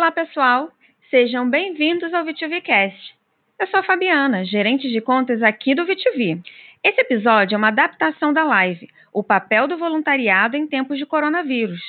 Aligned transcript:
Olá, 0.00 0.10
pessoal. 0.10 0.72
Sejam 1.10 1.50
bem-vindos 1.50 2.14
ao 2.14 2.24
VTVcast. 2.24 3.14
Eu 3.58 3.66
sou 3.66 3.80
a 3.80 3.82
Fabiana, 3.82 4.46
gerente 4.46 4.90
de 4.90 4.98
contas 4.98 5.42
aqui 5.42 5.74
do 5.74 5.84
VTV. 5.84 6.40
Esse 6.82 7.02
episódio 7.02 7.54
é 7.54 7.58
uma 7.58 7.68
adaptação 7.68 8.32
da 8.32 8.42
live 8.42 8.88
O 9.12 9.22
papel 9.22 9.68
do 9.68 9.76
voluntariado 9.76 10.56
em 10.56 10.66
tempos 10.66 10.96
de 10.96 11.04
coronavírus, 11.04 11.82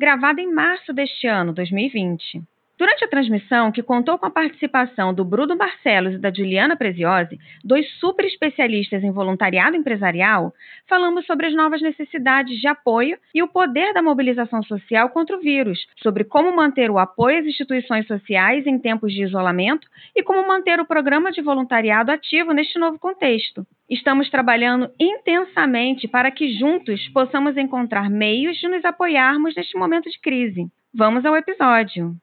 gravada 0.00 0.40
em 0.40 0.50
março 0.50 0.94
deste 0.94 1.26
ano, 1.26 1.52
2020. 1.52 2.40
Durante 2.78 3.04
a 3.04 3.08
transmissão, 3.08 3.72
que 3.72 3.82
contou 3.82 4.16
com 4.16 4.26
a 4.26 4.30
participação 4.30 5.12
do 5.12 5.24
Bruno 5.24 5.56
Barcelos 5.56 6.14
e 6.14 6.18
da 6.18 6.32
Juliana 6.32 6.76
Preziosi, 6.76 7.36
dois 7.64 7.90
super 7.98 8.24
especialistas 8.24 9.02
em 9.02 9.10
voluntariado 9.10 9.76
empresarial, 9.76 10.54
falamos 10.86 11.26
sobre 11.26 11.48
as 11.48 11.54
novas 11.54 11.82
necessidades 11.82 12.60
de 12.60 12.68
apoio 12.68 13.18
e 13.34 13.42
o 13.42 13.48
poder 13.48 13.92
da 13.92 14.00
mobilização 14.00 14.62
social 14.62 15.10
contra 15.10 15.36
o 15.36 15.40
vírus, 15.40 15.88
sobre 16.00 16.22
como 16.22 16.54
manter 16.54 16.88
o 16.88 17.00
apoio 17.00 17.40
às 17.40 17.46
instituições 17.46 18.06
sociais 18.06 18.64
em 18.64 18.78
tempos 18.78 19.12
de 19.12 19.24
isolamento 19.24 19.88
e 20.14 20.22
como 20.22 20.46
manter 20.46 20.78
o 20.78 20.86
programa 20.86 21.32
de 21.32 21.42
voluntariado 21.42 22.12
ativo 22.12 22.52
neste 22.52 22.78
novo 22.78 22.96
contexto. 22.96 23.66
Estamos 23.90 24.30
trabalhando 24.30 24.88
intensamente 25.00 26.06
para 26.06 26.30
que 26.30 26.56
juntos 26.56 27.08
possamos 27.08 27.56
encontrar 27.56 28.08
meios 28.08 28.56
de 28.58 28.68
nos 28.68 28.84
apoiarmos 28.84 29.56
neste 29.56 29.76
momento 29.76 30.08
de 30.08 30.20
crise. 30.20 30.68
Vamos 30.94 31.24
ao 31.26 31.36
episódio. 31.36 32.14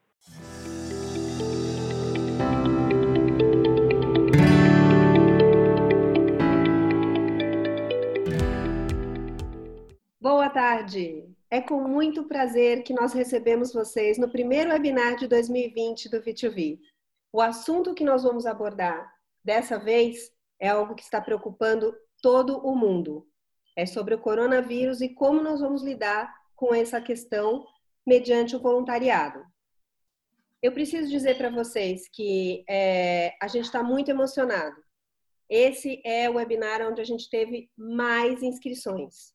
Boa 10.27 10.49
tarde! 10.49 11.23
É 11.51 11.61
com 11.61 11.87
muito 11.87 12.23
prazer 12.23 12.81
que 12.81 12.95
nós 12.95 13.13
recebemos 13.13 13.71
vocês 13.71 14.17
no 14.17 14.27
primeiro 14.27 14.71
webinar 14.71 15.17
de 15.17 15.27
2020 15.27 16.09
do 16.09 16.19
VTV. 16.19 16.79
O 17.31 17.39
assunto 17.39 17.93
que 17.93 18.03
nós 18.03 18.23
vamos 18.23 18.47
abordar 18.47 19.07
dessa 19.43 19.77
vez 19.77 20.31
é 20.59 20.69
algo 20.69 20.95
que 20.95 21.03
está 21.03 21.21
preocupando 21.21 21.95
todo 22.23 22.57
o 22.57 22.75
mundo. 22.75 23.29
É 23.75 23.85
sobre 23.85 24.15
o 24.15 24.19
coronavírus 24.19 24.99
e 24.99 25.09
como 25.09 25.43
nós 25.43 25.59
vamos 25.59 25.83
lidar 25.83 26.33
com 26.55 26.73
essa 26.73 26.99
questão 26.99 27.63
mediante 28.03 28.55
o 28.55 28.59
voluntariado. 28.59 29.45
Eu 30.59 30.71
preciso 30.71 31.07
dizer 31.07 31.37
para 31.37 31.51
vocês 31.51 32.09
que 32.11 32.65
é, 32.67 33.35
a 33.39 33.47
gente 33.47 33.65
está 33.65 33.83
muito 33.83 34.09
emocionado. 34.09 34.75
Esse 35.47 36.01
é 36.03 36.27
o 36.27 36.37
webinar 36.37 36.81
onde 36.81 36.99
a 36.99 37.05
gente 37.05 37.29
teve 37.29 37.69
mais 37.77 38.41
inscrições 38.41 39.34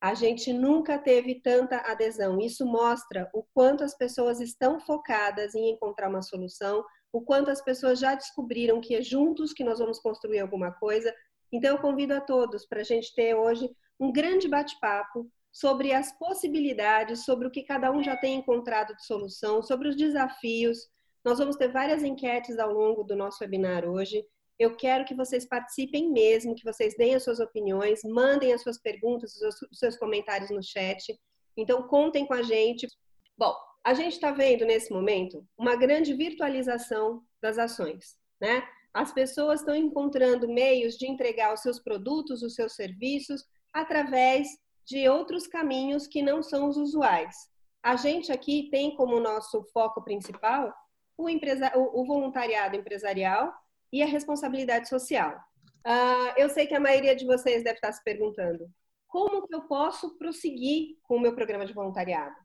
a 0.00 0.14
gente 0.14 0.52
nunca 0.52 0.98
teve 0.98 1.40
tanta 1.40 1.78
adesão. 1.78 2.40
Isso 2.40 2.64
mostra 2.64 3.28
o 3.34 3.42
quanto 3.52 3.82
as 3.82 3.96
pessoas 3.96 4.40
estão 4.40 4.78
focadas 4.78 5.54
em 5.54 5.70
encontrar 5.70 6.08
uma 6.08 6.22
solução, 6.22 6.84
o 7.12 7.20
quanto 7.22 7.50
as 7.50 7.60
pessoas 7.60 7.98
já 7.98 8.14
descobriram 8.14 8.80
que 8.80 8.94
é 8.94 9.02
juntos 9.02 9.52
que 9.52 9.64
nós 9.64 9.78
vamos 9.78 9.98
construir 9.98 10.38
alguma 10.38 10.70
coisa. 10.72 11.12
Então, 11.50 11.70
eu 11.70 11.80
convido 11.80 12.14
a 12.14 12.20
todos 12.20 12.66
para 12.66 12.80
a 12.80 12.84
gente 12.84 13.14
ter 13.14 13.34
hoje 13.34 13.68
um 13.98 14.12
grande 14.12 14.46
bate-papo 14.46 15.28
sobre 15.50 15.92
as 15.92 16.16
possibilidades, 16.16 17.24
sobre 17.24 17.48
o 17.48 17.50
que 17.50 17.64
cada 17.64 17.90
um 17.90 18.02
já 18.02 18.16
tem 18.16 18.36
encontrado 18.36 18.94
de 18.94 19.04
solução, 19.04 19.62
sobre 19.62 19.88
os 19.88 19.96
desafios. 19.96 20.78
Nós 21.24 21.38
vamos 21.38 21.56
ter 21.56 21.72
várias 21.72 22.02
enquetes 22.04 22.58
ao 22.58 22.72
longo 22.72 23.02
do 23.02 23.16
nosso 23.16 23.42
webinar 23.42 23.84
hoje. 23.84 24.24
Eu 24.58 24.76
quero 24.76 25.04
que 25.04 25.14
vocês 25.14 25.46
participem 25.46 26.10
mesmo, 26.10 26.54
que 26.54 26.64
vocês 26.64 26.96
deem 26.96 27.14
as 27.14 27.22
suas 27.22 27.38
opiniões, 27.38 28.00
mandem 28.04 28.52
as 28.52 28.62
suas 28.62 28.78
perguntas, 28.78 29.40
os 29.40 29.78
seus 29.78 29.96
comentários 29.96 30.50
no 30.50 30.62
chat. 30.62 31.16
Então, 31.56 31.86
contem 31.86 32.26
com 32.26 32.34
a 32.34 32.42
gente. 32.42 32.88
Bom, 33.36 33.54
a 33.84 33.94
gente 33.94 34.14
está 34.14 34.32
vendo 34.32 34.66
nesse 34.66 34.92
momento 34.92 35.46
uma 35.56 35.76
grande 35.76 36.12
virtualização 36.12 37.22
das 37.40 37.56
ações, 37.56 38.16
né? 38.40 38.66
As 38.92 39.12
pessoas 39.12 39.60
estão 39.60 39.76
encontrando 39.76 40.48
meios 40.48 40.96
de 40.96 41.06
entregar 41.06 41.54
os 41.54 41.60
seus 41.60 41.78
produtos, 41.78 42.42
os 42.42 42.54
seus 42.54 42.74
serviços, 42.74 43.44
através 43.72 44.48
de 44.84 45.08
outros 45.08 45.46
caminhos 45.46 46.06
que 46.06 46.20
não 46.22 46.42
são 46.42 46.68
os 46.68 46.76
usuais. 46.76 47.36
A 47.82 47.94
gente 47.94 48.32
aqui 48.32 48.68
tem 48.70 48.96
como 48.96 49.20
nosso 49.20 49.62
foco 49.72 50.02
principal 50.02 50.74
o, 51.16 51.28
empresa 51.28 51.72
o 51.76 52.04
voluntariado 52.04 52.76
empresarial 52.76 53.52
e 53.92 54.02
a 54.02 54.06
responsabilidade 54.06 54.88
social. 54.88 55.38
Uh, 55.86 56.32
eu 56.36 56.48
sei 56.48 56.66
que 56.66 56.74
a 56.74 56.80
maioria 56.80 57.16
de 57.16 57.24
vocês 57.24 57.62
deve 57.64 57.76
estar 57.76 57.92
se 57.92 58.02
perguntando 58.02 58.68
como 59.08 59.46
que 59.46 59.54
eu 59.54 59.62
posso 59.62 60.16
prosseguir 60.18 60.98
com 61.02 61.16
o 61.16 61.20
meu 61.20 61.34
programa 61.34 61.64
de 61.64 61.72
voluntariado? 61.72 62.36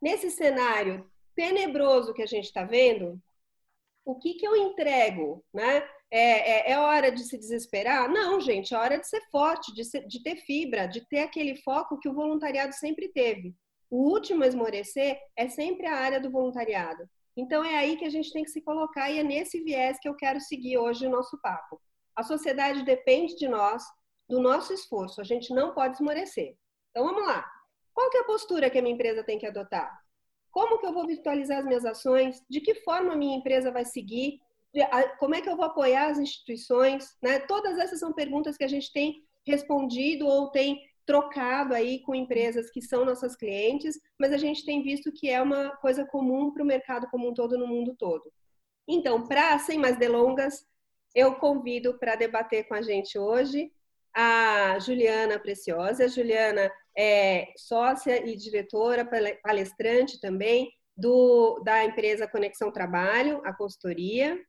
Nesse 0.00 0.30
cenário 0.30 1.08
tenebroso 1.34 2.14
que 2.14 2.22
a 2.22 2.26
gente 2.26 2.46
está 2.46 2.64
vendo, 2.64 3.20
o 4.04 4.14
que, 4.14 4.34
que 4.34 4.46
eu 4.46 4.56
entrego? 4.56 5.44
Né? 5.52 5.86
É, 6.10 6.70
é, 6.70 6.72
é, 6.72 6.78
hora 6.78 7.12
de 7.12 7.22
se 7.24 7.36
desesperar? 7.36 8.08
Não, 8.08 8.40
gente, 8.40 8.74
é 8.74 8.78
hora 8.78 8.98
de 8.98 9.06
ser 9.06 9.20
forte, 9.30 9.74
de, 9.74 9.84
ser, 9.84 10.06
de 10.06 10.22
ter 10.22 10.36
fibra, 10.36 10.86
de 10.86 11.06
ter 11.06 11.20
aquele 11.20 11.56
foco 11.56 11.98
que 11.98 12.08
o 12.08 12.14
voluntariado 12.14 12.74
sempre 12.74 13.08
teve. 13.08 13.54
O 13.90 14.10
último 14.10 14.42
a 14.42 14.46
esmorecer 14.46 15.18
é 15.36 15.48
sempre 15.48 15.86
a 15.86 15.96
área 15.96 16.20
do 16.20 16.30
voluntariado. 16.30 17.08
Então 17.36 17.62
é 17.62 17.76
aí 17.76 17.96
que 17.96 18.04
a 18.04 18.10
gente 18.10 18.32
tem 18.32 18.42
que 18.42 18.50
se 18.50 18.62
colocar 18.62 19.10
e 19.10 19.18
é 19.18 19.22
nesse 19.22 19.62
viés 19.62 19.98
que 20.00 20.08
eu 20.08 20.14
quero 20.14 20.40
seguir 20.40 20.78
hoje 20.78 21.06
o 21.06 21.10
nosso 21.10 21.38
papo. 21.40 21.80
A 22.14 22.22
sociedade 22.22 22.82
depende 22.82 23.36
de 23.36 23.46
nós, 23.46 23.84
do 24.26 24.40
nosso 24.40 24.72
esforço. 24.72 25.20
A 25.20 25.24
gente 25.24 25.52
não 25.54 25.74
pode 25.74 25.96
esmorecer. 25.96 26.56
Então 26.90 27.04
vamos 27.04 27.26
lá. 27.26 27.44
Qual 27.92 28.10
que 28.10 28.16
é 28.16 28.20
a 28.20 28.24
postura 28.24 28.70
que 28.70 28.78
a 28.78 28.82
minha 28.82 28.94
empresa 28.94 29.22
tem 29.22 29.38
que 29.38 29.46
adotar? 29.46 30.00
Como 30.50 30.78
que 30.78 30.86
eu 30.86 30.92
vou 30.94 31.06
virtualizar 31.06 31.58
as 31.58 31.66
minhas 31.66 31.84
ações? 31.84 32.42
De 32.48 32.60
que 32.62 32.76
forma 32.76 33.12
a 33.12 33.16
minha 33.16 33.36
empresa 33.36 33.70
vai 33.70 33.84
seguir? 33.84 34.40
Como 35.18 35.34
é 35.34 35.42
que 35.42 35.48
eu 35.48 35.56
vou 35.56 35.66
apoiar 35.66 36.06
as 36.06 36.18
instituições? 36.18 37.14
Né? 37.22 37.40
Todas 37.40 37.78
essas 37.78 37.98
são 38.00 38.14
perguntas 38.14 38.56
que 38.56 38.64
a 38.64 38.68
gente 38.68 38.90
tem 38.92 39.22
respondido 39.46 40.26
ou 40.26 40.50
tem 40.50 40.80
trocado 41.06 41.72
aí 41.72 42.00
com 42.00 42.14
empresas 42.14 42.68
que 42.70 42.82
são 42.82 43.04
nossas 43.04 43.36
clientes, 43.36 43.98
mas 44.18 44.32
a 44.32 44.36
gente 44.36 44.64
tem 44.64 44.82
visto 44.82 45.12
que 45.12 45.30
é 45.30 45.40
uma 45.40 45.70
coisa 45.76 46.04
comum 46.04 46.52
para 46.52 46.62
o 46.62 46.66
mercado 46.66 47.06
como 47.10 47.28
um 47.28 47.34
todo 47.34 47.56
no 47.56 47.66
mundo 47.66 47.94
todo. 47.96 48.30
Então, 48.88 49.26
para 49.26 49.58
sem 49.60 49.78
mais 49.78 49.96
delongas, 49.96 50.66
eu 51.14 51.36
convido 51.36 51.98
para 51.98 52.16
debater 52.16 52.66
com 52.68 52.74
a 52.74 52.82
gente 52.82 53.18
hoje 53.18 53.72
a 54.14 54.78
Juliana 54.78 55.38
Preciosa. 55.38 56.04
A 56.04 56.08
Juliana 56.08 56.70
é 56.96 57.52
sócia 57.56 58.26
e 58.26 58.36
diretora, 58.36 59.08
palestrante 59.42 60.20
também 60.20 60.72
do, 60.96 61.60
da 61.64 61.84
empresa 61.84 62.26
Conexão 62.26 62.72
Trabalho, 62.72 63.42
a 63.44 63.52
consultoria. 63.52 64.40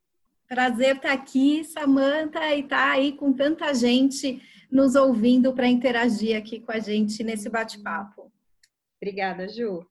Prazer 0.47 0.95
estar 0.95 1.11
aqui, 1.11 1.63
Samanta, 1.65 2.39
e 2.55 2.61
estar 2.61 2.91
aí 2.91 3.11
com 3.11 3.33
tanta 3.33 3.73
gente 3.73 4.41
nos 4.71 4.95
ouvindo 4.95 5.53
para 5.53 5.67
interagir 5.67 6.37
aqui 6.37 6.59
com 6.59 6.71
a 6.71 6.79
gente 6.79 7.23
nesse 7.23 7.49
bate-papo. 7.49 8.31
Obrigada, 9.01 9.47
Ju. 9.49 9.85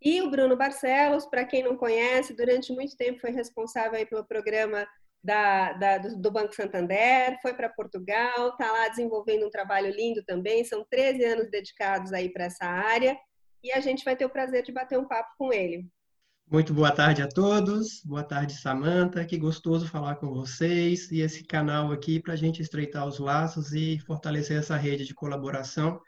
E 0.00 0.22
o 0.22 0.30
Bruno 0.30 0.56
Barcelos, 0.56 1.26
para 1.26 1.44
quem 1.44 1.62
não 1.62 1.76
conhece, 1.76 2.36
durante 2.36 2.72
muito 2.72 2.96
tempo 2.96 3.20
foi 3.20 3.30
responsável 3.30 3.98
aí 3.98 4.06
pelo 4.06 4.24
programa 4.24 4.86
da, 5.24 5.72
da, 5.72 5.98
do 5.98 6.30
Banco 6.30 6.54
Santander, 6.54 7.36
foi 7.42 7.52
para 7.52 7.68
Portugal, 7.68 8.50
está 8.50 8.70
lá 8.70 8.88
desenvolvendo 8.88 9.44
um 9.44 9.50
trabalho 9.50 9.90
lindo 9.90 10.22
também, 10.24 10.62
são 10.62 10.86
13 10.88 11.24
anos 11.24 11.50
dedicados 11.50 12.12
aí 12.12 12.28
para 12.28 12.44
essa 12.44 12.64
área, 12.64 13.18
e 13.62 13.72
a 13.72 13.80
gente 13.80 14.04
vai 14.04 14.14
ter 14.14 14.24
o 14.24 14.30
prazer 14.30 14.62
de 14.62 14.70
bater 14.70 14.96
um 14.96 15.08
papo 15.08 15.30
com 15.36 15.52
ele. 15.52 15.84
Muito 16.48 16.72
boa 16.72 16.92
tarde 16.92 17.22
a 17.22 17.28
todos. 17.28 18.00
Boa 18.04 18.22
tarde, 18.22 18.52
Samanta. 18.54 19.24
Que 19.24 19.36
gostoso 19.36 19.88
falar 19.88 20.14
com 20.14 20.32
vocês 20.32 21.10
e 21.10 21.20
esse 21.20 21.42
canal 21.42 21.90
aqui 21.90 22.20
para 22.20 22.34
a 22.34 22.36
gente 22.36 22.62
estreitar 22.62 23.04
os 23.04 23.18
laços 23.18 23.72
e 23.72 23.98
fortalecer 24.06 24.56
essa 24.56 24.76
rede 24.76 25.04
de 25.04 25.12
colaboração. 25.12 26.00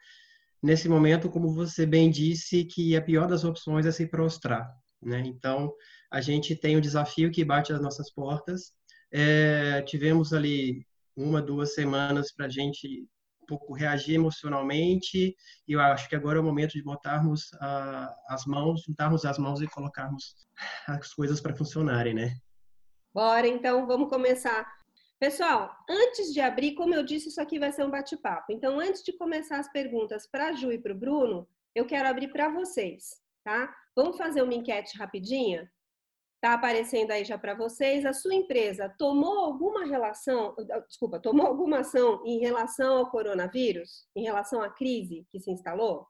Nesse 0.62 0.88
momento, 0.88 1.28
como 1.28 1.52
você 1.52 1.84
bem 1.84 2.08
disse, 2.08 2.64
que 2.64 2.96
a 2.96 3.02
pior 3.02 3.26
das 3.26 3.42
opções 3.42 3.84
é 3.84 3.90
se 3.90 4.06
prostrar. 4.06 4.72
Né? 5.02 5.24
Então, 5.26 5.72
a 6.08 6.20
gente 6.20 6.54
tem 6.54 6.76
um 6.76 6.80
desafio 6.80 7.32
que 7.32 7.44
bate 7.44 7.72
às 7.72 7.80
nossas 7.80 8.08
portas. 8.08 8.72
É, 9.10 9.82
tivemos 9.82 10.32
ali 10.32 10.86
uma, 11.16 11.42
duas 11.42 11.74
semanas 11.74 12.32
para 12.32 12.46
a 12.46 12.48
gente 12.48 13.08
pouco 13.48 13.72
reagir 13.72 14.14
emocionalmente 14.14 15.34
e 15.66 15.72
eu 15.72 15.80
acho 15.80 16.08
que 16.08 16.14
agora 16.14 16.38
é 16.38 16.40
o 16.40 16.44
momento 16.44 16.72
de 16.72 16.82
botarmos 16.82 17.50
uh, 17.54 18.14
as 18.28 18.44
mãos, 18.44 18.82
juntarmos 18.82 19.24
as 19.24 19.38
mãos 19.38 19.62
e 19.62 19.66
colocarmos 19.66 20.34
as 20.86 21.14
coisas 21.14 21.40
para 21.40 21.56
funcionarem, 21.56 22.14
né? 22.14 22.36
Bora, 23.12 23.48
então, 23.48 23.86
vamos 23.86 24.08
começar. 24.10 24.70
Pessoal, 25.18 25.74
antes 25.88 26.32
de 26.32 26.40
abrir, 26.40 26.74
como 26.74 26.94
eu 26.94 27.02
disse, 27.02 27.28
isso 27.28 27.40
aqui 27.40 27.58
vai 27.58 27.72
ser 27.72 27.84
um 27.84 27.90
bate-papo. 27.90 28.52
Então, 28.52 28.78
antes 28.78 29.02
de 29.02 29.12
começar 29.12 29.58
as 29.58 29.72
perguntas 29.72 30.28
para 30.30 30.48
a 30.48 30.52
Ju 30.52 30.70
e 30.70 30.78
para 30.78 30.92
o 30.92 30.98
Bruno, 30.98 31.48
eu 31.74 31.86
quero 31.86 32.08
abrir 32.08 32.28
para 32.28 32.48
vocês, 32.50 33.20
tá? 33.42 33.74
Vamos 33.96 34.16
fazer 34.16 34.42
uma 34.42 34.54
enquete 34.54 34.96
rapidinha? 34.96 35.68
Está 36.38 36.54
aparecendo 36.54 37.10
aí 37.10 37.24
já 37.24 37.36
para 37.36 37.54
vocês. 37.54 38.06
A 38.06 38.12
sua 38.12 38.32
empresa 38.32 38.94
tomou 38.96 39.40
alguma 39.40 39.84
relação, 39.84 40.54
desculpa, 40.86 41.18
tomou 41.18 41.44
alguma 41.44 41.80
ação 41.80 42.22
em 42.24 42.38
relação 42.38 42.98
ao 42.98 43.10
coronavírus, 43.10 44.06
em 44.14 44.22
relação 44.22 44.62
à 44.62 44.70
crise 44.70 45.26
que 45.32 45.40
se 45.40 45.50
instalou? 45.50 46.06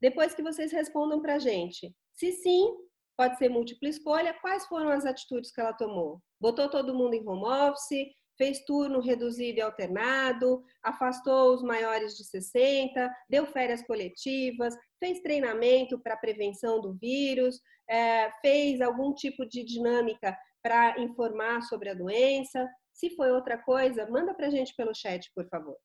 Depois 0.00 0.34
que 0.34 0.42
vocês 0.42 0.72
respondam 0.72 1.22
para 1.22 1.36
a 1.36 1.38
gente. 1.38 1.94
Se 2.14 2.32
sim, 2.32 2.76
pode 3.16 3.38
ser 3.38 3.48
múltipla 3.48 3.88
escolha. 3.88 4.34
Quais 4.40 4.66
foram 4.66 4.90
as 4.90 5.06
atitudes 5.06 5.52
que 5.52 5.60
ela 5.60 5.72
tomou? 5.72 6.20
Botou 6.40 6.68
todo 6.68 6.94
mundo 6.94 7.14
em 7.14 7.24
home 7.28 7.44
office, 7.44 8.08
fez 8.38 8.64
turno 8.64 9.00
reduzido 9.00 9.58
e 9.58 9.60
alternado, 9.60 10.62
afastou 10.82 11.52
os 11.52 11.62
maiores 11.62 12.16
de 12.16 12.24
60, 12.24 13.12
deu 13.28 13.44
férias 13.46 13.82
coletivas, 13.82 14.74
fez 14.98 15.20
treinamento 15.20 15.98
para 15.98 16.16
prevenção 16.16 16.80
do 16.80 16.94
vírus, 16.94 17.60
é, 17.90 18.30
fez 18.40 18.80
algum 18.80 19.12
tipo 19.12 19.44
de 19.44 19.64
dinâmica 19.64 20.38
para 20.62 21.00
informar 21.00 21.62
sobre 21.62 21.90
a 21.90 21.94
doença. 21.94 22.66
Se 22.92 23.10
foi 23.10 23.30
outra 23.32 23.58
coisa, 23.58 24.08
manda 24.08 24.32
para 24.32 24.46
a 24.46 24.50
gente 24.50 24.74
pelo 24.74 24.94
chat, 24.94 25.30
por 25.34 25.46
favor. 25.48 25.76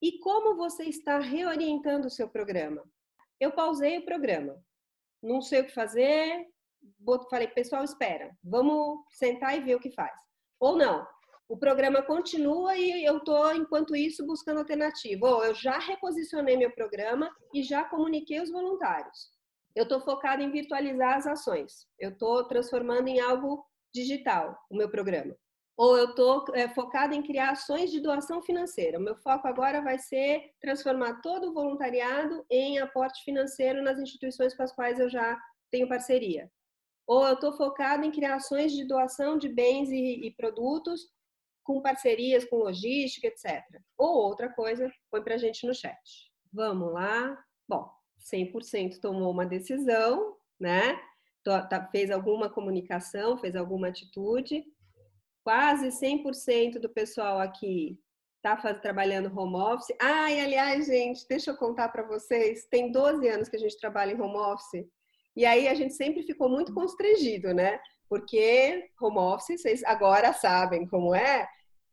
E 0.00 0.18
como 0.20 0.56
você 0.56 0.84
está 0.84 1.18
reorientando 1.18 2.06
o 2.06 2.10
seu 2.10 2.28
programa? 2.28 2.82
Eu 3.38 3.52
pausei 3.52 3.98
o 3.98 4.04
programa, 4.04 4.56
não 5.22 5.40
sei 5.40 5.60
o 5.60 5.64
que 5.66 5.72
fazer, 5.72 6.46
falei, 7.30 7.48
pessoal, 7.48 7.84
espera, 7.84 8.36
vamos 8.42 9.00
sentar 9.10 9.56
e 9.56 9.60
ver 9.60 9.76
o 9.76 9.80
que 9.80 9.90
faz. 9.90 10.18
Ou 10.60 10.76
não, 10.76 11.06
o 11.48 11.56
programa 11.56 12.02
continua 12.02 12.76
e 12.76 13.04
eu 13.04 13.18
estou, 13.18 13.54
enquanto 13.54 13.96
isso, 13.96 14.26
buscando 14.26 14.58
alternativa. 14.58 15.26
Ou 15.26 15.44
eu 15.44 15.54
já 15.54 15.78
reposicionei 15.78 16.56
meu 16.58 16.70
programa 16.70 17.30
e 17.54 17.62
já 17.62 17.84
comuniquei 17.84 18.40
os 18.40 18.50
voluntários. 18.50 19.30
Eu 19.74 19.84
estou 19.84 20.00
focado 20.00 20.42
em 20.42 20.50
virtualizar 20.50 21.16
as 21.16 21.26
ações. 21.26 21.86
Eu 21.98 22.10
estou 22.10 22.44
transformando 22.44 23.08
em 23.08 23.18
algo 23.18 23.64
digital 23.94 24.58
o 24.70 24.76
meu 24.76 24.90
programa. 24.90 25.34
Ou 25.74 25.96
eu 25.96 26.10
estou 26.10 26.44
é, 26.54 26.68
focado 26.68 27.14
em 27.14 27.22
criar 27.22 27.52
ações 27.52 27.90
de 27.90 28.00
doação 28.00 28.42
financeira. 28.42 28.98
O 28.98 29.02
meu 29.02 29.16
foco 29.16 29.46
agora 29.46 29.80
vai 29.80 29.98
ser 29.98 30.50
transformar 30.60 31.20
todo 31.22 31.48
o 31.48 31.54
voluntariado 31.54 32.44
em 32.50 32.78
aporte 32.78 33.24
financeiro 33.24 33.82
nas 33.82 33.98
instituições 33.98 34.54
com 34.54 34.64
as 34.64 34.72
quais 34.72 34.98
eu 34.98 35.08
já 35.08 35.38
tenho 35.70 35.88
parceria. 35.88 36.50
Ou 37.06 37.26
eu 37.26 37.34
estou 37.34 37.52
focado 37.52 38.04
em 38.04 38.10
criar 38.10 38.34
ações 38.34 38.72
de 38.72 38.84
doação 38.84 39.38
de 39.38 39.48
bens 39.48 39.88
e, 39.90 40.26
e 40.26 40.30
produtos 40.32 41.08
com 41.68 41.82
parcerias 41.82 42.46
com 42.46 42.56
logística, 42.56 43.26
etc. 43.26 43.62
Ou 43.98 44.24
outra 44.24 44.48
coisa, 44.48 44.90
põe 45.10 45.22
para 45.22 45.34
a 45.34 45.38
gente 45.38 45.66
no 45.66 45.74
chat. 45.74 46.00
Vamos 46.50 46.90
lá. 46.94 47.38
Bom, 47.68 47.86
100% 48.32 48.98
tomou 49.02 49.30
uma 49.30 49.44
decisão, 49.44 50.34
né? 50.58 50.98
Tá, 51.44 51.86
fez 51.92 52.10
alguma 52.10 52.48
comunicação, 52.48 53.36
fez 53.36 53.54
alguma 53.54 53.88
atitude. 53.88 54.64
Quase 55.44 55.88
100% 55.88 56.78
do 56.78 56.88
pessoal 56.88 57.38
aqui 57.38 58.00
está 58.36 58.56
trabalhando 58.72 59.38
home 59.38 59.56
office. 59.56 59.94
Ah, 60.00 60.32
e 60.32 60.40
aliás, 60.40 60.86
gente, 60.86 61.26
deixa 61.28 61.50
eu 61.50 61.56
contar 61.58 61.90
para 61.90 62.02
vocês, 62.02 62.66
tem 62.70 62.90
12 62.90 63.28
anos 63.28 63.48
que 63.50 63.56
a 63.56 63.60
gente 63.60 63.78
trabalha 63.78 64.12
em 64.12 64.20
home 64.20 64.38
office. 64.38 64.86
E 65.36 65.44
aí 65.44 65.68
a 65.68 65.74
gente 65.74 65.92
sempre 65.92 66.22
ficou 66.22 66.48
muito 66.48 66.72
constrangido, 66.72 67.52
né? 67.52 67.78
Porque 68.08 68.88
home 68.98 69.18
office, 69.18 69.60
vocês 69.60 69.84
agora 69.84 70.32
sabem 70.32 70.86
como 70.86 71.14
é, 71.14 71.46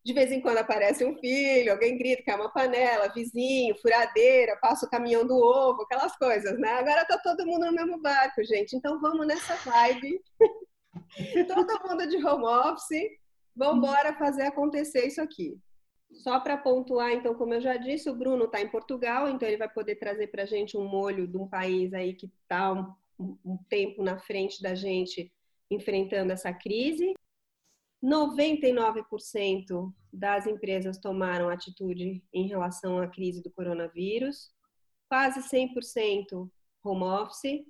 de 0.06 0.14
vez 0.14 0.32
em 0.32 0.40
quando 0.40 0.60
aparece 0.60 1.04
um 1.04 1.18
filho, 1.18 1.72
alguém 1.72 1.98
grita 1.98 2.22
que 2.22 2.30
é 2.30 2.36
uma 2.36 2.54
panela, 2.54 3.12
vizinho, 3.12 3.76
furadeira, 3.82 4.56
passa 4.62 4.86
o 4.86 4.90
caminhão 4.90 5.26
do 5.26 5.36
ovo, 5.36 5.82
aquelas 5.82 6.16
coisas, 6.16 6.60
né? 6.60 6.74
Agora 6.74 7.04
tá 7.06 7.18
todo 7.18 7.46
mundo 7.46 7.66
no 7.66 7.72
mesmo 7.72 8.00
barco, 8.00 8.44
gente. 8.44 8.76
Então 8.76 9.02
vamos 9.02 9.26
nessa 9.26 9.56
vibe. 9.56 10.22
todo 11.48 11.90
mundo 11.90 12.08
de 12.08 12.24
home 12.24 12.46
office. 12.46 13.18
Vamos 13.56 13.78
embora 13.78 14.14
fazer 14.14 14.44
acontecer 14.44 15.08
isso 15.08 15.20
aqui. 15.20 15.58
Só 16.12 16.40
para 16.40 16.56
pontuar, 16.56 17.12
então, 17.12 17.34
como 17.34 17.56
eu 17.56 17.62
já 17.62 17.76
disse, 17.76 18.08
o 18.08 18.16
Bruno 18.16 18.46
está 18.46 18.62
em 18.62 18.70
Portugal, 18.70 19.28
então 19.28 19.48
ele 19.48 19.58
vai 19.58 19.68
poder 19.68 19.96
trazer 19.96 20.28
para 20.28 20.46
gente 20.46 20.78
um 20.78 20.88
molho 20.88 21.28
de 21.28 21.36
um 21.36 21.48
país 21.48 21.92
aí 21.94 22.14
que 22.14 22.28
está 22.44 22.72
um, 22.72 23.36
um 23.44 23.58
tempo 23.68 24.04
na 24.04 24.20
frente 24.20 24.62
da 24.62 24.76
gente 24.76 25.34
enfrentando 25.72 26.32
essa 26.32 26.54
crise. 26.54 27.16
99% 28.06 29.92
das 30.14 30.46
empresas 30.46 31.00
tomaram 31.00 31.50
atitude 31.50 32.24
em 32.32 32.48
relação 32.48 33.00
à 33.00 33.08
crise 33.08 33.42
do 33.42 33.50
coronavírus, 33.50 34.52
quase 35.10 35.40
100% 35.42 36.50
home 36.84 37.04
office, 37.04 37.66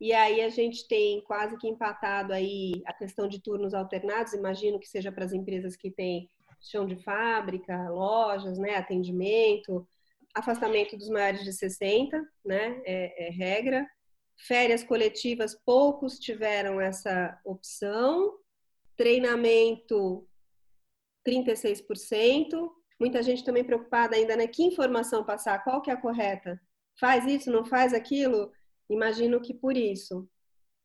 e 0.00 0.12
aí 0.12 0.42
a 0.42 0.48
gente 0.48 0.86
tem 0.88 1.20
quase 1.22 1.56
que 1.56 1.68
empatado 1.68 2.32
aí 2.32 2.82
a 2.84 2.92
questão 2.92 3.28
de 3.28 3.40
turnos 3.40 3.72
alternados, 3.72 4.32
imagino 4.32 4.80
que 4.80 4.88
seja 4.88 5.12
para 5.12 5.24
as 5.24 5.32
empresas 5.32 5.76
que 5.76 5.90
têm 5.90 6.28
chão 6.60 6.84
de 6.84 6.96
fábrica, 6.96 7.88
lojas, 7.88 8.58
né, 8.58 8.74
atendimento, 8.74 9.88
afastamento 10.34 10.96
dos 10.96 11.08
maiores 11.08 11.44
de 11.44 11.52
60, 11.52 12.20
né, 12.44 12.82
é, 12.84 13.28
é 13.28 13.30
regra. 13.30 13.88
Férias 14.36 14.82
coletivas, 14.84 15.54
poucos 15.64 16.18
tiveram 16.18 16.78
essa 16.78 17.40
opção, 17.44 18.36
treinamento 18.96 20.26
36%. 21.26 22.70
Muita 22.98 23.22
gente 23.22 23.44
também 23.44 23.64
preocupada 23.64 24.16
ainda, 24.16 24.36
né? 24.36 24.46
Que 24.46 24.62
informação 24.62 25.24
passar? 25.24 25.62
Qual 25.64 25.82
que 25.82 25.90
é 25.90 25.94
a 25.94 26.00
correta? 26.00 26.60
Faz 26.98 27.26
isso, 27.26 27.50
não 27.50 27.64
faz 27.64 27.92
aquilo? 27.92 28.50
Imagino 28.88 29.40
que 29.40 29.52
por 29.52 29.76
isso. 29.76 30.28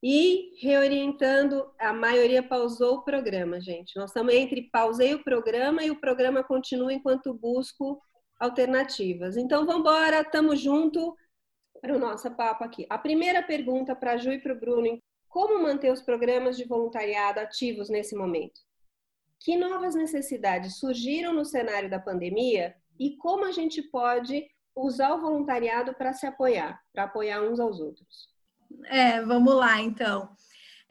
E 0.04 0.60
reorientando, 0.60 1.72
a 1.80 1.94
maioria 1.94 2.42
pausou 2.42 2.96
o 2.96 3.04
programa, 3.04 3.62
gente. 3.62 3.96
Nós 3.96 4.10
estamos 4.10 4.34
entre 4.34 4.70
pausei 4.72 5.14
o 5.14 5.24
programa 5.24 5.84
e 5.84 5.92
o 5.92 6.00
programa 6.00 6.44
continua 6.44 6.92
enquanto 6.92 7.34
busco 7.34 8.02
alternativas. 8.40 9.38
Então, 9.38 9.64
vamos 9.66 9.82
embora, 9.82 10.22
estamos 10.22 10.60
junto 10.60 11.16
para 11.80 11.96
o 11.96 12.00
nosso 12.00 12.30
papo 12.36 12.64
aqui. 12.64 12.88
A 12.90 12.98
primeira 12.98 13.44
pergunta 13.44 13.96
para 13.96 14.14
a 14.14 14.18
Ju 14.18 14.32
e 14.32 14.40
para 14.40 14.54
o 14.54 14.60
Bruno, 14.60 15.00
como 15.32 15.64
manter 15.64 15.92
os 15.92 16.02
programas 16.02 16.58
de 16.58 16.66
voluntariado 16.66 17.40
ativos 17.40 17.90
nesse 17.90 18.16
momento? 18.16 18.60
Que 19.40 19.56
novas 19.58 19.96
necessidades 19.96 20.78
surgiram 20.78 21.34
no 21.34 21.46
cenário 21.46 21.90
da 21.90 22.00
pandemia 22.00 22.76
e 23.00 23.16
como 23.16 23.46
a 23.46 23.52
gente 23.52 23.82
pode 23.82 24.46
usar 24.76 25.14
o 25.14 25.22
voluntariado 25.22 25.94
para 25.96 26.14
se 26.14 26.28
apoiar, 26.28 26.80
para 26.94 27.04
apoiar 27.04 27.42
uns 27.42 27.60
aos 27.60 27.80
outros? 27.80 28.30
É, 28.86 29.22
vamos 29.22 29.56
lá 29.56 29.82
então. 29.82 30.30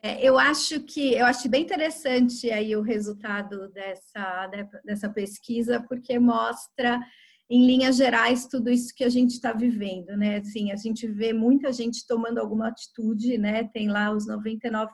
É, 0.03 0.19
eu 0.27 0.39
acho 0.39 0.81
que 0.81 1.13
eu 1.13 1.25
acho 1.27 1.47
bem 1.47 1.61
interessante 1.61 2.49
aí 2.49 2.75
o 2.75 2.81
resultado 2.81 3.69
dessa, 3.69 4.49
dessa 4.83 5.09
pesquisa, 5.09 5.85
porque 5.87 6.17
mostra 6.17 6.99
em 7.51 7.65
linhas 7.65 7.97
gerais, 7.97 8.47
tudo 8.47 8.69
isso 8.69 8.95
que 8.95 9.03
a 9.03 9.09
gente 9.09 9.31
está 9.31 9.51
vivendo, 9.51 10.15
né? 10.15 10.37
Assim, 10.37 10.71
a 10.71 10.77
gente 10.77 11.05
vê 11.05 11.33
muita 11.33 11.73
gente 11.73 12.07
tomando 12.07 12.37
alguma 12.37 12.69
atitude, 12.69 13.37
né? 13.37 13.65
Tem 13.65 13.89
lá 13.89 14.09
os 14.09 14.25
99%, 14.25 14.87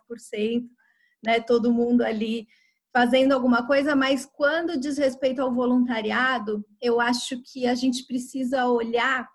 né? 1.23 1.39
Todo 1.39 1.71
mundo 1.71 2.01
ali 2.01 2.47
fazendo 2.91 3.33
alguma 3.33 3.67
coisa, 3.67 3.95
mas 3.95 4.25
quando 4.25 4.75
diz 4.75 4.97
respeito 4.97 5.39
ao 5.39 5.53
voluntariado, 5.53 6.65
eu 6.81 6.99
acho 6.99 7.39
que 7.43 7.67
a 7.67 7.75
gente 7.75 8.07
precisa 8.07 8.65
olhar 8.65 9.29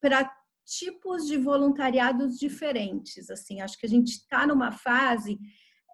para 0.00 0.32
tipos 0.64 1.26
de 1.26 1.36
voluntariados 1.36 2.38
diferentes. 2.38 3.28
Assim, 3.28 3.60
acho 3.60 3.78
que 3.78 3.84
a 3.84 3.90
gente 3.90 4.12
está 4.12 4.46
numa 4.46 4.72
fase 4.72 5.38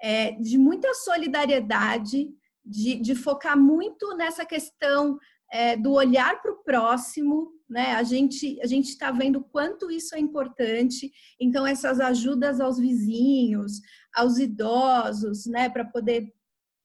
é, 0.00 0.30
de 0.33 0.56
muita 0.56 0.95
solidariedade, 0.95 2.28
de, 2.64 3.00
de, 3.00 3.16
focar 3.16 3.59
muito 3.59 4.14
nessa 4.14 4.45
questão 4.45 5.18
é, 5.50 5.76
do 5.76 5.92
olhar 5.92 6.40
para 6.40 6.52
o 6.52 6.62
próximo, 6.62 7.52
né? 7.69 7.95
A 7.95 8.02
gente 8.02 8.61
a 8.62 8.66
gente 8.66 8.90
está 8.90 9.11
vendo 9.11 9.42
quanto 9.42 9.90
isso 9.90 10.14
é 10.14 10.19
importante. 10.19 11.12
Então 11.40 11.66
essas 11.66 12.00
ajudas 12.00 12.61
aos 12.61 12.78
vizinhos, 12.78 13.80
aos 14.14 14.38
idosos, 14.38 15.47
né, 15.47 15.69
para 15.69 15.85
poder 15.85 16.33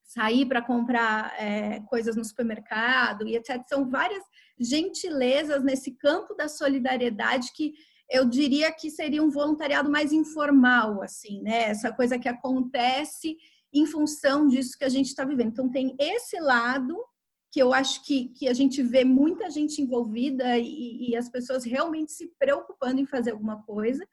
sair 0.04 0.46
para 0.46 0.62
comprar 0.62 1.34
é, 1.40 1.80
coisas 1.82 2.16
no 2.16 2.24
supermercado 2.24 3.28
e 3.28 3.36
etc. 3.36 3.62
São 3.68 3.90
várias 3.90 4.24
gentilezas 4.60 5.64
nesse 5.64 5.92
campo 5.92 6.34
da 6.36 6.48
solidariedade 6.48 7.52
que 7.54 7.74
eu 8.10 8.26
diria 8.26 8.72
que 8.72 8.92
seria 8.92 9.24
um 9.24 9.32
voluntariado 9.32 9.90
mais 9.90 10.14
informal, 10.14 11.02
assim, 11.02 11.42
né? 11.42 11.70
Essa 11.70 11.92
coisa 11.92 12.20
que 12.20 12.30
acontece 12.30 13.36
em 13.74 13.86
função 13.86 14.48
disso 14.48 14.78
que 14.78 14.86
a 14.86 14.90
gente 14.90 15.08
está 15.08 15.26
vivendo. 15.26 15.50
Então 15.50 15.70
tem 15.70 15.96
esse 16.00 16.40
lado 16.40 16.96
que 17.56 17.62
eu 17.62 17.74
acho 17.74 18.04
que, 18.04 18.28
que 18.38 18.50
a 18.50 18.54
gente 18.54 18.84
vê 18.84 19.06
muita 19.06 19.50
gente 19.50 19.82
envolvida 19.82 20.58
e, 20.58 21.12
e 21.12 21.16
as 21.16 21.30
pessoas 21.30 21.64
realmente 21.64 22.12
se 22.12 22.28
preocupando 22.38 23.00
em 23.00 23.06
fazer 23.06 23.32
alguma 23.32 23.64
coisa. 23.64 24.06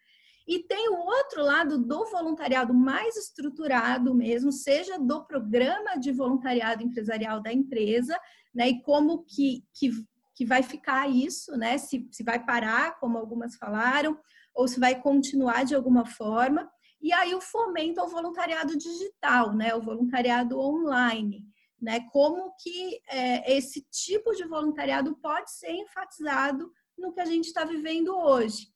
E 0.46 0.60
tem 0.60 0.88
o 0.90 0.98
outro 0.98 1.42
lado 1.42 1.76
do 1.76 2.08
voluntariado 2.08 2.72
mais 2.72 3.16
estruturado 3.16 4.14
mesmo, 4.14 4.52
seja 4.52 4.96
do 4.96 5.24
programa 5.24 5.96
de 5.96 6.12
voluntariado 6.12 6.84
empresarial 6.84 7.42
da 7.42 7.52
empresa, 7.52 8.16
né? 8.54 8.68
E 8.68 8.82
como 8.82 9.24
que, 9.24 9.64
que, 9.74 9.90
que 10.36 10.46
vai 10.46 10.62
ficar 10.62 11.10
isso, 11.10 11.56
né? 11.56 11.78
Se, 11.78 12.06
se 12.12 12.22
vai 12.22 12.38
parar, 12.38 12.96
como 13.00 13.18
algumas 13.18 13.56
falaram, 13.56 14.16
ou 14.54 14.68
se 14.68 14.78
vai 14.78 15.00
continuar 15.00 15.64
de 15.64 15.74
alguma 15.74 16.06
forma. 16.06 16.70
E 17.00 17.12
aí 17.12 17.34
o 17.34 17.40
fomento 17.40 18.00
ao 18.00 18.08
voluntariado 18.08 18.78
digital, 18.78 19.52
né? 19.52 19.74
O 19.74 19.82
voluntariado 19.82 20.60
online 20.60 21.51
né? 21.82 22.00
Como 22.12 22.54
que 22.62 23.00
é, 23.10 23.56
esse 23.56 23.84
tipo 23.90 24.32
de 24.34 24.44
voluntariado 24.44 25.16
pode 25.16 25.50
ser 25.50 25.72
enfatizado 25.72 26.70
no 26.96 27.12
que 27.12 27.20
a 27.20 27.24
gente 27.24 27.46
está 27.46 27.64
vivendo 27.64 28.16
hoje. 28.16 28.68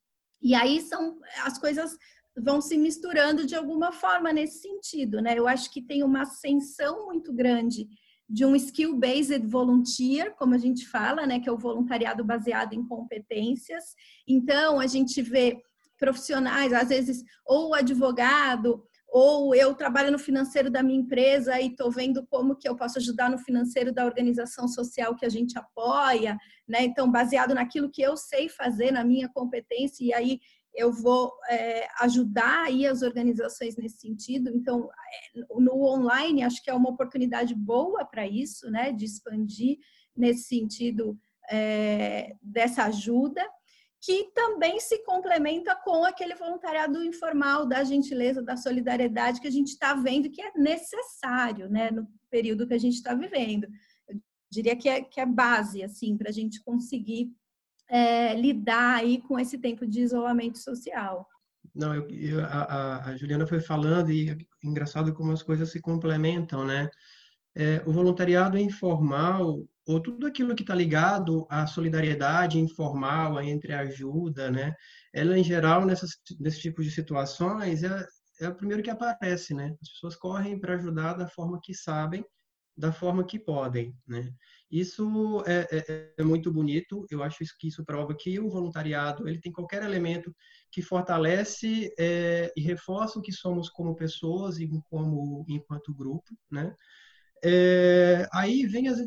E 0.43 0.55
aí 0.55 0.81
são 0.81 1.19
as 1.45 1.59
coisas 1.59 1.97
vão 2.37 2.61
se 2.61 2.77
misturando 2.77 3.47
de 3.47 3.55
alguma 3.55 3.93
forma 3.93 4.33
nesse 4.33 4.61
sentido, 4.61 5.23
né? 5.23 5.39
Eu 5.39 5.49
acho 5.49 5.73
que 5.73 5.81
tem 5.81 6.03
uma 6.03 6.23
ascensão 6.23 7.07
muito 7.07 7.33
grande 7.33 7.89
de 8.29 8.45
um 8.45 8.57
skill-based 8.57 9.47
volunteer, 9.47 10.35
como 10.35 10.55
a 10.55 10.59
gente 10.59 10.87
fala, 10.87 11.27
né, 11.27 11.39
que 11.39 11.49
é 11.49 11.53
o 11.53 11.59
voluntariado 11.59 12.25
baseado 12.25 12.73
em 12.73 12.85
competências. 12.85 13.95
Então, 14.27 14.81
a 14.81 14.87
gente 14.87 15.23
vê 15.23 15.63
profissionais, 15.97 16.73
às 16.73 16.89
vezes, 16.89 17.23
ou 17.47 17.73
advogado, 17.73 18.85
ou 19.09 19.55
eu 19.55 19.75
trabalho 19.75 20.11
no 20.11 20.19
financeiro 20.19 20.71
da 20.71 20.83
minha 20.83 20.99
empresa 20.99 21.61
e 21.61 21.69
estou 21.69 21.91
vendo 21.91 22.27
como 22.27 22.57
que 22.57 22.69
eu 22.69 22.77
posso 22.77 22.99
ajudar 22.99 23.31
no 23.31 23.39
financeiro 23.39 23.93
da 23.93 24.05
organização 24.05 24.69
social 24.69 25.15
que 25.15 25.25
a 25.25 25.29
gente 25.29 25.59
apoia, 25.59 26.37
né? 26.69 26.85
Então, 26.85 27.11
baseado 27.11 27.55
naquilo 27.55 27.91
que 27.91 28.03
eu 28.03 28.17
sei 28.17 28.49
fazer, 28.49 28.91
na 28.91 29.05
minha 29.05 29.29
competência, 29.29 30.05
e 30.05 30.13
aí 30.13 30.41
eu 30.75 30.93
vou 30.93 31.33
é, 31.49 31.89
ajudar 32.01 32.65
aí 32.65 32.87
as 32.87 33.01
organizações 33.01 33.77
nesse 33.77 33.99
sentido. 33.99 34.51
Então, 34.55 34.91
é, 34.91 35.41
no 35.59 35.83
online, 35.85 36.45
acho 36.45 36.63
que 36.63 36.69
é 36.69 36.75
uma 36.75 36.91
oportunidade 36.91 37.55
boa 37.55 38.05
para 38.05 38.27
isso, 38.27 38.71
né? 38.71 38.93
De 38.93 39.05
expandir 39.05 39.79
nesse 40.15 40.45
sentido 40.45 41.19
é, 41.51 42.35
dessa 42.43 42.85
ajuda 42.85 43.43
que 44.01 44.31
também 44.35 44.79
se 44.79 45.03
complementa 45.05 45.75
com 45.75 46.05
aquele 46.05 46.35
voluntariado 46.35 47.03
informal 47.03 47.67
da 47.67 47.83
gentileza, 47.83 48.43
da 48.43 48.57
solidariedade 48.57 49.41
que 49.41 49.49
a 49.49 49.53
gente 49.53 49.69
está 49.69 49.95
vendo 49.95 50.31
que 50.31 50.43
é 50.43 50.53
necessário, 50.57 51.69
né, 51.69 51.91
no 51.91 52.07
período 52.31 52.67
que 52.67 52.75
a 52.75 52.79
gente 52.79 52.95
está 52.95 53.15
vivendo. 53.15 53.67
Eu 54.09 54.21
diria 54.51 54.77
que 54.77 54.89
é, 54.89 55.03
que 55.03 55.21
é 55.21 55.27
base, 55.27 55.83
assim, 55.83 56.17
para 56.17 56.29
a 56.29 56.33
gente 56.33 56.63
conseguir 56.63 57.33
é, 57.89 58.35
lidar 58.35 58.97
aí 58.97 59.21
com 59.23 59.39
esse 59.39 59.59
tempo 59.59 59.87
de 59.87 60.01
isolamento 60.01 60.59
social. 60.59 61.27
Não, 61.75 61.95
eu, 61.95 62.09
eu, 62.09 62.45
a, 62.45 63.07
a, 63.07 63.17
Juliana 63.17 63.47
foi 63.47 63.61
falando 63.61 64.11
e 64.11 64.31
é 64.31 64.37
engraçado 64.63 65.13
como 65.13 65.33
as 65.33 65.43
coisas 65.43 65.71
se 65.71 65.81
complementam, 65.81 66.65
né? 66.65 66.89
É, 67.55 67.83
o 67.87 67.93
voluntariado 67.93 68.59
informal 68.59 69.67
ou 69.87 70.01
tudo 70.01 70.27
aquilo 70.27 70.55
que 70.55 70.63
está 70.63 70.75
ligado 70.75 71.47
à 71.49 71.67
solidariedade 71.67 72.59
informal, 72.59 73.41
entre 73.41 73.73
ajuda, 73.73 74.51
né? 74.51 74.75
Ela, 75.15 75.39
em 75.39 75.45
geral, 75.45 75.87
nessas, 75.87 76.11
nesse 76.41 76.61
tipo 76.61 76.83
de 76.83 76.91
situações, 76.91 77.83
é, 77.85 78.07
é 78.41 78.49
o 78.49 78.55
primeiro 78.55 78.83
que 78.83 78.91
aparece, 78.91 79.55
né? 79.55 79.75
As 79.81 79.91
pessoas 79.91 80.17
correm 80.17 80.59
para 80.59 80.75
ajudar 80.75 81.15
da 81.15 81.29
forma 81.29 81.61
que 81.63 81.73
sabem, 81.73 82.25
da 82.77 82.93
forma 82.93 83.25
que 83.25 83.39
podem, 83.39 83.97
né? 84.07 84.31
Isso 84.71 85.43
é, 85.47 85.67
é, 85.71 86.13
é, 86.19 86.25
muito 86.25 86.53
bonito. 86.53 87.07
Eu 87.09 87.23
acho 87.23 87.39
que 87.59 87.69
isso 87.69 87.85
prova 87.85 88.15
que 88.15 88.39
o 88.41 88.51
voluntariado 88.51 89.27
ele 89.29 89.41
tem 89.41 89.53
qualquer 89.53 89.83
elemento 89.83 90.35
que 90.71 90.83
fortalece 90.83 91.95
é, 91.99 92.53
e 92.57 92.61
reforça 92.61 93.19
o 93.19 93.23
que 93.23 93.33
somos 93.33 93.71
como 93.71 93.95
pessoas 93.95 94.59
e 94.59 94.69
como 94.91 95.47
enquanto 95.49 95.95
grupo, 95.95 96.37
né? 96.51 96.75
É, 97.45 98.27
aí 98.33 98.67
vem 98.67 98.89
as, 98.89 98.99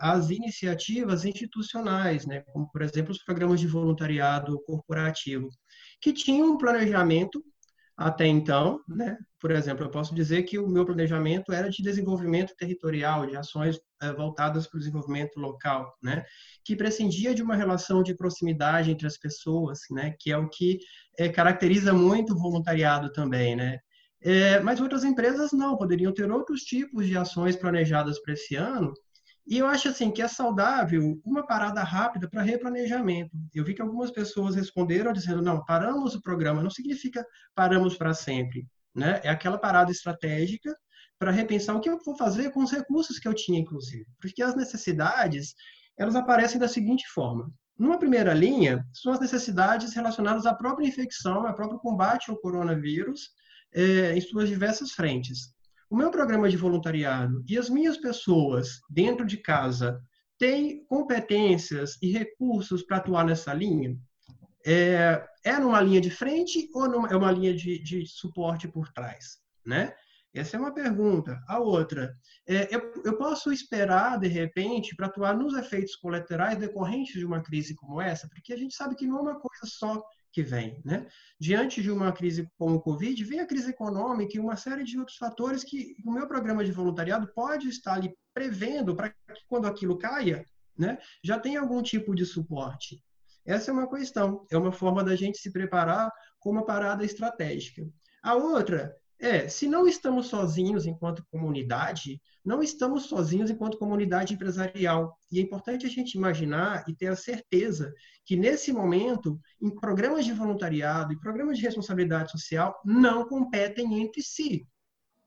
as, 0.00 0.30
iniciativas 0.30 1.24
institucionais, 1.24 2.26
né, 2.26 2.40
como, 2.52 2.68
por 2.70 2.82
exemplo, 2.82 3.12
os 3.12 3.22
programas 3.22 3.60
de 3.60 3.68
voluntariado 3.68 4.60
corporativo, 4.64 5.48
que 6.00 6.12
tinham 6.12 6.52
um 6.52 6.58
planejamento 6.58 7.42
até 7.96 8.26
então, 8.26 8.80
né? 8.88 9.16
Por 9.38 9.50
exemplo, 9.50 9.84
eu 9.84 9.90
posso 9.90 10.14
dizer 10.14 10.44
que 10.44 10.58
o 10.58 10.68
meu 10.68 10.84
planejamento 10.84 11.52
era 11.52 11.68
de 11.68 11.82
desenvolvimento 11.82 12.54
territorial, 12.56 13.26
de 13.26 13.36
ações 13.36 13.78
é, 14.00 14.12
voltadas 14.12 14.66
para 14.66 14.76
o 14.76 14.80
desenvolvimento 14.80 15.38
local, 15.38 15.92
né? 16.02 16.24
Que 16.64 16.74
prescindia 16.74 17.34
de 17.34 17.42
uma 17.42 17.54
relação 17.54 18.02
de 18.02 18.14
proximidade 18.14 18.90
entre 18.90 19.06
as 19.06 19.18
pessoas, 19.18 19.80
né? 19.90 20.14
Que 20.18 20.32
é 20.32 20.38
o 20.38 20.48
que 20.48 20.78
é, 21.18 21.28
caracteriza 21.28 21.92
muito 21.92 22.32
o 22.32 22.38
voluntariado 22.38 23.12
também, 23.12 23.54
né? 23.54 23.78
É, 24.22 24.60
mas 24.60 24.80
outras 24.80 25.02
empresas 25.02 25.52
não, 25.52 25.76
poderiam 25.76 26.14
ter 26.14 26.30
outros 26.30 26.62
tipos 26.62 27.06
de 27.06 27.16
ações 27.16 27.56
planejadas 27.56 28.20
para 28.20 28.34
esse 28.34 28.54
ano. 28.54 28.92
E 29.44 29.58
eu 29.58 29.66
acho 29.66 29.88
assim 29.88 30.12
que 30.12 30.22
é 30.22 30.28
saudável 30.28 31.20
uma 31.24 31.44
parada 31.44 31.82
rápida 31.82 32.28
para 32.28 32.42
replanejamento. 32.42 33.36
Eu 33.52 33.64
vi 33.64 33.74
que 33.74 33.82
algumas 33.82 34.10
pessoas 34.12 34.54
responderam 34.54 35.12
dizendo: 35.12 35.42
não, 35.42 35.64
paramos 35.64 36.14
o 36.14 36.22
programa, 36.22 36.62
não 36.62 36.70
significa 36.70 37.26
paramos 37.54 37.96
para 37.96 38.14
sempre. 38.14 38.66
Né? 38.94 39.20
É 39.24 39.28
aquela 39.28 39.58
parada 39.58 39.90
estratégica 39.90 40.72
para 41.18 41.30
repensar 41.30 41.74
o 41.74 41.80
que 41.80 41.90
eu 41.90 41.98
vou 42.04 42.16
fazer 42.16 42.50
com 42.52 42.62
os 42.62 42.70
recursos 42.70 43.18
que 43.18 43.26
eu 43.26 43.34
tinha, 43.34 43.58
inclusive. 43.58 44.06
Porque 44.20 44.42
as 44.42 44.54
necessidades, 44.54 45.54
elas 45.96 46.14
aparecem 46.14 46.60
da 46.60 46.68
seguinte 46.68 47.04
forma. 47.08 47.50
Numa 47.76 47.98
primeira 47.98 48.34
linha, 48.34 48.84
são 48.92 49.12
as 49.12 49.20
necessidades 49.20 49.94
relacionadas 49.94 50.46
à 50.46 50.54
própria 50.54 50.86
infecção, 50.86 51.46
ao 51.46 51.54
próprio 51.54 51.80
combate 51.80 52.30
ao 52.30 52.36
coronavírus, 52.36 53.30
é, 53.74 54.16
em 54.16 54.20
suas 54.20 54.48
diversas 54.48 54.92
frentes. 54.92 55.52
O 55.90 55.96
meu 55.96 56.10
programa 56.10 56.48
de 56.48 56.56
voluntariado 56.56 57.44
e 57.48 57.58
as 57.58 57.68
minhas 57.68 57.98
pessoas 57.98 58.80
dentro 58.88 59.26
de 59.26 59.36
casa 59.36 60.00
têm 60.38 60.84
competências 60.86 61.98
e 62.02 62.10
recursos 62.10 62.82
para 62.82 62.96
atuar 62.96 63.24
nessa 63.24 63.52
linha? 63.52 63.96
É, 64.64 65.22
é 65.44 65.58
numa 65.58 65.80
linha 65.80 66.00
de 66.00 66.10
frente 66.10 66.68
ou 66.72 66.88
numa, 66.88 67.08
é 67.08 67.16
uma 67.16 67.30
linha 67.30 67.54
de, 67.54 67.78
de 67.82 68.06
suporte 68.06 68.66
por 68.68 68.88
trás? 68.92 69.38
Né? 69.66 69.92
Essa 70.34 70.56
é 70.56 70.60
uma 70.60 70.72
pergunta. 70.72 71.38
A 71.46 71.58
outra, 71.58 72.16
é, 72.48 72.74
eu, 72.74 72.92
eu, 73.04 73.18
posso 73.18 73.52
esperar, 73.52 74.18
de 74.18 74.28
repente, 74.28 74.96
para 74.96 75.06
atuar 75.06 75.36
nos 75.36 75.54
efeitos 75.54 75.94
colaterais 75.96 76.58
decorrentes 76.58 77.18
de 77.18 77.26
uma 77.26 77.42
crise 77.42 77.74
como 77.74 78.00
essa? 78.00 78.26
Porque 78.28 78.52
a 78.52 78.56
gente 78.56 78.74
sabe 78.74 78.94
que 78.94 79.06
não 79.06 79.18
é 79.18 79.22
uma 79.22 79.38
coisa 79.38 79.66
só 79.66 80.02
que 80.32 80.42
vem. 80.42 80.80
Né? 80.84 81.06
Diante 81.38 81.82
de 81.82 81.90
uma 81.90 82.10
crise 82.12 82.48
como 82.58 82.76
o 82.76 82.80
Covid, 82.80 83.22
vem 83.24 83.40
a 83.40 83.46
crise 83.46 83.70
econômica 83.70 84.36
e 84.36 84.40
uma 84.40 84.56
série 84.56 84.82
de 84.82 84.98
outros 84.98 85.16
fatores 85.16 85.62
que 85.62 85.94
o 86.04 86.10
meu 86.10 86.26
programa 86.26 86.64
de 86.64 86.72
voluntariado 86.72 87.30
pode 87.34 87.68
estar 87.68 87.94
ali 87.94 88.12
prevendo 88.32 88.96
para 88.96 89.10
que 89.10 89.44
quando 89.46 89.66
aquilo 89.66 89.98
caia, 89.98 90.44
né, 90.76 90.98
já 91.22 91.38
tenha 91.38 91.60
algum 91.60 91.82
tipo 91.82 92.14
de 92.14 92.24
suporte. 92.24 93.02
Essa 93.44 93.70
é 93.70 93.74
uma 93.74 93.88
questão, 93.88 94.46
é 94.50 94.56
uma 94.56 94.72
forma 94.72 95.04
da 95.04 95.14
gente 95.14 95.38
se 95.38 95.52
preparar 95.52 96.10
com 96.38 96.50
uma 96.50 96.64
parada 96.64 97.04
estratégica. 97.04 97.82
A 98.22 98.34
outra 98.34 98.96
é, 99.22 99.48
se 99.48 99.68
não 99.68 99.86
estamos 99.86 100.26
sozinhos 100.26 100.84
enquanto 100.84 101.24
comunidade, 101.30 102.20
não 102.44 102.60
estamos 102.60 103.04
sozinhos 103.04 103.50
enquanto 103.50 103.78
comunidade 103.78 104.34
empresarial. 104.34 105.16
E 105.30 105.38
é 105.38 105.42
importante 105.42 105.86
a 105.86 105.88
gente 105.88 106.14
imaginar 106.14 106.84
e 106.88 106.94
ter 106.94 107.06
a 107.06 107.14
certeza 107.14 107.94
que, 108.24 108.34
nesse 108.34 108.72
momento, 108.72 109.40
em 109.60 109.70
programas 109.70 110.24
de 110.24 110.32
voluntariado 110.32 111.12
e 111.12 111.20
programas 111.20 111.56
de 111.56 111.62
responsabilidade 111.62 112.32
social 112.32 112.76
não 112.84 113.24
competem 113.28 114.02
entre 114.02 114.20
si. 114.20 114.66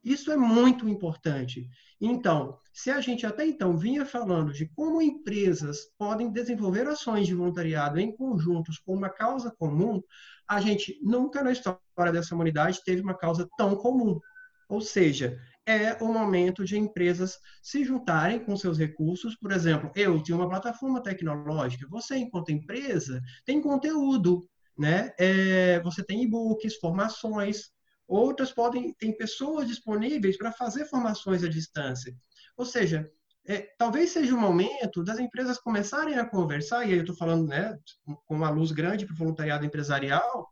Isso 0.03 0.29
é 0.29 0.35
muito 0.35 0.89
importante. 0.89 1.65
Então, 2.01 2.59
se 2.75 2.91
a 2.91 2.99
gente 2.99 3.25
até 3.25 3.45
então 3.45 3.77
vinha 3.77 4.05
falando 4.05 4.51
de 4.51 4.67
como 4.67 5.01
empresas 5.01 5.87
podem 5.97 6.29
desenvolver 6.29 6.85
ações 6.85 7.25
de 7.25 7.33
voluntariado 7.33 7.97
em 7.97 8.13
conjuntos 8.13 8.77
com 8.79 8.93
uma 8.93 9.09
causa 9.09 9.49
comum, 9.57 10.01
a 10.45 10.59
gente 10.59 10.99
nunca 11.01 11.41
na 11.41 11.53
história 11.53 12.11
dessa 12.11 12.35
humanidade 12.35 12.83
teve 12.83 13.01
uma 13.01 13.17
causa 13.17 13.47
tão 13.57 13.77
comum. 13.77 14.19
Ou 14.67 14.81
seja, 14.81 15.39
é 15.65 15.93
o 16.03 16.11
momento 16.11 16.65
de 16.65 16.77
empresas 16.77 17.39
se 17.63 17.85
juntarem 17.85 18.43
com 18.43 18.57
seus 18.57 18.77
recursos. 18.77 19.37
Por 19.37 19.53
exemplo, 19.53 19.89
eu 19.95 20.21
tenho 20.21 20.37
uma 20.37 20.49
plataforma 20.49 21.01
tecnológica, 21.01 21.87
você, 21.89 22.17
enquanto 22.17 22.51
empresa, 22.51 23.21
tem 23.45 23.61
conteúdo, 23.61 24.49
né? 24.77 25.13
É, 25.17 25.79
você 25.79 26.03
tem 26.03 26.23
e-books, 26.23 26.75
formações, 26.75 27.69
outras 28.05 28.51
podem, 28.51 28.93
tem 28.95 29.15
pessoas 29.15 29.65
disponíveis 29.65 30.37
para 30.37 30.51
fazer 30.51 30.83
formações 30.87 31.41
à 31.41 31.47
distância. 31.47 32.13
Ou 32.57 32.65
seja, 32.65 33.09
é, 33.47 33.61
talvez 33.77 34.11
seja 34.11 34.33
o 34.33 34.39
momento 34.39 35.03
das 35.03 35.19
empresas 35.19 35.59
começarem 35.59 36.17
a 36.17 36.25
conversar, 36.25 36.83
e 36.83 36.91
aí 36.91 36.95
eu 36.95 37.01
estou 37.01 37.15
falando 37.15 37.47
né, 37.47 37.77
com 38.25 38.35
uma 38.35 38.49
luz 38.49 38.71
grande 38.71 39.05
para 39.05 39.13
o 39.13 39.17
voluntariado 39.17 39.65
empresarial 39.65 40.49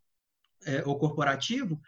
é, 0.65 0.83
ou 0.85 0.97
corporativo, 0.97 1.79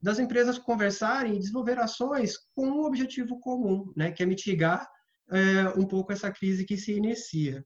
das 0.00 0.18
empresas 0.18 0.58
conversarem 0.58 1.34
e 1.34 1.38
desenvolver 1.38 1.78
ações 1.78 2.36
com 2.54 2.66
um 2.66 2.84
objetivo 2.84 3.38
comum, 3.40 3.92
né, 3.96 4.10
que 4.10 4.22
é 4.22 4.26
mitigar 4.26 4.88
é, 5.30 5.68
um 5.78 5.86
pouco 5.86 6.12
essa 6.12 6.30
crise 6.30 6.64
que 6.64 6.76
se 6.76 6.92
inicia. 6.92 7.64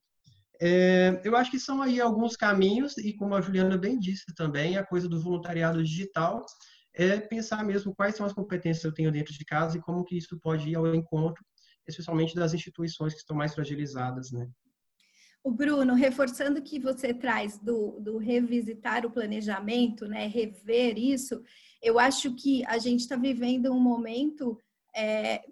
É, 0.60 1.20
eu 1.22 1.36
acho 1.36 1.52
que 1.52 1.58
são 1.58 1.80
aí 1.80 2.00
alguns 2.00 2.36
caminhos, 2.36 2.98
e 2.98 3.14
como 3.14 3.34
a 3.34 3.40
Juliana 3.40 3.78
bem 3.78 3.98
disse 3.98 4.34
também, 4.34 4.76
a 4.76 4.84
coisa 4.84 5.08
do 5.08 5.20
voluntariado 5.20 5.82
digital 5.84 6.44
é 6.94 7.20
pensar 7.20 7.64
mesmo 7.64 7.94
quais 7.94 8.16
são 8.16 8.26
as 8.26 8.32
competências 8.32 8.82
que 8.82 8.88
eu 8.88 8.94
tenho 8.94 9.12
dentro 9.12 9.32
de 9.32 9.44
casa 9.44 9.78
e 9.78 9.80
como 9.80 10.04
que 10.04 10.18
isso 10.18 10.38
pode 10.40 10.68
ir 10.68 10.74
ao 10.74 10.92
encontro 10.92 11.44
especialmente 11.88 12.35
das 12.35 12.54
instituições 12.54 13.14
que 13.14 13.21
estão 13.21 13.37
mais 13.37 13.54
fragilizadas, 13.54 14.30
né? 14.30 14.49
O 15.42 15.50
Bruno, 15.50 15.95
reforçando 15.95 16.61
que 16.61 16.78
você 16.78 17.14
traz 17.14 17.59
do, 17.59 17.99
do 18.00 18.18
revisitar 18.18 19.07
o 19.07 19.11
planejamento, 19.11 20.07
né, 20.07 20.26
rever 20.26 20.99
isso, 20.99 21.42
eu 21.80 21.99
acho 21.99 22.35
que 22.35 22.66
a 22.66 22.76
gente 22.78 23.00
está 23.00 23.16
vivendo 23.16 23.73
um 23.73 23.80
momento 23.80 24.59
é, 24.95 25.45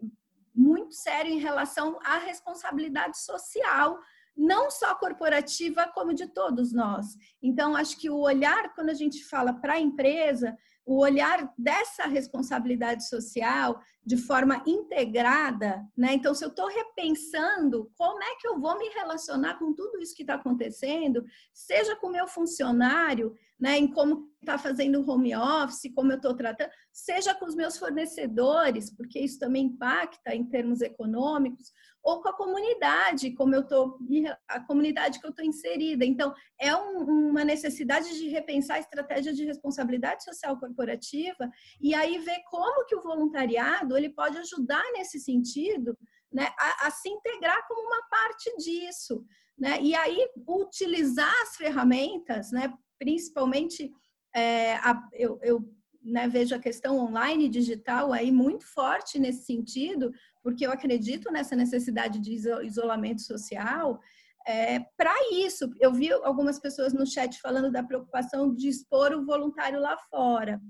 muito 0.55 0.95
sério 0.95 1.33
em 1.33 1.39
relação 1.39 1.99
à 2.05 2.19
responsabilidade 2.19 3.19
social, 3.19 3.99
não 4.37 4.71
só 4.71 4.95
corporativa, 4.97 5.91
como 5.95 6.13
de 6.13 6.27
todos 6.27 6.73
nós. 6.73 7.07
Então, 7.43 7.77
acho 7.77 7.97
que 7.99 8.11
o 8.11 8.19
olhar, 8.19 8.75
quando 8.75 8.91
a 8.91 8.95
gente 8.95 9.25
fala 9.25 9.55
para 9.55 9.75
a 9.75 9.81
empresa, 9.81 10.55
o 10.87 11.01
olhar 11.01 11.53
dessa 11.59 12.07
responsabilidade 12.07 13.09
social 13.09 13.83
de 14.05 14.17
forma 14.17 14.63
integrada, 14.65 15.85
né? 15.97 16.15
Então, 16.15 16.33
se 16.33 16.45
eu 16.45 16.49
estou 16.49 16.69
repensando 16.69 17.91
como 17.97 18.23
é 18.23 18.37
que 18.37 18.47
eu 18.47 18.61
vou 18.61 18.79
me 18.79 18.89
relacionar 18.91 19.59
com 19.59 19.75
tudo 19.75 20.01
isso 20.01 20.15
que 20.15 20.23
está 20.23 20.35
acontecendo, 20.35 21.25
seja 21.53 21.97
com 21.97 22.07
o 22.07 22.13
meu 22.13 22.29
funcionário, 22.29 23.35
né? 23.59 23.77
Em 23.77 23.89
como 23.89 24.31
está 24.41 24.57
fazendo 24.57 25.05
home 25.11 25.35
office, 25.35 25.93
como 25.93 26.13
eu 26.13 26.17
estou 26.17 26.37
tratando, 26.37 26.71
seja 26.93 27.35
com 27.35 27.47
os 27.47 27.57
meus 27.57 27.77
fornecedores, 27.77 28.95
porque 28.95 29.19
isso 29.19 29.41
também 29.41 29.65
impacta 29.65 30.37
em 30.37 30.45
termos 30.45 30.81
econômicos, 30.81 31.73
ou 32.07 32.23
com 32.23 32.29
a 32.29 32.33
comunidade, 32.33 33.33
como 33.33 33.53
eu 33.53 33.63
estou, 33.63 33.99
a 34.47 34.61
comunidade 34.61 35.19
que 35.19 35.27
eu 35.27 35.31
estou 35.31 35.45
inserida. 35.45 36.05
Então, 36.05 36.33
é 36.57 36.73
um, 36.77 37.31
uma 37.31 37.45
necessidade 37.45 38.17
de 38.17 38.29
repensar 38.29 38.77
a 38.77 38.79
estratégia 38.79 39.35
de 39.35 39.45
responsabilidade 39.45 40.23
social 40.23 40.57
corporativa 40.57 41.51
e 41.81 41.97
aí 41.97 42.19
ver 42.19 42.45
como 42.49 42.87
que 42.87 42.95
o 42.95 43.03
voluntariado 43.03 43.97
ele 43.97 44.09
pode 44.09 44.39
ajudar 44.39 44.85
nesse 44.93 45.19
sentido, 45.19 45.99
né, 46.33 46.47
a, 46.57 46.87
a 46.87 46.91
se 46.93 47.09
integrar 47.09 47.67
como 47.67 47.89
uma 47.89 48.03
parte 48.09 48.57
disso, 48.57 49.25
né? 49.59 49.81
E 49.83 49.93
aí 49.97 50.29
utilizar 50.47 51.35
as 51.43 51.57
ferramentas, 51.57 52.53
né, 52.53 52.73
principalmente 53.01 53.91
é, 54.33 54.77
a, 54.77 55.03
eu, 55.13 55.41
eu 55.43 55.61
né, 56.07 56.29
vejo 56.29 56.55
a 56.55 56.61
questão 56.61 56.99
online 56.99 57.49
digital 57.49 58.13
aí 58.13 58.31
muito 58.31 58.65
forte 58.65 59.19
nesse 59.19 59.45
sentido, 59.45 60.13
porque 60.47 60.65
eu 60.65 60.71
acredito 60.71 61.29
nessa 61.33 61.57
necessidade 61.57 62.21
de 62.21 62.33
isolamento 62.63 63.21
social. 63.21 64.01
É, 64.47 64.79
para 64.97 65.13
isso, 65.33 65.69
eu 65.81 65.93
vi 65.93 66.13
algumas 66.13 66.61
pessoas 66.61 66.93
no 66.93 67.05
chat 67.05 67.41
falando 67.41 67.69
da 67.69 67.83
preocupação 67.83 68.55
de 68.55 68.69
expor 68.69 69.13
o 69.13 69.27
voluntário 69.27 69.81
lá 69.81 69.99
fora. 70.09 70.63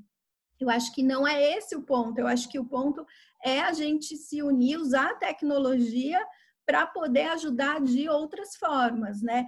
Eu 0.59 0.71
acho 0.71 0.95
que 0.95 1.03
não 1.03 1.29
é 1.29 1.59
esse 1.59 1.77
o 1.77 1.83
ponto. 1.83 2.19
Eu 2.19 2.27
acho 2.27 2.49
que 2.49 2.59
o 2.59 2.65
ponto 2.65 3.05
é 3.45 3.61
a 3.61 3.75
gente 3.75 4.17
se 4.17 4.43
unir, 4.43 4.79
usar 4.79 5.11
a 5.11 5.17
tecnologia 5.17 6.27
para 6.65 6.87
poder 6.87 7.29
ajudar 7.33 7.79
de 7.83 8.09
outras 8.09 8.57
formas, 8.57 9.21
né? 9.21 9.45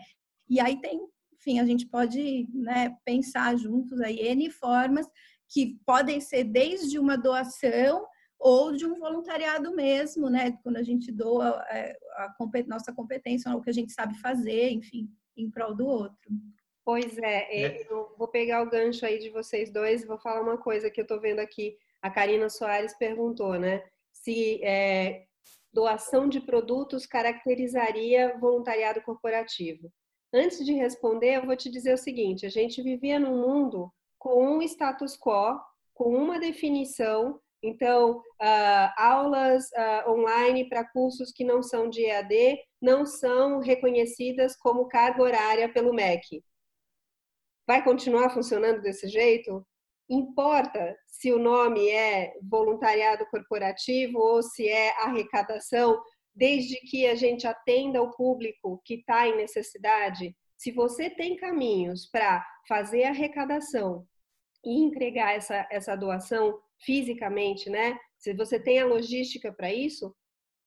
E 0.47 0.61
aí 0.61 0.79
tem, 0.79 1.01
enfim, 1.33 1.59
a 1.59 1.65
gente 1.65 1.87
pode 1.87 2.47
né, 2.53 2.95
pensar 3.03 3.57
juntos 3.57 3.99
aí 4.03 4.19
N 4.19 4.51
formas 4.51 5.07
que 5.49 5.79
podem 5.87 6.21
ser 6.21 6.45
desde 6.45 6.99
uma 6.99 7.17
doação 7.17 8.05
ou 8.39 8.73
de 8.73 8.87
um 8.87 8.99
voluntariado 8.99 9.75
mesmo, 9.75 10.31
né? 10.31 10.57
Quando 10.63 10.77
a 10.77 10.83
gente 10.83 11.11
doa 11.11 11.65
é, 11.71 11.99
a, 12.17 12.35
nossa 12.67 12.93
competência, 12.93 13.55
o 13.55 13.61
que 13.61 13.71
a 13.71 13.75
gente 13.75 13.93
sabe 13.93 14.19
fazer, 14.21 14.71
enfim, 14.71 15.11
em 15.37 15.51
prol 15.51 15.75
do 15.75 15.87
outro. 15.87 16.31
Pois 16.85 17.19
é, 17.19 17.65
é, 17.65 17.93
eu 17.93 18.15
vou 18.17 18.29
pegar 18.29 18.63
o 18.63 18.71
gancho 18.71 19.05
aí 19.05 19.19
de 19.19 19.29
vocês 19.29 19.71
dois 19.71 20.03
e 20.03 20.07
vou 20.07 20.19
falar 20.19 20.41
uma 20.41 20.57
coisa 20.57 20.91
que 20.91 21.01
eu 21.01 21.03
estou 21.03 21.21
vendo 21.21 21.41
aqui. 21.41 21.77
A 22.01 22.11
Karina 22.11 22.49
Soares 22.49 22.97
perguntou, 22.97 23.59
né? 23.59 23.85
Se 24.13 24.63
é, 24.65 25.27
doação 25.73 26.29
de 26.29 26.41
produtos 26.41 27.07
caracterizaria 27.07 28.39
voluntariado 28.39 29.03
corporativo. 29.03 29.93
Antes 30.33 30.65
de 30.65 30.73
responder, 30.73 31.37
eu 31.37 31.47
vou 31.47 31.57
te 31.57 31.71
dizer 31.71 31.95
o 31.95 31.99
seguinte: 31.99 32.47
a 32.47 32.51
gente 32.51 32.83
vivia 32.83 33.19
num 33.19 33.41
mundo 33.41 33.93
com 34.19 34.57
um 34.57 34.63
status 34.63 35.17
quo, 35.17 35.61
com 35.95 36.15
uma 36.15 36.39
definição. 36.39 37.41
Então, 37.63 38.19
uh, 38.19 38.93
aulas 38.97 39.65
uh, 39.71 40.11
online 40.11 40.69
para 40.69 40.89
cursos 40.89 41.33
que 41.33 41.45
não 41.45 41.63
são 41.63 41.89
de 41.89 42.05
EAD 42.05 42.59
não 42.81 43.05
são 43.05 43.59
reconhecidas 43.59 44.57
como 44.57 44.87
carga 44.87 45.23
horária 45.23 45.73
pelo 45.73 45.93
MEC. 45.93 46.43
Vai 47.67 47.83
continuar 47.83 48.31
funcionando 48.31 48.81
desse 48.81 49.09
jeito? 49.09 49.67
Importa 50.09 50.97
se 51.07 51.33
o 51.33 51.39
nome 51.39 51.91
é 51.91 52.33
voluntariado 52.43 53.27
corporativo 53.27 54.19
ou 54.19 54.43
se 54.43 54.69
é 54.69 54.91
arrecadação, 55.03 56.01
desde 56.35 56.77
que 56.89 57.07
a 57.07 57.15
gente 57.15 57.47
atenda 57.47 58.01
o 58.01 58.13
público 58.13 58.81
que 58.85 58.95
está 58.95 59.27
em 59.27 59.37
necessidade? 59.37 60.35
Se 60.57 60.71
você 60.73 61.11
tem 61.11 61.37
caminhos 61.37 62.07
para 62.07 62.45
fazer 62.67 63.05
arrecadação 63.05 64.07
e 64.65 64.83
entregar 64.83 65.35
essa, 65.35 65.67
essa 65.71 65.95
doação 65.97 66.59
fisicamente, 66.81 67.69
né? 67.71 67.99
Se 68.19 68.33
você 68.35 68.59
tem 68.59 68.79
a 68.81 68.87
logística 68.87 69.53
para 69.53 69.73
isso, 69.73 70.15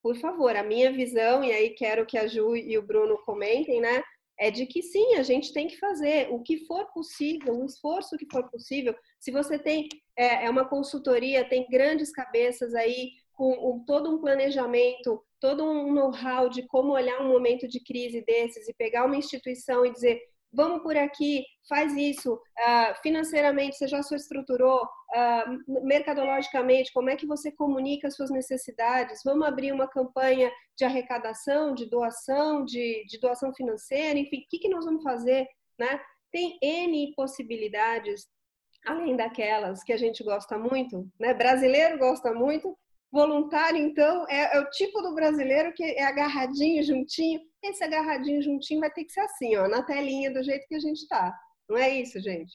por 0.01 0.15
favor, 0.15 0.55
a 0.55 0.63
minha 0.63 0.91
visão, 0.91 1.43
e 1.43 1.51
aí 1.51 1.69
quero 1.71 2.05
que 2.05 2.17
a 2.17 2.27
Ju 2.27 2.55
e 2.55 2.77
o 2.77 2.85
Bruno 2.85 3.17
comentem, 3.23 3.79
né? 3.79 4.03
É 4.39 4.49
de 4.49 4.65
que 4.65 4.81
sim, 4.81 5.15
a 5.15 5.23
gente 5.23 5.53
tem 5.53 5.67
que 5.67 5.77
fazer 5.77 6.29
o 6.31 6.41
que 6.41 6.65
for 6.65 6.91
possível, 6.91 7.59
o 7.59 7.65
esforço 7.65 8.17
que 8.17 8.25
for 8.31 8.49
possível. 8.49 8.95
Se 9.19 9.29
você 9.31 9.59
tem 9.59 9.87
é, 10.17 10.45
é 10.45 10.49
uma 10.49 10.67
consultoria, 10.67 11.47
tem 11.47 11.67
grandes 11.69 12.11
cabeças 12.11 12.73
aí 12.73 13.11
com 13.33 13.53
um, 13.53 13.85
todo 13.85 14.09
um 14.09 14.19
planejamento, 14.19 15.23
todo 15.39 15.63
um 15.63 15.93
know-how 15.93 16.49
de 16.49 16.63
como 16.67 16.93
olhar 16.93 17.21
um 17.21 17.27
momento 17.27 17.67
de 17.67 17.79
crise 17.79 18.21
desses 18.21 18.67
e 18.67 18.73
pegar 18.73 19.05
uma 19.05 19.15
instituição 19.15 19.85
e 19.85 19.91
dizer 19.91 20.21
vamos 20.53 20.81
por 20.83 20.97
aqui, 20.97 21.45
faz 21.67 21.95
isso, 21.95 22.33
uh, 22.33 23.01
financeiramente 23.01 23.77
você 23.77 23.87
já 23.87 24.03
se 24.03 24.13
estruturou, 24.15 24.83
uh, 24.83 25.83
mercadologicamente, 25.85 26.91
como 26.91 27.09
é 27.09 27.15
que 27.15 27.25
você 27.25 27.51
comunica 27.51 28.07
as 28.07 28.15
suas 28.15 28.29
necessidades, 28.29 29.21
vamos 29.23 29.47
abrir 29.47 29.71
uma 29.71 29.87
campanha 29.87 30.51
de 30.77 30.83
arrecadação, 30.83 31.73
de 31.73 31.89
doação, 31.89 32.65
de, 32.65 33.05
de 33.07 33.19
doação 33.19 33.53
financeira, 33.53 34.19
enfim, 34.19 34.39
o 34.39 34.45
que, 34.49 34.59
que 34.59 34.69
nós 34.69 34.85
vamos 34.85 35.03
fazer, 35.03 35.47
né? 35.79 36.01
Tem 36.31 36.57
N 36.61 37.13
possibilidades, 37.15 38.27
além 38.85 39.15
daquelas 39.15 39.83
que 39.83 39.93
a 39.93 39.97
gente 39.97 40.23
gosta 40.23 40.57
muito, 40.57 41.07
né? 41.19 41.33
Brasileiro 41.33 41.97
gosta 41.97 42.33
muito, 42.33 42.77
voluntário, 43.11 43.77
então, 43.77 44.25
é, 44.29 44.57
é 44.57 44.59
o 44.59 44.69
tipo 44.69 45.01
do 45.01 45.13
brasileiro 45.13 45.73
que 45.73 45.83
é 45.83 46.03
agarradinho, 46.03 46.81
juntinho, 46.81 47.41
esse 47.63 47.83
agarradinho 47.83 48.41
juntinho 48.41 48.79
vai 48.79 48.91
ter 48.91 49.03
que 49.03 49.11
ser 49.11 49.21
assim, 49.21 49.55
ó, 49.55 49.67
na 49.67 49.83
telinha, 49.83 50.33
do 50.33 50.43
jeito 50.43 50.67
que 50.67 50.75
a 50.75 50.79
gente 50.79 51.07
tá. 51.07 51.33
Não 51.69 51.77
é 51.77 51.89
isso, 52.01 52.19
gente? 52.19 52.53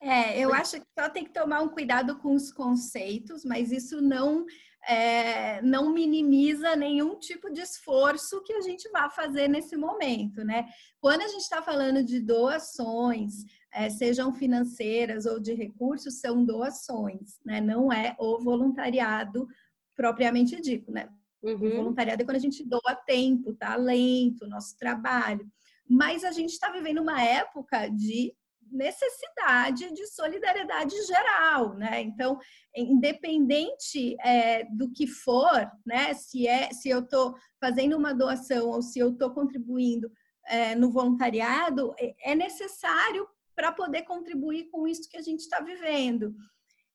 É, 0.00 0.38
eu 0.38 0.52
acho 0.52 0.78
que 0.78 0.86
só 0.98 1.08
tem 1.08 1.24
que 1.24 1.32
tomar 1.32 1.62
um 1.62 1.68
cuidado 1.68 2.18
com 2.18 2.34
os 2.34 2.52
conceitos, 2.52 3.42
mas 3.44 3.72
isso 3.72 4.02
não 4.02 4.44
é, 4.86 5.62
não 5.62 5.92
minimiza 5.92 6.76
nenhum 6.76 7.18
tipo 7.18 7.50
de 7.50 7.62
esforço 7.62 8.42
que 8.42 8.52
a 8.52 8.60
gente 8.60 8.86
vai 8.90 9.10
fazer 9.10 9.48
nesse 9.48 9.76
momento, 9.76 10.44
né? 10.44 10.68
Quando 11.00 11.22
a 11.22 11.28
gente 11.28 11.40
está 11.40 11.62
falando 11.62 12.04
de 12.04 12.20
doações, 12.20 13.32
é, 13.72 13.88
sejam 13.88 14.32
financeiras 14.32 15.24
ou 15.24 15.40
de 15.40 15.54
recursos, 15.54 16.20
são 16.20 16.44
doações, 16.44 17.38
né? 17.44 17.60
Não 17.60 17.90
é 17.90 18.14
o 18.18 18.38
voluntariado 18.38 19.48
propriamente 19.96 20.60
dito, 20.60 20.92
né? 20.92 21.08
Uhum. 21.44 21.54
O 21.54 21.76
voluntariado 21.76 22.22
é 22.22 22.24
quando 22.24 22.36
a 22.36 22.40
gente 22.40 22.64
doa 22.64 22.94
tempo, 23.06 23.54
talento, 23.54 24.46
nosso 24.46 24.76
trabalho. 24.78 25.46
Mas 25.88 26.24
a 26.24 26.32
gente 26.32 26.50
está 26.50 26.70
vivendo 26.70 27.02
uma 27.02 27.22
época 27.22 27.88
de 27.88 28.34
necessidade 28.72 29.92
de 29.92 30.06
solidariedade 30.06 30.94
geral, 31.06 31.74
né? 31.74 32.00
Então, 32.00 32.38
independente 32.74 34.16
é, 34.24 34.64
do 34.64 34.90
que 34.90 35.06
for, 35.06 35.70
né? 35.84 36.14
Se 36.14 36.48
é, 36.48 36.72
se 36.72 36.88
eu 36.88 37.00
estou 37.00 37.34
fazendo 37.60 37.96
uma 37.96 38.14
doação 38.14 38.70
ou 38.70 38.82
se 38.82 38.98
eu 38.98 39.10
estou 39.10 39.30
contribuindo 39.30 40.10
é, 40.46 40.74
no 40.74 40.90
voluntariado, 40.90 41.94
é, 41.98 42.14
é 42.32 42.34
necessário 42.34 43.28
para 43.54 43.70
poder 43.70 44.02
contribuir 44.02 44.68
com 44.70 44.88
isso 44.88 45.08
que 45.08 45.16
a 45.16 45.22
gente 45.22 45.40
está 45.40 45.60
vivendo. 45.60 46.34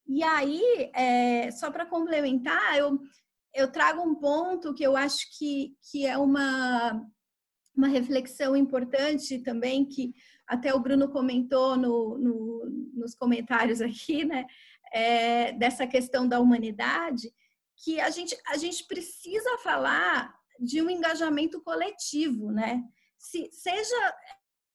E 0.08 0.24
aí, 0.24 0.90
é, 0.94 1.52
só 1.52 1.72
para 1.72 1.86
complementar, 1.86 2.78
eu 2.78 3.00
eu 3.54 3.72
trago 3.72 4.02
um 4.02 4.16
ponto 4.16 4.74
que 4.74 4.84
eu 4.84 4.96
acho 4.96 5.26
que, 5.38 5.76
que 5.90 6.06
é 6.06 6.18
uma, 6.18 7.06
uma 7.76 7.88
reflexão 7.88 8.56
importante 8.56 9.40
também, 9.40 9.86
que 9.86 10.14
até 10.48 10.74
o 10.74 10.80
Bruno 10.80 11.10
comentou 11.10 11.78
no, 11.78 12.18
no, 12.18 12.66
nos 12.94 13.16
comentários 13.16 13.82
aqui, 13.82 14.26
né? 14.26 14.46
É, 14.92 15.52
dessa 15.54 15.86
questão 15.86 16.28
da 16.28 16.40
humanidade, 16.40 17.32
que 17.84 18.00
a 18.00 18.10
gente, 18.10 18.36
a 18.48 18.58
gente 18.58 18.86
precisa 18.88 19.58
falar 19.60 20.34
de 20.60 20.82
um 20.82 20.90
engajamento 20.90 21.62
coletivo, 21.62 22.52
né? 22.52 22.84
Se, 23.18 23.50
seja 23.52 24.16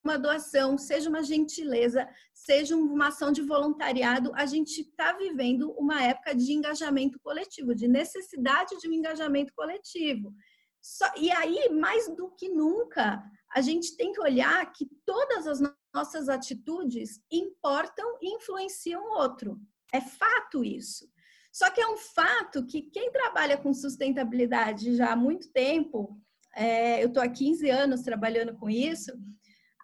uma 0.05 0.19
doação, 0.19 0.77
seja 0.77 1.09
uma 1.09 1.23
gentileza, 1.23 2.07
seja 2.33 2.77
uma 2.77 3.09
ação 3.09 3.33
de 3.33 3.41
voluntariado, 3.41 4.33
a 4.35 4.45
gente 4.45 4.83
está 4.83 5.13
vivendo 5.15 5.73
uma 5.73 6.03
época 6.03 6.35
de 6.35 6.53
engajamento 6.53 7.19
coletivo, 7.21 7.75
de 7.75 7.89
necessidade 7.89 8.77
de 8.79 8.89
um 8.89 8.93
engajamento 8.93 9.53
coletivo. 9.57 10.35
Só, 10.83 11.11
e 11.17 11.31
aí, 11.31 11.71
mais 11.71 12.15
do 12.15 12.31
que 12.33 12.51
nunca, 12.51 13.25
a 13.55 13.63
gente 13.63 13.97
tem 13.97 14.13
que 14.13 14.21
olhar 14.21 14.71
que 14.73 14.87
todas 15.07 15.47
as 15.47 15.59
nossas 15.95 16.29
atitudes 16.29 17.19
importam 17.33 18.19
e 18.21 18.35
influenciam 18.35 19.03
o 19.03 19.19
outro. 19.19 19.59
É 19.91 20.03
fato 20.03 20.63
isso. 20.63 21.09
Só 21.51 21.71
que 21.71 21.81
é 21.81 21.89
um 21.89 21.97
fato 21.97 22.67
que 22.67 22.83
quem 22.83 23.11
trabalha 23.11 23.57
com 23.57 23.73
sustentabilidade 23.73 24.97
já 24.97 25.13
há 25.13 25.17
muito 25.17 25.51
tempo, 25.53 26.21
é, 26.55 27.03
eu 27.03 27.09
estou 27.09 27.23
há 27.23 27.29
15 27.29 27.71
anos 27.71 28.03
trabalhando 28.03 28.55
com 28.55 28.69
isso, 28.69 29.13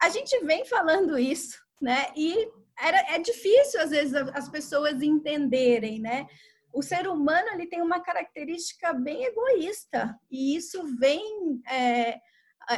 a 0.01 0.09
gente 0.09 0.39
vem 0.45 0.65
falando 0.65 1.19
isso, 1.19 1.59
né? 1.81 2.07
E 2.17 2.49
era, 2.79 3.15
é 3.15 3.19
difícil, 3.19 3.81
às 3.81 3.91
vezes, 3.91 4.15
as 4.15 4.49
pessoas 4.49 5.03
entenderem, 5.03 6.01
né? 6.01 6.27
O 6.73 6.83
ser 6.83 7.09
humano 7.09 7.49
ele 7.53 7.67
tem 7.67 7.83
uma 7.83 8.01
característica 8.01 8.93
bem 8.93 9.25
egoísta, 9.25 10.19
e 10.31 10.57
isso 10.57 10.83
vem. 10.99 11.61
É, 11.71 12.21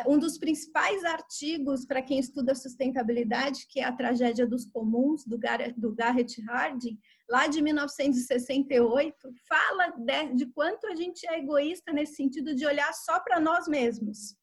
um 0.06 0.18
dos 0.18 0.38
principais 0.38 1.04
artigos 1.04 1.84
para 1.84 2.00
quem 2.00 2.18
estuda 2.18 2.54
sustentabilidade, 2.54 3.66
que 3.68 3.80
é 3.80 3.84
a 3.84 3.92
tragédia 3.92 4.46
dos 4.46 4.64
comuns, 4.64 5.26
do, 5.26 5.36
Gar 5.38 5.72
do 5.76 5.94
Garrett 5.94 6.40
Hardin, 6.48 6.98
lá 7.28 7.46
de 7.46 7.60
1968, 7.60 9.14
fala 9.46 9.88
de, 9.90 10.34
de 10.34 10.46
quanto 10.46 10.86
a 10.86 10.94
gente 10.94 11.26
é 11.26 11.38
egoísta 11.38 11.92
nesse 11.92 12.14
sentido 12.14 12.54
de 12.54 12.64
olhar 12.64 12.92
só 12.94 13.20
para 13.20 13.38
nós 13.38 13.68
mesmos. 13.68 14.34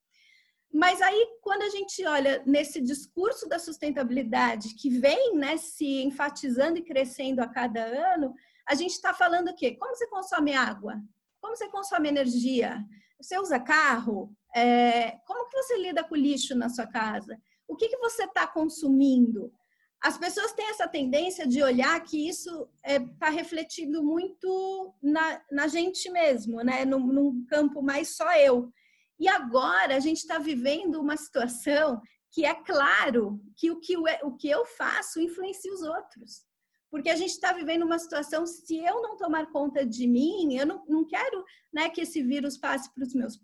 Mas 0.72 1.02
aí, 1.02 1.26
quando 1.42 1.62
a 1.62 1.68
gente 1.68 2.04
olha 2.06 2.42
nesse 2.46 2.80
discurso 2.80 3.48
da 3.48 3.58
sustentabilidade, 3.58 4.74
que 4.74 4.88
vem 4.88 5.34
né, 5.34 5.56
se 5.56 6.02
enfatizando 6.02 6.78
e 6.78 6.84
crescendo 6.84 7.40
a 7.40 7.48
cada 7.48 7.82
ano, 7.82 8.32
a 8.66 8.74
gente 8.74 8.92
está 8.92 9.12
falando 9.12 9.48
o 9.48 9.54
quê? 9.54 9.76
Como 9.76 9.94
você 9.96 10.06
consome 10.06 10.54
água? 10.54 11.00
Como 11.40 11.56
você 11.56 11.68
consome 11.68 12.08
energia? 12.08 12.84
Você 13.20 13.36
usa 13.36 13.58
carro? 13.58 14.32
É, 14.54 15.18
como 15.26 15.48
que 15.48 15.56
você 15.56 15.76
lida 15.76 16.04
com 16.04 16.14
o 16.14 16.18
lixo 16.18 16.54
na 16.54 16.68
sua 16.68 16.86
casa? 16.86 17.36
O 17.66 17.74
que, 17.74 17.88
que 17.88 17.98
você 17.98 18.24
está 18.24 18.46
consumindo? 18.46 19.52
As 20.00 20.16
pessoas 20.16 20.52
têm 20.52 20.70
essa 20.70 20.88
tendência 20.88 21.46
de 21.46 21.62
olhar 21.62 22.00
que 22.02 22.28
isso 22.28 22.68
está 22.76 22.92
é, 22.92 23.00
tá 23.18 23.28
refletido 23.28 24.02
muito 24.02 24.94
na, 25.02 25.42
na 25.50 25.68
gente 25.68 26.08
mesmo, 26.10 26.62
né? 26.62 26.84
Num, 26.84 27.06
num 27.06 27.44
campo 27.46 27.82
mais 27.82 28.16
só 28.16 28.32
eu. 28.38 28.72
E 29.20 29.28
agora 29.28 29.94
a 29.94 30.00
gente 30.00 30.16
está 30.16 30.38
vivendo 30.38 30.98
uma 30.98 31.16
situação 31.16 32.00
que 32.32 32.44
é 32.46 32.54
claro 32.54 33.38
que 33.54 33.70
o 33.70 33.78
que, 33.78 33.94
o 33.96 34.36
que 34.36 34.48
eu 34.48 34.64
faço 34.64 35.20
influencia 35.20 35.72
os 35.72 35.82
outros. 35.82 36.42
Porque 36.90 37.10
a 37.10 37.16
gente 37.16 37.30
está 37.30 37.52
vivendo 37.52 37.84
uma 37.84 37.98
situação, 37.98 38.46
se 38.46 38.78
eu 38.78 39.02
não 39.02 39.16
tomar 39.16 39.46
conta 39.52 39.84
de 39.84 40.06
mim, 40.06 40.56
eu 40.56 40.66
não, 40.66 40.84
não 40.88 41.06
quero 41.06 41.44
né, 41.72 41.90
que 41.90 42.00
esse 42.00 42.22
vírus 42.22 42.56
passe 42.56 42.92
para 42.94 43.04
os 43.04 43.14
meus 43.14 43.38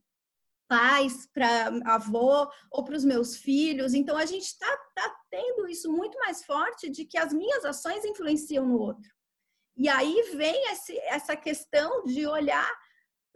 pais, 0.66 1.28
para 1.32 1.68
avô 1.84 2.50
ou 2.72 2.82
para 2.82 2.96
os 2.96 3.04
meus 3.04 3.36
filhos. 3.36 3.92
Então 3.92 4.16
a 4.16 4.24
gente 4.24 4.46
está 4.46 4.76
tá 4.94 5.14
tendo 5.30 5.68
isso 5.68 5.92
muito 5.92 6.18
mais 6.18 6.44
forte 6.44 6.88
de 6.88 7.04
que 7.04 7.18
as 7.18 7.32
minhas 7.32 7.64
ações 7.64 8.04
influenciam 8.04 8.66
no 8.66 8.78
outro. 8.78 9.08
E 9.76 9.88
aí 9.88 10.34
vem 10.34 10.72
esse, 10.72 10.98
essa 11.00 11.36
questão 11.36 12.04
de 12.04 12.26
olhar 12.26 12.72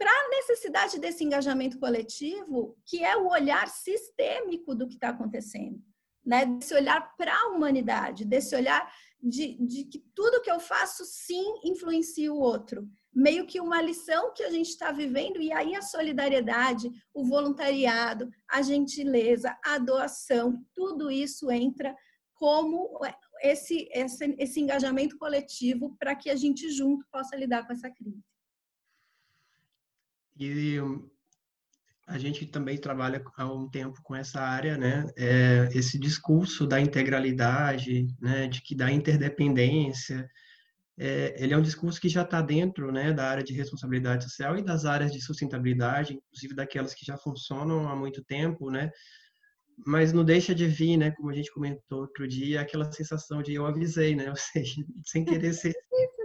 para 0.01 0.09
a 0.09 0.29
necessidade 0.29 0.99
desse 0.99 1.23
engajamento 1.23 1.77
coletivo, 1.77 2.75
que 2.87 3.03
é 3.03 3.15
o 3.15 3.29
olhar 3.29 3.67
sistêmico 3.67 4.73
do 4.73 4.87
que 4.87 4.95
está 4.95 5.09
acontecendo, 5.09 5.79
né? 6.25 6.43
Desse 6.43 6.73
olhar 6.73 7.15
para 7.15 7.31
a 7.31 7.49
humanidade, 7.49 8.25
desse 8.25 8.55
olhar 8.55 8.91
de, 9.21 9.63
de 9.63 9.83
que 9.83 9.99
tudo 10.15 10.41
que 10.41 10.49
eu 10.49 10.59
faço 10.59 11.05
sim 11.05 11.53
influencia 11.63 12.33
o 12.33 12.39
outro. 12.39 12.89
Meio 13.13 13.45
que 13.45 13.61
uma 13.61 13.79
lição 13.79 14.33
que 14.33 14.41
a 14.41 14.49
gente 14.49 14.69
está 14.69 14.91
vivendo, 14.91 15.39
e 15.39 15.51
aí 15.51 15.75
a 15.75 15.83
solidariedade, 15.83 16.89
o 17.13 17.23
voluntariado, 17.23 18.27
a 18.49 18.63
gentileza, 18.63 19.55
a 19.63 19.77
doação, 19.77 20.65
tudo 20.73 21.11
isso 21.11 21.51
entra 21.51 21.95
como 22.33 22.99
esse, 23.43 23.87
esse, 23.93 24.35
esse 24.39 24.59
engajamento 24.59 25.15
coletivo 25.19 25.95
para 25.99 26.15
que 26.15 26.31
a 26.31 26.35
gente 26.35 26.71
junto 26.71 27.05
possa 27.11 27.35
lidar 27.35 27.67
com 27.67 27.73
essa 27.73 27.91
crise. 27.91 28.30
E 30.41 30.79
a 32.07 32.17
gente 32.17 32.47
também 32.47 32.75
trabalha 32.75 33.23
há 33.37 33.45
um 33.45 33.69
tempo 33.69 34.01
com 34.01 34.15
essa 34.15 34.41
área, 34.41 34.75
né? 34.75 35.05
É, 35.15 35.69
esse 35.71 35.99
discurso 35.99 36.65
da 36.65 36.81
integralidade, 36.81 38.07
né? 38.19 38.47
De 38.47 38.59
que 38.59 38.73
da 38.73 38.91
interdependência, 38.91 40.27
é, 40.97 41.35
ele 41.37 41.53
é 41.53 41.57
um 41.57 41.61
discurso 41.61 42.01
que 42.01 42.09
já 42.09 42.23
está 42.23 42.41
dentro, 42.41 42.91
né? 42.91 43.13
Da 43.13 43.29
área 43.29 43.43
de 43.43 43.53
responsabilidade 43.53 44.23
social 44.23 44.57
e 44.57 44.63
das 44.63 44.83
áreas 44.83 45.11
de 45.11 45.21
sustentabilidade, 45.21 46.15
inclusive 46.15 46.55
daquelas 46.55 46.95
que 46.95 47.05
já 47.05 47.17
funcionam 47.17 47.87
há 47.87 47.95
muito 47.95 48.23
tempo, 48.23 48.71
né? 48.71 48.89
Mas 49.85 50.11
não 50.11 50.25
deixa 50.25 50.55
de 50.55 50.65
vir, 50.67 50.97
né? 50.97 51.11
Como 51.11 51.29
a 51.29 51.35
gente 51.35 51.53
comentou 51.53 52.01
outro 52.01 52.27
dia, 52.27 52.61
aquela 52.61 52.91
sensação 52.91 53.43
de 53.43 53.53
eu 53.53 53.65
avisei, 53.67 54.15
né? 54.15 54.27
Ou 54.31 54.35
seja, 54.35 54.83
sem 55.05 55.23
querer 55.23 55.53
ser 55.53 55.73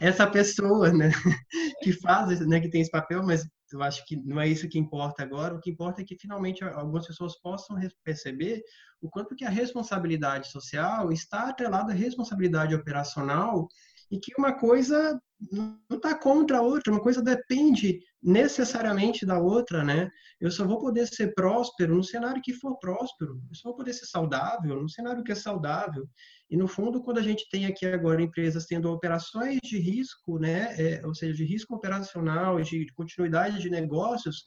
essa 0.00 0.26
pessoa, 0.26 0.92
né, 0.92 1.10
que 1.82 1.92
faz, 1.92 2.40
né, 2.46 2.60
que 2.60 2.70
tem 2.70 2.80
esse 2.80 2.90
papel, 2.90 3.22
mas 3.22 3.46
eu 3.72 3.82
acho 3.82 4.04
que 4.04 4.16
não 4.16 4.40
é 4.40 4.48
isso 4.48 4.68
que 4.68 4.78
importa 4.78 5.22
agora. 5.22 5.54
O 5.54 5.60
que 5.60 5.70
importa 5.70 6.02
é 6.02 6.04
que 6.04 6.18
finalmente 6.18 6.64
algumas 6.64 7.06
pessoas 7.06 7.40
possam 7.40 7.76
perceber 8.04 8.62
o 9.00 9.08
quanto 9.08 9.36
que 9.36 9.44
a 9.44 9.50
responsabilidade 9.50 10.50
social 10.50 11.12
está 11.12 11.48
atrelada 11.48 11.92
à 11.92 11.94
responsabilidade 11.94 12.74
operacional 12.74 13.68
e 14.10 14.18
que 14.18 14.32
uma 14.36 14.52
coisa 14.52 15.20
não 15.52 15.78
está 15.90 16.14
contra 16.14 16.58
a 16.58 16.62
outra, 16.62 16.92
uma 16.92 17.02
coisa 17.02 17.22
depende 17.22 18.00
necessariamente 18.22 19.24
da 19.24 19.38
outra, 19.38 19.82
né? 19.82 20.10
Eu 20.40 20.50
só 20.50 20.66
vou 20.66 20.78
poder 20.78 21.06
ser 21.06 21.32
próspero 21.34 21.94
no 21.94 22.04
cenário 22.04 22.42
que 22.42 22.52
for 22.52 22.78
próspero, 22.78 23.40
eu 23.48 23.54
só 23.54 23.68
vou 23.68 23.76
poder 23.76 23.94
ser 23.94 24.06
saudável 24.06 24.82
no 24.82 24.88
cenário 24.88 25.24
que 25.24 25.32
é 25.32 25.34
saudável. 25.34 26.06
E 26.50 26.56
no 26.56 26.66
fundo, 26.66 27.02
quando 27.02 27.18
a 27.18 27.22
gente 27.22 27.48
tem 27.48 27.66
aqui 27.66 27.86
agora 27.86 28.20
empresas 28.20 28.66
tendo 28.66 28.90
operações 28.90 29.60
de 29.62 29.78
risco, 29.78 30.38
né, 30.38 30.74
é, 30.76 31.06
ou 31.06 31.14
seja, 31.14 31.32
de 31.34 31.44
risco 31.44 31.74
operacional, 31.76 32.60
de 32.60 32.86
continuidade 32.94 33.60
de 33.60 33.70
negócios, 33.70 34.46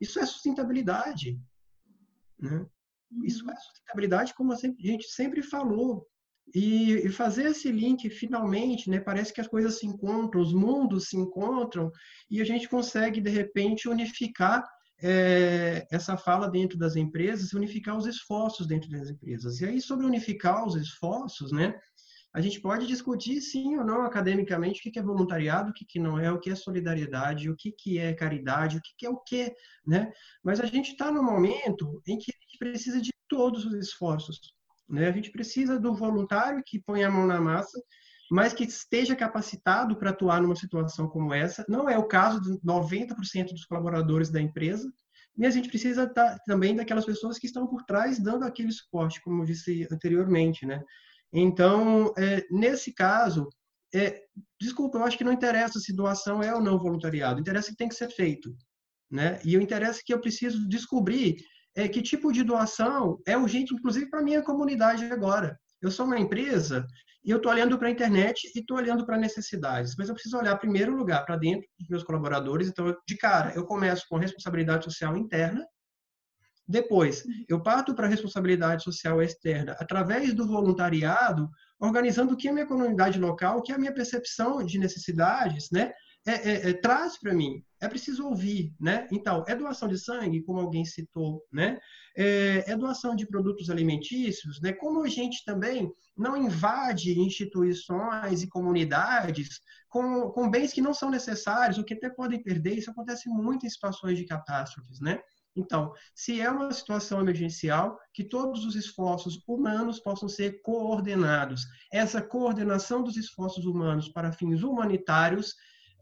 isso 0.00 0.18
é 0.18 0.26
sustentabilidade, 0.26 1.38
né? 2.40 2.66
Isso 3.24 3.48
é 3.48 3.54
sustentabilidade, 3.54 4.34
como 4.34 4.52
a 4.52 4.56
gente 4.56 5.04
sempre 5.08 5.40
falou, 5.40 6.04
e, 6.52 7.08
fazer 7.10 7.46
esse 7.46 7.70
link 7.70 8.10
finalmente, 8.10 8.90
né? 8.90 9.00
Parece 9.00 9.32
que 9.32 9.40
as 9.40 9.46
coisas 9.46 9.78
se 9.78 9.86
encontram, 9.86 10.40
os 10.40 10.52
mundos 10.52 11.08
se 11.08 11.16
encontram 11.16 11.90
e 12.30 12.40
a 12.40 12.44
gente 12.44 12.68
consegue 12.68 13.20
de 13.20 13.30
repente 13.30 13.88
unificar 13.88 14.64
é, 15.02 15.86
essa 15.90 16.16
fala 16.16 16.48
dentro 16.48 16.78
das 16.78 16.96
empresas, 16.96 17.52
unificar 17.52 17.96
os 17.96 18.06
esforços 18.06 18.66
dentro 18.66 18.88
das 18.90 19.10
empresas. 19.10 19.60
E 19.60 19.66
aí 19.66 19.80
sobre 19.80 20.06
unificar 20.06 20.66
os 20.66 20.76
esforços, 20.76 21.52
né? 21.52 21.74
A 22.32 22.40
gente 22.40 22.60
pode 22.60 22.86
discutir 22.86 23.40
sim 23.40 23.76
ou 23.76 23.84
não 23.84 24.02
academicamente 24.02 24.88
o 24.88 24.92
que 24.92 24.98
é 24.98 25.02
voluntariado, 25.02 25.70
o 25.70 25.72
que 25.72 26.00
não 26.00 26.18
é, 26.18 26.32
o 26.32 26.40
que 26.40 26.50
é 26.50 26.54
solidariedade, 26.56 27.48
o 27.48 27.56
que 27.56 27.98
é 27.98 28.12
caridade, 28.12 28.78
o 28.78 28.80
que 28.98 29.06
é 29.06 29.10
o 29.10 29.18
que, 29.18 29.54
né? 29.86 30.12
Mas 30.42 30.58
a 30.60 30.66
gente 30.66 30.92
está 30.92 31.12
no 31.12 31.22
momento 31.22 32.02
em 32.06 32.18
que 32.18 32.32
a 32.32 32.38
gente 32.42 32.58
precisa 32.58 33.00
de 33.00 33.12
todos 33.28 33.64
os 33.64 33.74
esforços 33.74 34.40
né? 34.88 35.08
A 35.08 35.12
gente 35.12 35.30
precisa 35.30 35.78
do 35.78 35.94
voluntário 35.94 36.62
que 36.64 36.80
põe 36.80 37.04
a 37.04 37.10
mão 37.10 37.26
na 37.26 37.40
massa, 37.40 37.80
mas 38.30 38.52
que 38.52 38.64
esteja 38.64 39.14
capacitado 39.14 39.96
para 39.96 40.10
atuar 40.10 40.40
numa 40.40 40.56
situação 40.56 41.08
como 41.08 41.32
essa. 41.32 41.64
Não 41.68 41.88
é 41.88 41.98
o 41.98 42.08
caso 42.08 42.40
de 42.40 42.58
90% 42.60 43.50
dos 43.50 43.64
colaboradores 43.64 44.30
da 44.30 44.40
empresa, 44.40 44.90
e 45.36 45.44
a 45.46 45.50
gente 45.50 45.68
precisa 45.68 46.06
tá, 46.06 46.38
também 46.46 46.76
daquelas 46.76 47.04
pessoas 47.04 47.38
que 47.38 47.46
estão 47.46 47.66
por 47.66 47.82
trás 47.84 48.20
dando 48.20 48.44
aquele 48.44 48.70
suporte, 48.70 49.20
como 49.20 49.42
eu 49.42 49.46
disse 49.46 49.86
anteriormente, 49.90 50.64
né? 50.64 50.80
Então, 51.32 52.14
é, 52.16 52.46
nesse 52.50 52.92
caso, 52.94 53.48
é, 53.92 54.22
desculpa, 54.60 54.98
eu 54.98 55.04
acho 55.04 55.18
que 55.18 55.24
não 55.24 55.32
interessa 55.32 55.80
se 55.80 55.92
doação 55.92 56.42
é 56.42 56.54
ou 56.54 56.60
não 56.60 56.78
voluntariado, 56.78 57.40
interessa 57.40 57.70
que 57.70 57.76
tem 57.76 57.88
que 57.88 57.94
ser 57.96 58.10
feito, 58.10 58.56
né? 59.10 59.40
E 59.44 59.56
o 59.56 59.60
interessa 59.60 60.00
que 60.04 60.14
eu 60.14 60.20
preciso 60.20 60.68
descobrir 60.68 61.36
é, 61.74 61.88
que 61.88 62.00
tipo 62.00 62.32
de 62.32 62.44
doação 62.44 63.18
é 63.26 63.36
urgente, 63.36 63.74
inclusive 63.74 64.08
para 64.08 64.22
minha 64.22 64.42
comunidade 64.42 65.04
agora. 65.06 65.58
Eu 65.84 65.90
sou 65.90 66.06
uma 66.06 66.18
empresa 66.18 66.86
e 67.24 67.30
eu 67.30 67.36
estou 67.36 67.52
olhando 67.52 67.78
para 67.78 67.88
a 67.88 67.90
internet 67.90 68.50
e 68.54 68.58
estou 68.58 68.76
olhando 68.76 69.04
para 69.04 69.18
necessidades, 69.18 69.94
mas 69.96 70.08
eu 70.08 70.14
preciso 70.14 70.38
olhar, 70.38 70.56
primeiro 70.56 70.96
lugar, 70.96 71.24
para 71.24 71.36
dentro 71.36 71.68
dos 71.78 71.88
meus 71.88 72.02
colaboradores. 72.02 72.68
Então, 72.68 72.94
de 73.06 73.16
cara, 73.16 73.52
eu 73.54 73.64
começo 73.66 74.06
com 74.08 74.16
responsabilidade 74.16 74.84
social 74.84 75.16
interna, 75.16 75.66
depois, 76.66 77.22
eu 77.46 77.62
parto 77.62 77.94
para 77.94 78.06
a 78.06 78.08
responsabilidade 78.08 78.82
social 78.82 79.20
externa 79.20 79.76
através 79.78 80.32
do 80.32 80.46
voluntariado, 80.46 81.50
organizando 81.78 82.32
o 82.32 82.36
que 82.36 82.48
a 82.48 82.52
minha 82.54 82.66
comunidade 82.66 83.20
local, 83.20 83.58
o 83.58 83.62
que 83.62 83.70
a 83.70 83.78
minha 83.78 83.92
percepção 83.92 84.64
de 84.64 84.78
necessidades, 84.78 85.68
né? 85.70 85.92
é, 86.26 86.32
é, 86.32 86.70
é, 86.70 86.72
traz 86.72 87.18
para 87.18 87.34
mim. 87.34 87.62
É 87.84 87.88
preciso 87.88 88.26
ouvir, 88.26 88.74
né? 88.80 89.06
Então, 89.12 89.44
é 89.46 89.54
doação 89.54 89.88
de 89.88 89.98
sangue, 89.98 90.42
como 90.42 90.58
alguém 90.58 90.84
citou, 90.84 91.44
né? 91.52 91.78
É, 92.16 92.64
é, 92.70 92.76
doação 92.76 93.14
de 93.14 93.26
produtos 93.26 93.68
alimentícios, 93.68 94.60
né? 94.60 94.72
Como 94.72 95.02
a 95.04 95.08
gente 95.08 95.44
também 95.44 95.92
não 96.16 96.36
invade 96.36 97.18
instituições 97.18 98.42
e 98.42 98.48
comunidades 98.48 99.60
com, 99.88 100.30
com 100.30 100.50
bens 100.50 100.72
que 100.72 100.80
não 100.80 100.94
são 100.94 101.10
necessários, 101.10 101.76
ou 101.76 101.84
que 101.84 101.94
até 101.94 102.08
podem 102.08 102.42
perder, 102.42 102.78
isso 102.78 102.90
acontece 102.90 103.28
muito 103.28 103.66
em 103.66 103.70
situações 103.70 104.16
de 104.16 104.24
catástrofes, 104.24 105.00
né? 105.00 105.20
Então, 105.56 105.92
se 106.14 106.40
é 106.40 106.50
uma 106.50 106.72
situação 106.72 107.20
emergencial, 107.20 107.98
que 108.12 108.24
todos 108.24 108.64
os 108.64 108.74
esforços 108.74 109.40
humanos 109.46 110.00
possam 110.00 110.28
ser 110.28 110.60
coordenados. 110.62 111.64
Essa 111.92 112.20
coordenação 112.20 113.02
dos 113.02 113.16
esforços 113.16 113.64
humanos 113.64 114.08
para 114.08 114.32
fins 114.32 114.62
humanitários 114.62 115.54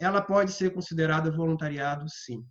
ela 0.02 0.20
pode 0.20 0.52
ser 0.52 0.72
considerada 0.72 1.30
voluntariado, 1.30 2.06
sim. 2.08 2.44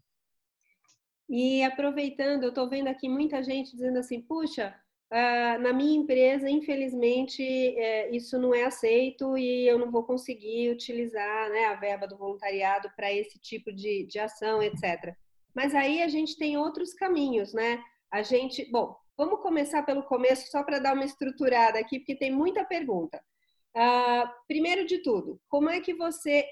E 1.30 1.64
aproveitando, 1.64 2.44
eu 2.44 2.50
estou 2.50 2.70
vendo 2.70 2.88
aqui 2.88 3.08
muita 3.08 3.42
gente 3.44 3.72
dizendo 3.72 4.00
assim, 4.00 4.22
puxa, 4.22 4.76
Uh, 5.12 5.60
na 5.60 5.74
minha 5.74 5.98
empresa, 5.98 6.50
infelizmente, 6.50 7.44
é, 7.44 8.10
isso 8.16 8.40
não 8.40 8.56
é 8.56 8.64
aceito 8.64 9.38
e 9.38 9.68
eu 9.68 9.78
não 9.78 9.92
vou 9.92 10.06
conseguir 10.06 10.72
utilizar 10.72 11.50
né, 11.50 11.66
a 11.66 11.76
verba 11.76 12.08
do 12.08 12.18
voluntariado 12.18 12.90
para 12.96 13.12
esse 13.12 13.38
tipo 13.38 13.74
de, 13.74 14.06
de 14.06 14.18
ação, 14.20 14.64
etc. 14.64 15.14
Mas 15.54 15.76
aí 15.76 16.02
a 16.02 16.08
gente 16.08 16.38
tem 16.38 16.58
outros 16.58 16.94
caminhos, 16.94 17.54
né? 17.54 17.84
A 18.10 18.22
gente, 18.22 18.64
bom, 18.72 18.96
vamos 19.18 19.42
começar 19.42 19.84
pelo 19.84 20.04
começo 20.04 20.50
só 20.50 20.64
para 20.64 20.80
dar 20.80 20.94
uma 20.94 21.04
estruturada 21.04 21.78
aqui, 21.78 22.00
porque 22.00 22.16
tem 22.16 22.32
muita 22.32 22.64
pergunta. 22.64 23.22
Uh, 23.76 24.30
primeiro 24.48 24.86
de 24.86 25.00
tudo, 25.00 25.42
como 25.50 25.70
é 25.70 25.82
que 25.82 25.94
você 25.94 26.46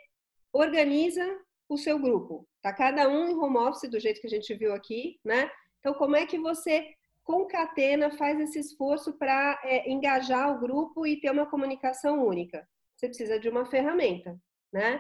organiza 0.54 1.26
o 1.68 1.78
seu 1.78 2.00
grupo? 2.00 2.48
Tá 2.62 2.74
cada 2.74 3.08
um 3.08 3.30
em 3.30 3.36
home 3.36 3.58
office 3.58 3.90
do 3.90 4.00
jeito 4.00 4.22
que 4.22 4.28
a 4.28 4.30
gente 4.30 4.54
viu 4.54 4.74
aqui, 4.74 5.20
né? 5.24 5.50
Então, 5.80 5.94
como 5.94 6.16
é 6.16 6.26
que 6.26 6.38
você 6.38 6.94
concatena, 7.30 8.10
faz 8.18 8.40
esse 8.40 8.58
esforço 8.58 9.14
para 9.14 9.62
é, 9.64 9.88
engajar 9.88 10.52
o 10.52 10.60
grupo 10.60 11.06
e 11.06 11.22
ter 11.22 11.30
uma 11.30 11.46
comunicação 11.46 12.26
única. 12.26 12.68
Você 12.96 13.08
precisa 13.08 13.40
de 13.40 13.48
uma 13.48 13.68
ferramenta, 13.68 14.36
né? 14.74 15.00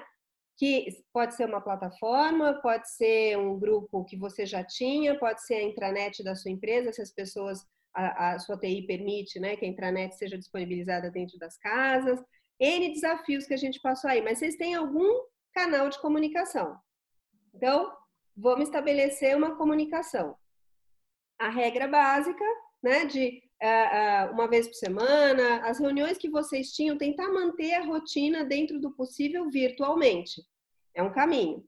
Que 0.55 0.89
pode 1.11 1.33
ser 1.33 1.45
uma 1.45 1.59
plataforma, 1.59 2.61
pode 2.61 2.87
ser 2.91 3.35
um 3.35 3.57
grupo 3.57 4.05
que 4.05 4.15
você 4.15 4.45
já 4.45 4.63
tinha, 4.63 5.17
pode 5.17 5.43
ser 5.43 5.55
a 5.55 5.63
intranet 5.63 6.23
da 6.23 6.35
sua 6.35 6.51
empresa, 6.51 6.93
se 6.93 7.01
as 7.01 7.11
pessoas, 7.11 7.65
a, 7.95 8.33
a 8.33 8.39
sua 8.39 8.59
TI 8.59 8.83
permite, 8.83 9.39
né, 9.39 9.55
que 9.55 9.65
a 9.65 9.67
intranet 9.67 10.15
seja 10.15 10.37
disponibilizada 10.37 11.09
dentro 11.09 11.39
das 11.39 11.57
casas. 11.57 12.23
N 12.59 12.93
desafios 12.93 13.47
que 13.47 13.55
a 13.55 13.57
gente 13.57 13.81
passou 13.81 14.07
aí, 14.07 14.21
mas 14.21 14.37
vocês 14.37 14.55
têm 14.55 14.75
algum 14.75 15.23
canal 15.53 15.89
de 15.89 15.99
comunicação. 15.99 16.77
Então, 17.53 17.91
vamos 18.35 18.65
estabelecer 18.65 19.35
uma 19.35 19.55
comunicação 19.55 20.37
a 21.39 21.47
regra 21.47 21.87
básica, 21.87 22.43
né, 22.83 23.05
de 23.05 23.41
uh, 23.63 24.29
uh, 24.29 24.33
uma 24.33 24.47
vez 24.47 24.67
por 24.67 24.75
semana, 24.75 25.61
as 25.61 25.79
reuniões 25.79 26.17
que 26.17 26.29
vocês 26.29 26.73
tinham, 26.73 26.97
tentar 26.97 27.29
manter 27.29 27.73
a 27.75 27.85
rotina 27.85 28.43
dentro 28.43 28.79
do 28.79 28.91
possível 28.91 29.49
virtualmente. 29.49 30.43
É 30.93 31.01
um 31.01 31.11
caminho. 31.11 31.63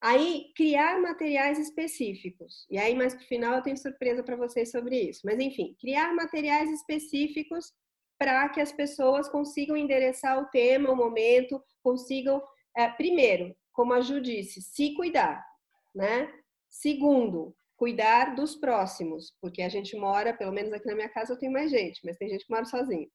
Aí, 0.00 0.52
criar 0.56 1.00
materiais 1.00 1.58
específicos. 1.58 2.66
E 2.70 2.78
aí, 2.78 2.94
mais 2.94 3.14
para 3.14 3.24
final, 3.24 3.54
eu 3.54 3.62
tenho 3.62 3.76
surpresa 3.76 4.22
para 4.22 4.36
vocês 4.36 4.70
sobre 4.70 4.96
isso. 4.96 5.20
Mas, 5.24 5.38
enfim, 5.40 5.76
criar 5.80 6.14
materiais 6.14 6.70
específicos 6.70 7.72
para 8.16 8.48
que 8.48 8.60
as 8.60 8.72
pessoas 8.72 9.28
consigam 9.28 9.76
endereçar 9.76 10.40
o 10.40 10.46
tema, 10.46 10.90
o 10.90 10.96
momento, 10.96 11.62
consigam, 11.82 12.42
é, 12.78 12.88
primeiro, 12.88 13.56
como 13.72 13.92
a 13.92 14.00
Ju 14.00 14.20
disse, 14.20 14.62
se 14.62 14.94
cuidar, 14.94 15.44
né? 15.92 16.32
Segundo, 16.70 17.52
cuidar 17.76 18.36
dos 18.36 18.54
próximos, 18.54 19.34
porque 19.40 19.62
a 19.62 19.68
gente 19.68 19.96
mora, 19.96 20.32
pelo 20.32 20.52
menos 20.52 20.72
aqui 20.72 20.86
na 20.86 20.94
minha 20.94 21.08
casa 21.08 21.32
eu 21.32 21.38
tenho 21.38 21.52
mais 21.52 21.72
gente, 21.72 22.00
mas 22.04 22.16
tem 22.16 22.28
gente 22.28 22.46
que 22.46 22.52
mora 22.52 22.64
sozinho. 22.64 23.08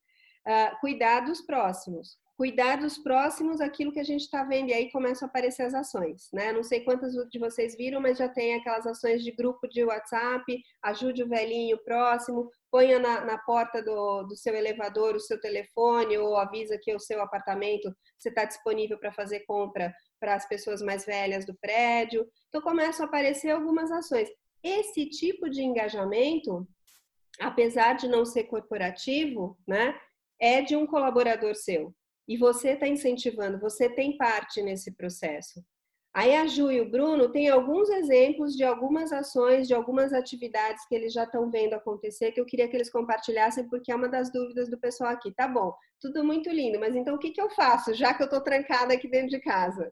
Uh, 0.46 0.80
cuidar 0.82 1.22
dos 1.22 1.40
próximos. 1.40 2.18
Cuidar 2.36 2.76
dos 2.76 2.98
próximos, 2.98 3.62
aquilo 3.62 3.94
que 3.94 4.02
a 4.02 4.04
gente 4.04 4.22
está 4.22 4.44
vendo, 4.44 4.70
e 4.70 4.74
aí 4.74 4.92
começam 4.92 5.28
a 5.28 5.30
aparecer 5.30 5.64
as 5.64 5.74
ações, 5.74 6.28
né? 6.34 6.52
Não 6.52 6.64
sei 6.64 6.82
quantas 6.82 7.14
de 7.14 7.40
vocês 7.40 7.78
viram, 7.78 8.02
mas 8.02 8.18
já 8.18 8.28
tem 8.28 8.56
aquelas 8.56 8.86
ações 8.86 9.24
de 9.24 9.32
grupo 9.32 9.66
de 9.70 9.86
WhatsApp, 9.86 10.62
ajude 10.82 11.24
o 11.24 11.30
velhinho 11.30 11.78
próximo, 11.86 12.52
ponha 12.74 12.98
na, 12.98 13.24
na 13.24 13.38
porta 13.38 13.84
do, 13.84 14.24
do 14.24 14.36
seu 14.36 14.56
elevador 14.56 15.16
o 15.16 15.20
seu 15.20 15.40
telefone, 15.40 16.18
ou 16.18 16.36
avisa 16.36 16.76
que 16.82 16.92
o 16.96 17.00
seu 17.00 17.22
apartamento 17.22 17.96
você 18.18 18.30
está 18.30 18.46
disponível 18.46 18.98
para 18.98 19.14
fazer 19.14 19.42
compra 19.42 19.94
para 20.20 20.34
as 20.34 20.48
pessoas 20.48 20.82
mais 20.82 21.06
velhas 21.06 21.46
do 21.46 21.56
prédio. 21.62 22.28
Então 22.50 22.62
começam 22.64 23.06
a 23.06 23.08
aparecer 23.08 23.52
algumas 23.52 23.92
ações. 23.92 24.28
Esse 24.64 25.06
tipo 25.06 25.52
de 25.52 25.62
engajamento, 25.62 26.68
apesar 27.40 27.94
de 27.94 28.08
não 28.08 28.26
ser 28.26 28.46
corporativo, 28.46 29.56
né, 29.68 29.96
é 30.40 30.64
de 30.64 30.76
um 30.76 30.88
colaborador 30.88 31.54
seu. 31.54 31.94
E 32.28 32.38
você 32.38 32.70
está 32.70 32.88
incentivando, 32.88 33.60
você 33.60 33.88
tem 33.88 34.18
parte 34.18 34.64
nesse 34.64 34.96
processo. 34.96 35.64
Aí 36.14 36.36
a 36.36 36.46
Ju 36.46 36.72
e 36.72 36.80
o 36.80 36.90
Bruno 36.90 37.28
têm 37.30 37.50
alguns 37.50 37.90
exemplos 37.90 38.56
de 38.56 38.64
algumas 38.64 39.12
ações, 39.12 39.68
de 39.68 39.74
algumas 39.74 40.14
atividades 40.14 40.86
que 40.88 40.94
eles 40.94 41.12
já 41.12 41.24
estão 41.24 41.50
vendo 41.50 41.74
acontecer, 41.74 42.32
que 42.32 42.40
eu 42.40 42.46
queria 42.46 42.68
que 42.68 42.78
eles 42.78 42.92
compartilhassem, 42.92 43.68
porque 43.68 43.92
é 43.92 43.96
uma 43.96 44.08
das 44.08 44.32
dúvidas 44.32 44.70
do 44.70 44.78
pessoal 44.78 45.10
aqui. 45.10 45.34
Tá 45.34 45.48
bom, 45.48 45.74
tudo 46.00 46.24
muito 46.24 46.52
lindo, 46.52 46.80
mas 46.80 46.96
então 46.96 47.16
o 47.16 47.18
que, 47.18 47.32
que 47.32 47.42
eu 47.42 47.50
faço, 47.50 47.96
já 47.96 48.14
que 48.14 48.22
eu 48.22 48.26
estou 48.26 48.42
trancada 48.42 48.94
aqui 48.94 49.08
dentro 49.08 49.30
de 49.30 49.40
casa? 49.40 49.92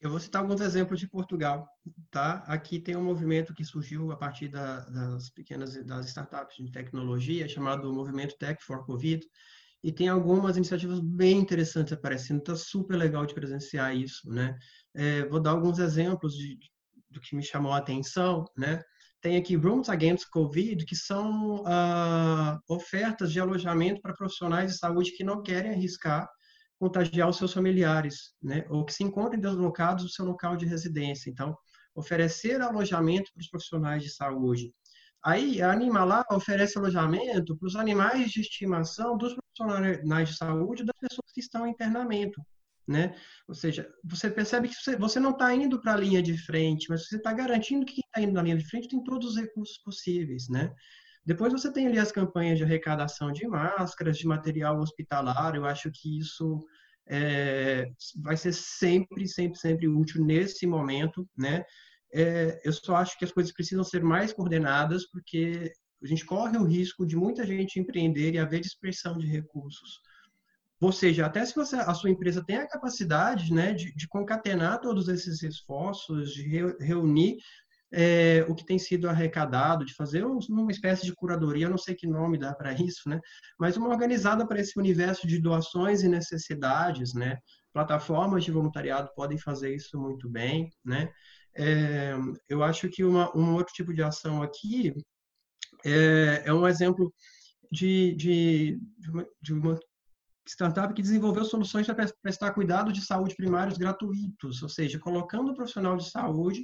Eu 0.00 0.10
vou 0.10 0.18
citar 0.18 0.42
alguns 0.42 0.60
exemplos 0.60 0.98
de 0.98 1.08
Portugal, 1.08 1.66
tá? 2.10 2.44
Aqui 2.46 2.80
tem 2.80 2.96
um 2.96 3.04
movimento 3.04 3.54
que 3.54 3.64
surgiu 3.64 4.10
a 4.10 4.16
partir 4.16 4.48
da, 4.48 4.80
das 4.80 5.30
pequenas 5.30 5.74
das 5.84 6.06
startups 6.06 6.56
de 6.56 6.70
tecnologia, 6.72 7.48
chamado 7.48 7.92
Movimento 7.92 8.36
Tech 8.36 8.62
for 8.62 8.84
Covid, 8.84 9.24
e 9.86 9.92
tem 9.92 10.08
algumas 10.08 10.56
iniciativas 10.56 10.98
bem 10.98 11.38
interessantes 11.38 11.92
aparecendo. 11.92 12.40
Está 12.40 12.56
super 12.56 12.96
legal 12.96 13.24
de 13.24 13.32
presenciar 13.32 13.96
isso, 13.96 14.28
né? 14.28 14.58
É, 14.92 15.24
vou 15.28 15.38
dar 15.38 15.52
alguns 15.52 15.78
exemplos 15.78 16.34
de, 16.34 16.58
do 17.08 17.20
que 17.20 17.36
me 17.36 17.42
chamou 17.42 17.72
a 17.72 17.76
atenção, 17.76 18.44
né? 18.56 18.82
Tem 19.20 19.36
aqui 19.36 19.54
Rooms 19.54 19.88
Against 19.88 20.28
Covid, 20.30 20.84
que 20.84 20.96
são 20.96 21.62
uh, 21.62 22.58
ofertas 22.68 23.32
de 23.32 23.38
alojamento 23.38 24.00
para 24.00 24.12
profissionais 24.12 24.72
de 24.72 24.78
saúde 24.78 25.12
que 25.12 25.22
não 25.22 25.40
querem 25.40 25.70
arriscar 25.70 26.28
contagiar 26.78 27.28
os 27.28 27.36
seus 27.36 27.52
familiares, 27.52 28.34
né? 28.42 28.66
ou 28.68 28.84
que 28.84 28.92
se 28.92 29.02
encontrem 29.04 29.40
deslocados 29.40 30.04
do 30.04 30.10
seu 30.10 30.24
local 30.24 30.56
de 30.56 30.66
residência. 30.66 31.30
Então, 31.30 31.56
oferecer 31.94 32.60
alojamento 32.60 33.30
para 33.32 33.40
os 33.40 33.48
profissionais 33.48 34.02
de 34.02 34.10
saúde. 34.10 34.74
Aí, 35.26 35.60
a 35.60 35.72
Animalá 35.72 36.24
oferece 36.30 36.78
alojamento 36.78 37.56
para 37.56 37.66
os 37.66 37.74
animais 37.74 38.30
de 38.30 38.40
estimação 38.40 39.18
dos 39.18 39.34
profissionais 39.34 40.28
de 40.28 40.36
saúde 40.36 40.84
das 40.84 40.96
pessoas 41.00 41.32
que 41.34 41.40
estão 41.40 41.66
em 41.66 41.70
internamento. 41.70 42.40
Né? 42.86 43.12
Ou 43.48 43.54
seja, 43.54 43.92
você 44.04 44.30
percebe 44.30 44.68
que 44.68 44.74
você, 44.76 44.96
você 44.96 45.18
não 45.18 45.30
está 45.30 45.52
indo 45.52 45.80
para 45.80 45.94
a 45.94 45.96
linha 45.96 46.22
de 46.22 46.38
frente, 46.38 46.86
mas 46.88 47.08
você 47.08 47.16
está 47.16 47.32
garantindo 47.32 47.84
que 47.84 47.94
quem 47.94 48.04
está 48.06 48.20
indo 48.20 48.34
na 48.34 48.42
linha 48.42 48.56
de 48.56 48.68
frente 48.68 48.86
tem 48.86 49.02
todos 49.02 49.30
os 49.30 49.36
recursos 49.36 49.78
possíveis, 49.78 50.48
né? 50.48 50.72
Depois 51.24 51.52
você 51.52 51.72
tem 51.72 51.88
ali 51.88 51.98
as 51.98 52.12
campanhas 52.12 52.56
de 52.56 52.62
arrecadação 52.62 53.32
de 53.32 53.48
máscaras, 53.48 54.18
de 54.18 54.28
material 54.28 54.78
hospitalar. 54.78 55.56
Eu 55.56 55.64
acho 55.64 55.90
que 55.92 56.20
isso 56.20 56.64
é, 57.04 57.90
vai 58.22 58.36
ser 58.36 58.52
sempre, 58.52 59.26
sempre, 59.26 59.58
sempre 59.58 59.88
útil 59.88 60.24
nesse 60.24 60.68
momento, 60.68 61.28
né? 61.36 61.64
É, 62.18 62.62
eu 62.64 62.72
só 62.72 62.96
acho 62.96 63.18
que 63.18 63.26
as 63.26 63.32
coisas 63.32 63.52
precisam 63.52 63.84
ser 63.84 64.02
mais 64.02 64.32
coordenadas, 64.32 65.04
porque 65.06 65.70
a 66.02 66.06
gente 66.06 66.24
corre 66.24 66.56
o 66.56 66.64
risco 66.64 67.04
de 67.04 67.14
muita 67.14 67.46
gente 67.46 67.78
empreender 67.78 68.32
e 68.32 68.38
haver 68.38 68.60
dispersão 68.60 69.18
de 69.18 69.26
recursos. 69.26 70.00
Ou 70.80 70.92
seja, 70.92 71.26
até 71.26 71.44
se 71.44 71.54
você, 71.54 71.76
a 71.76 71.92
sua 71.92 72.10
empresa 72.10 72.42
tem 72.42 72.56
a 72.56 72.68
capacidade 72.68 73.52
né, 73.52 73.74
de, 73.74 73.94
de 73.94 74.08
concatenar 74.08 74.80
todos 74.80 75.08
esses 75.08 75.42
esforços, 75.42 76.32
de 76.32 76.42
re, 76.42 76.76
reunir 76.80 77.36
é, 77.92 78.46
o 78.48 78.54
que 78.54 78.64
tem 78.64 78.78
sido 78.78 79.08
arrecadado, 79.08 79.84
de 79.84 79.94
fazer 79.94 80.24
uma 80.24 80.70
espécie 80.70 81.04
de 81.04 81.14
curadoria, 81.14 81.68
não 81.68 81.78
sei 81.78 81.94
que 81.94 82.06
nome 82.06 82.38
dá 82.38 82.54
para 82.54 82.72
isso, 82.72 83.08
né? 83.08 83.20
mas 83.58 83.76
uma 83.76 83.88
organizada 83.88 84.46
para 84.46 84.60
esse 84.60 84.78
universo 84.78 85.26
de 85.26 85.38
doações 85.38 86.02
e 86.02 86.08
necessidades. 86.08 87.12
Né? 87.14 87.38
Plataformas 87.74 88.44
de 88.44 88.50
voluntariado 88.50 89.10
podem 89.14 89.38
fazer 89.38 89.74
isso 89.74 89.98
muito 89.98 90.28
bem. 90.28 90.70
Né? 90.84 91.10
É, 91.56 92.14
eu 92.48 92.62
acho 92.62 92.88
que 92.88 93.02
uma, 93.04 93.34
um 93.36 93.54
outro 93.54 93.72
tipo 93.72 93.94
de 93.94 94.02
ação 94.02 94.42
aqui 94.42 94.92
é, 95.84 96.42
é 96.46 96.52
um 96.52 96.66
exemplo 96.66 97.12
de, 97.70 98.14
de, 98.14 98.78
de, 98.98 99.10
uma, 99.10 99.26
de 99.40 99.52
uma 99.54 99.80
startup 100.46 100.94
que 100.94 101.02
desenvolveu 101.02 101.44
soluções 101.44 101.86
para 101.86 102.06
prestar 102.22 102.52
cuidados 102.52 102.92
de 102.92 103.04
saúde 103.04 103.34
primários 103.34 103.78
gratuitos, 103.78 104.62
ou 104.62 104.68
seja, 104.68 104.98
colocando 104.98 105.50
o 105.50 105.54
profissional 105.54 105.96
de 105.96 106.08
saúde 106.08 106.62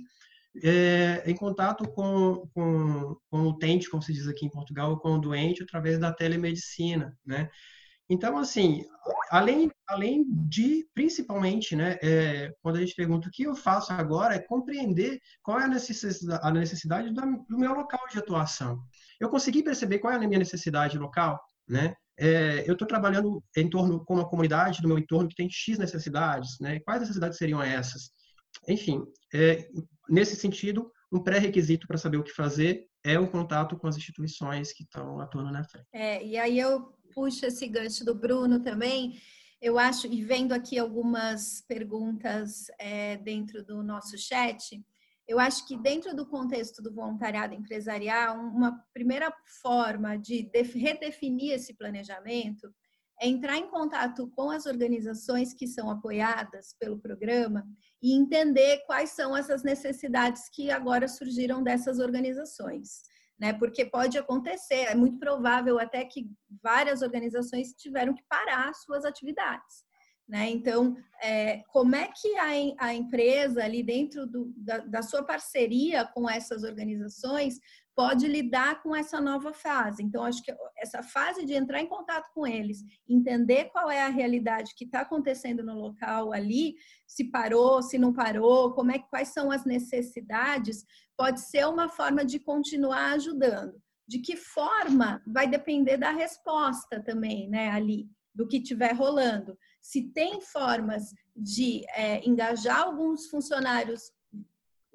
é, 0.62 1.22
em 1.28 1.34
contato 1.34 1.84
com, 1.92 2.46
com, 2.54 3.16
com 3.30 3.42
o 3.42 3.48
utente, 3.50 3.88
como 3.88 4.02
se 4.02 4.12
diz 4.12 4.28
aqui 4.28 4.46
em 4.46 4.50
Portugal, 4.50 4.98
com 5.00 5.14
o 5.14 5.18
doente, 5.18 5.62
através 5.62 5.98
da 5.98 6.12
telemedicina, 6.12 7.16
né? 7.24 7.48
Então, 8.12 8.36
assim, 8.36 8.84
além, 9.30 9.70
além 9.88 10.26
de, 10.46 10.86
principalmente, 10.92 11.74
né, 11.74 11.96
é, 12.02 12.52
quando 12.60 12.76
a 12.76 12.80
gente 12.80 12.94
pergunta 12.94 13.26
o 13.26 13.30
que 13.30 13.44
eu 13.44 13.56
faço 13.56 13.90
agora, 13.90 14.34
é 14.34 14.38
compreender 14.38 15.18
qual 15.42 15.58
é 15.58 15.64
a 15.64 15.68
necessidade, 15.68 16.40
a 16.44 16.50
necessidade 16.50 17.10
do, 17.10 17.22
do 17.48 17.58
meu 17.58 17.72
local 17.72 18.06
de 18.10 18.18
atuação. 18.18 18.82
Eu 19.18 19.30
consegui 19.30 19.62
perceber 19.62 19.98
qual 19.98 20.12
é 20.12 20.16
a 20.16 20.18
minha 20.18 20.38
necessidade 20.38 20.98
local, 20.98 21.40
né? 21.66 21.94
É, 22.18 22.68
eu 22.68 22.74
estou 22.74 22.86
trabalhando 22.86 23.42
em 23.56 23.70
torno 23.70 24.04
com 24.04 24.16
uma 24.16 24.28
comunidade 24.28 24.82
do 24.82 24.88
meu 24.88 24.98
entorno 24.98 25.30
que 25.30 25.34
tem 25.34 25.48
X 25.50 25.78
necessidades, 25.78 26.58
né? 26.60 26.80
Quais 26.80 27.00
necessidades 27.00 27.38
seriam 27.38 27.62
essas? 27.62 28.10
Enfim, 28.68 29.02
é, 29.32 29.66
nesse 30.06 30.36
sentido, 30.36 30.92
um 31.10 31.18
pré-requisito 31.18 31.86
para 31.86 31.96
saber 31.96 32.18
o 32.18 32.22
que 32.22 32.30
fazer 32.30 32.86
é 33.02 33.18
o 33.18 33.28
contato 33.28 33.76
com 33.76 33.86
as 33.86 33.96
instituições 33.96 34.72
que 34.72 34.84
estão 34.84 35.18
atuando 35.18 35.50
na 35.50 35.64
frente. 35.64 35.86
É, 35.92 36.22
e 36.24 36.36
aí 36.36 36.58
eu 36.58 36.92
puxo 37.14 37.46
esse 37.46 37.66
gancho 37.66 38.04
do 38.04 38.14
Bruno 38.14 38.60
também. 38.60 39.20
Eu 39.60 39.78
acho, 39.78 40.06
e 40.06 40.24
vendo 40.24 40.52
aqui 40.52 40.78
algumas 40.78 41.60
perguntas 41.68 42.66
é, 42.78 43.16
dentro 43.18 43.64
do 43.64 43.82
nosso 43.82 44.18
chat, 44.18 44.84
Eu 45.26 45.38
acho 45.38 45.66
que 45.66 45.76
dentro 45.76 46.14
do 46.14 46.26
contexto 46.26 46.82
do 46.82 46.92
voluntariado 46.92 47.54
empresarial, 47.54 48.38
uma 48.38 48.84
primeira 48.92 49.32
forma 49.62 50.16
de 50.18 50.50
redefinir 50.74 51.52
esse 51.52 51.74
planejamento 51.74 52.74
é 53.20 53.28
entrar 53.28 53.56
em 53.56 53.68
contato 53.68 54.28
com 54.34 54.50
as 54.50 54.66
organizações 54.66 55.54
que 55.54 55.68
são 55.68 55.88
apoiadas 55.88 56.74
pelo 56.78 56.98
programa 56.98 57.64
e 58.02 58.12
entender 58.12 58.82
quais 58.84 59.10
são 59.10 59.36
essas 59.36 59.62
necessidades 59.62 60.48
que 60.48 60.72
agora 60.72 61.06
surgiram 61.06 61.62
dessas 61.62 62.00
organizações. 62.00 63.02
Né? 63.42 63.52
Porque 63.52 63.84
pode 63.84 64.16
acontecer, 64.16 64.84
é 64.84 64.94
muito 64.94 65.18
provável 65.18 65.76
até 65.76 66.04
que 66.04 66.30
várias 66.62 67.02
organizações 67.02 67.72
tiveram 67.72 68.14
que 68.14 68.22
parar 68.28 68.72
suas 68.72 69.04
atividades. 69.04 69.82
Né? 70.28 70.48
Então, 70.50 70.96
é, 71.20 71.64
como 71.72 71.96
é 71.96 72.06
que 72.06 72.36
a, 72.36 72.86
a 72.86 72.94
empresa, 72.94 73.64
ali 73.64 73.82
dentro 73.82 74.28
do, 74.28 74.54
da, 74.56 74.78
da, 74.78 75.02
sua 75.02 75.24
parceria 75.24 76.04
com 76.04 76.30
essas 76.30 76.62
organizações, 76.62 77.58
pode 77.94 78.26
lidar 78.26 78.82
com 78.82 78.94
essa 78.94 79.20
nova 79.20 79.52
fase? 79.52 80.02
Então, 80.02 80.24
acho 80.24 80.42
que 80.42 80.54
essa 80.76 81.02
fase 81.02 81.44
de 81.44 81.54
entrar 81.54 81.80
em 81.80 81.86
contato 81.86 82.30
com 82.34 82.46
eles, 82.46 82.78
entender 83.08 83.66
qual 83.66 83.90
é 83.90 84.02
a 84.02 84.08
realidade 84.08 84.74
que 84.76 84.84
está 84.84 85.00
acontecendo 85.00 85.62
no 85.62 85.74
local 85.74 86.32
ali, 86.32 86.74
se 87.06 87.30
parou, 87.30 87.82
se 87.82 87.98
não 87.98 88.12
parou, 88.12 88.72
como 88.72 88.90
é, 88.92 88.98
quais 88.98 89.28
são 89.28 89.50
as 89.50 89.64
necessidades, 89.64 90.84
pode 91.16 91.40
ser 91.40 91.66
uma 91.66 91.88
forma 91.88 92.24
de 92.24 92.38
continuar 92.38 93.12
ajudando. 93.12 93.80
De 94.08 94.18
que 94.18 94.36
forma 94.36 95.22
vai 95.26 95.48
depender 95.48 95.96
da 95.96 96.10
resposta 96.10 97.02
também, 97.02 97.48
né, 97.48 97.70
ali, 97.70 98.08
do 98.34 98.48
que 98.48 98.56
estiver 98.56 98.92
rolando 98.92 99.56
se 99.82 100.02
tem 100.12 100.40
formas 100.40 101.12
de 101.34 101.82
é, 101.94 102.26
engajar 102.26 102.82
alguns 102.82 103.26
funcionários 103.26 104.12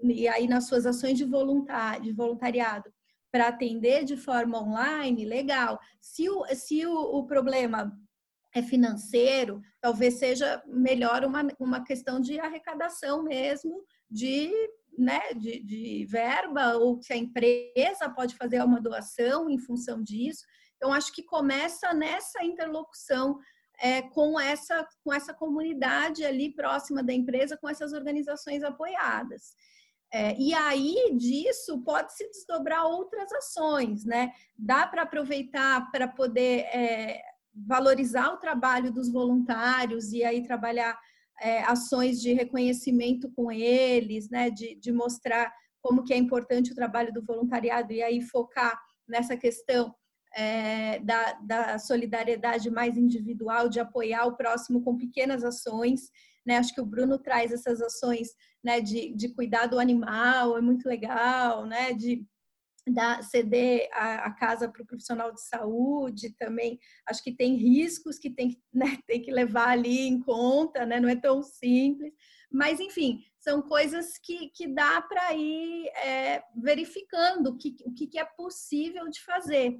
e 0.03 0.27
aí 0.27 0.47
nas 0.47 0.67
suas 0.67 0.85
ações 0.85 1.17
de, 1.17 1.25
de 1.25 2.13
voluntariado 2.13 2.91
para 3.31 3.49
atender 3.49 4.03
de 4.03 4.15
forma 4.15 4.61
online, 4.61 5.25
legal. 5.25 5.79
Se 5.99 6.29
o, 6.29 6.45
se 6.55 6.85
o, 6.85 6.93
o 6.93 7.25
problema 7.25 7.91
é 8.55 8.61
financeiro, 8.61 9.61
talvez 9.81 10.15
seja 10.15 10.61
melhor 10.65 11.23
uma, 11.25 11.45
uma 11.59 11.83
questão 11.83 12.19
de 12.19 12.39
arrecadação 12.39 13.23
mesmo, 13.23 13.83
de, 14.09 14.51
né, 14.97 15.33
de, 15.33 15.63
de 15.63 16.05
verba, 16.05 16.75
ou 16.77 17.01
se 17.01 17.13
a 17.13 17.17
empresa 17.17 18.09
pode 18.15 18.35
fazer 18.35 18.63
uma 18.63 18.81
doação 18.81 19.49
em 19.49 19.59
função 19.59 20.01
disso. 20.01 20.43
Então, 20.75 20.93
acho 20.93 21.13
que 21.13 21.23
começa 21.23 21.93
nessa 21.93 22.43
interlocução 22.43 23.37
é, 23.79 24.01
com, 24.01 24.39
essa, 24.39 24.87
com 25.03 25.13
essa 25.13 25.33
comunidade 25.33 26.25
ali 26.25 26.53
próxima 26.53 27.03
da 27.03 27.13
empresa, 27.13 27.57
com 27.57 27.69
essas 27.69 27.93
organizações 27.93 28.63
apoiadas. 28.63 29.55
É, 30.11 30.39
e 30.39 30.53
aí 30.53 31.15
disso 31.17 31.81
pode 31.83 32.15
se 32.15 32.29
desdobrar 32.29 32.85
outras 32.85 33.31
ações, 33.33 34.05
né? 34.05 34.31
Dá 34.57 34.87
para 34.87 35.01
aproveitar 35.01 35.91
para 35.91 36.07
poder 36.07 36.61
é, 36.73 37.21
valorizar 37.53 38.29
o 38.33 38.37
trabalho 38.37 38.91
dos 38.91 39.11
voluntários 39.11 40.13
e 40.13 40.23
aí 40.23 40.43
trabalhar 40.43 40.97
é, 41.41 41.61
ações 41.63 42.21
de 42.21 42.33
reconhecimento 42.33 43.29
com 43.35 43.51
eles, 43.51 44.29
né? 44.29 44.49
De, 44.49 44.75
de 44.75 44.91
mostrar 44.91 45.53
como 45.81 46.03
que 46.03 46.13
é 46.13 46.17
importante 46.17 46.71
o 46.71 46.75
trabalho 46.75 47.13
do 47.13 47.23
voluntariado 47.23 47.91
e 47.91 48.01
aí 48.01 48.21
focar 48.21 48.79
nessa 49.07 49.35
questão 49.35 49.93
é, 50.35 50.99
da, 50.99 51.33
da, 51.33 51.79
solidariedade 51.79 52.69
mais 52.69 52.97
individual, 52.97 53.69
de 53.69 53.79
apoiar 53.79 54.25
o 54.25 54.35
próximo 54.35 54.81
com 54.83 54.97
pequenas 54.97 55.43
ações. 55.43 56.11
Né? 56.47 56.57
Acho 56.57 56.73
que 56.73 56.79
o 56.79 56.85
Bruno 56.85 57.19
traz 57.19 57.51
essas 57.51 57.81
ações 57.81 58.29
né, 58.63 58.79
de, 58.79 59.13
de 59.13 59.27
cuidar 59.27 59.67
do 59.67 59.77
animal, 59.77 60.57
é 60.57 60.61
muito 60.61 60.87
legal, 60.87 61.65
né? 61.65 61.91
de 61.91 62.25
dar, 62.87 63.21
ceder 63.21 63.89
a, 63.91 64.27
a 64.27 64.31
casa 64.31 64.69
para 64.69 64.81
o 64.81 64.85
profissional 64.85 65.33
de 65.33 65.45
saúde 65.45 66.33
também. 66.39 66.79
Acho 67.05 67.21
que 67.21 67.35
tem 67.35 67.57
riscos 67.57 68.17
que 68.17 68.29
tem, 68.29 68.57
né, 68.73 68.97
tem 69.05 69.21
que 69.21 69.29
levar 69.29 69.71
ali 69.71 70.07
em 70.07 70.21
conta, 70.21 70.85
né? 70.85 71.01
não 71.01 71.09
é 71.09 71.17
tão 71.17 71.43
simples. 71.43 72.13
Mas, 72.49 72.79
enfim, 72.79 73.19
são 73.37 73.61
coisas 73.61 74.17
que, 74.17 74.49
que 74.51 74.69
dá 74.69 75.01
para 75.01 75.33
ir 75.33 75.87
é, 75.97 76.41
verificando 76.55 77.47
o 77.47 77.57
que, 77.57 77.75
o 77.85 77.93
que 77.93 78.17
é 78.17 78.23
possível 78.23 79.09
de 79.09 79.21
fazer. 79.21 79.77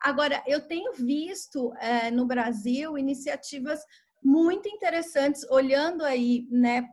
Agora, 0.00 0.42
eu 0.46 0.66
tenho 0.66 0.94
visto 0.94 1.72
é, 1.74 2.10
no 2.10 2.26
Brasil 2.26 2.98
iniciativas 2.98 3.80
muito 4.22 4.68
interessantes, 4.68 5.44
olhando 5.50 6.04
aí 6.04 6.46
né, 6.50 6.88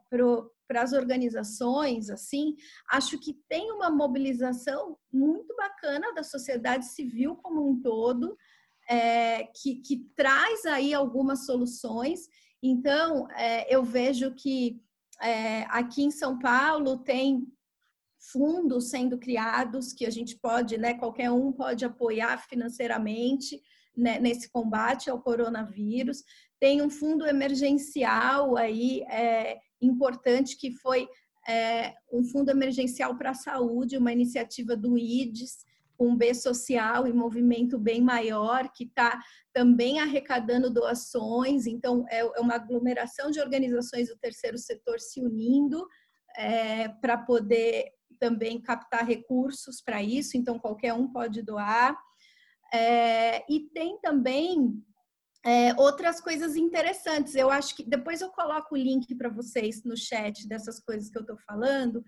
para 0.68 0.82
as 0.82 0.94
organizações, 0.94 2.10
assim, 2.10 2.56
acho 2.92 3.20
que 3.20 3.34
tem 3.48 3.72
uma 3.72 3.90
mobilização 3.90 4.98
muito 5.12 5.56
bacana 5.56 6.14
da 6.14 6.24
sociedade 6.24 6.86
civil 6.86 7.36
como 7.36 7.68
um 7.68 7.82
todo, 7.82 8.38
é, 8.90 9.46
que, 9.56 9.76
que 9.76 10.10
traz 10.16 10.66
aí 10.66 10.94
algumas 10.94 11.46
soluções. 11.46 12.22
Então, 12.62 13.30
é, 13.32 13.74
eu 13.74 13.84
vejo 13.84 14.34
que 14.36 14.82
é, 15.22 15.64
aqui 15.70 16.04
em 16.04 16.12
São 16.12 16.38
Paulo 16.38 16.98
tem 16.98 17.48
fundos 18.32 18.90
sendo 18.90 19.18
criados 19.18 19.94
que 19.94 20.06
a 20.06 20.10
gente 20.10 20.36
pode, 20.38 20.78
né, 20.78 20.94
qualquer 20.96 21.32
um 21.32 21.52
pode 21.52 21.86
apoiar 21.86 22.38
financeiramente 22.48 23.62
né, 23.96 24.20
nesse 24.20 24.50
combate 24.50 25.10
ao 25.10 25.22
coronavírus. 25.22 26.24
Tem 26.60 26.82
um 26.82 26.90
fundo 26.90 27.26
emergencial 27.26 28.56
aí 28.56 29.02
é, 29.04 29.58
importante 29.82 30.58
que 30.58 30.72
foi 30.72 31.08
é, 31.48 31.94
um 32.12 32.24
fundo 32.24 32.50
emergencial 32.50 33.16
para 33.18 33.32
a 33.32 33.36
saúde, 33.36 33.98
uma 33.98 34.12
iniciativa 34.12 34.76
do 34.76 34.98
IDES, 34.98 35.66
um 36.00 36.16
B 36.16 36.34
social 36.34 37.08
e 37.08 37.14
movimento 37.14 37.80
bem 37.80 38.02
maior, 38.02 38.70
que 38.74 38.86
está 38.86 39.22
também 39.54 40.00
arrecadando 40.00 40.70
doações, 40.70 41.66
então 41.66 42.06
é, 42.10 42.20
é 42.20 42.40
uma 42.40 42.56
aglomeração 42.56 43.32
de 43.32 43.40
organizações 43.40 44.10
do 44.10 44.18
terceiro 44.18 44.58
setor 44.58 45.00
se 45.00 45.22
unindo 45.22 45.88
é, 46.38 46.90
para 46.90 47.18
poder 47.18 47.92
também 48.20 48.62
captar 48.62 49.06
recursos 49.06 49.82
para 49.82 50.02
isso, 50.02 50.38
então 50.38 50.60
qualquer 50.60 50.94
um 50.94 51.12
pode 51.12 51.42
doar. 51.42 51.98
É, 52.74 53.46
e 53.52 53.70
tem 53.74 54.00
também 54.02 54.84
é, 55.46 55.80
outras 55.80 56.20
coisas 56.20 56.56
interessantes. 56.56 57.36
Eu 57.36 57.52
acho 57.52 57.76
que 57.76 57.84
depois 57.84 58.20
eu 58.20 58.30
coloco 58.30 58.74
o 58.74 58.78
link 58.78 59.14
para 59.14 59.30
vocês 59.30 59.84
no 59.84 59.96
chat 59.96 60.48
dessas 60.48 60.80
coisas 60.80 61.10
que 61.10 61.18
eu 61.18 61.22
estou 61.22 61.38
falando, 61.38 62.04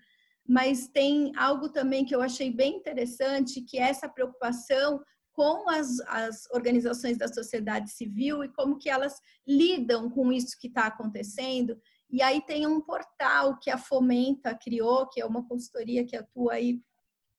mas 0.46 0.88
tem 0.88 1.32
algo 1.38 1.70
também 1.70 2.04
que 2.04 2.16
eu 2.16 2.22
achei 2.22 2.52
bem 2.52 2.78
interessante, 2.78 3.62
que 3.62 3.78
é 3.78 3.84
essa 3.84 4.10
preocupação 4.10 5.00
com 5.34 5.70
as, 5.70 6.00
as 6.08 6.50
organizações 6.50 7.16
da 7.16 7.28
sociedade 7.28 7.92
civil 7.92 8.44
e 8.44 8.50
como 8.50 8.80
que 8.80 8.90
elas 8.90 9.22
lidam 9.48 10.10
com 10.10 10.32
isso 10.32 10.58
que 10.60 10.68
está 10.68 10.88
acontecendo. 10.88 11.80
E 12.10 12.24
aí 12.24 12.42
tem 12.42 12.66
um 12.66 12.82
portal 12.82 13.60
que 13.60 13.70
a 13.70 13.78
Fomenta 13.78 14.56
criou, 14.56 15.08
que 15.08 15.22
é 15.22 15.26
uma 15.26 15.48
consultoria 15.48 16.04
que 16.04 16.16
atua 16.16 16.54
aí 16.54 16.82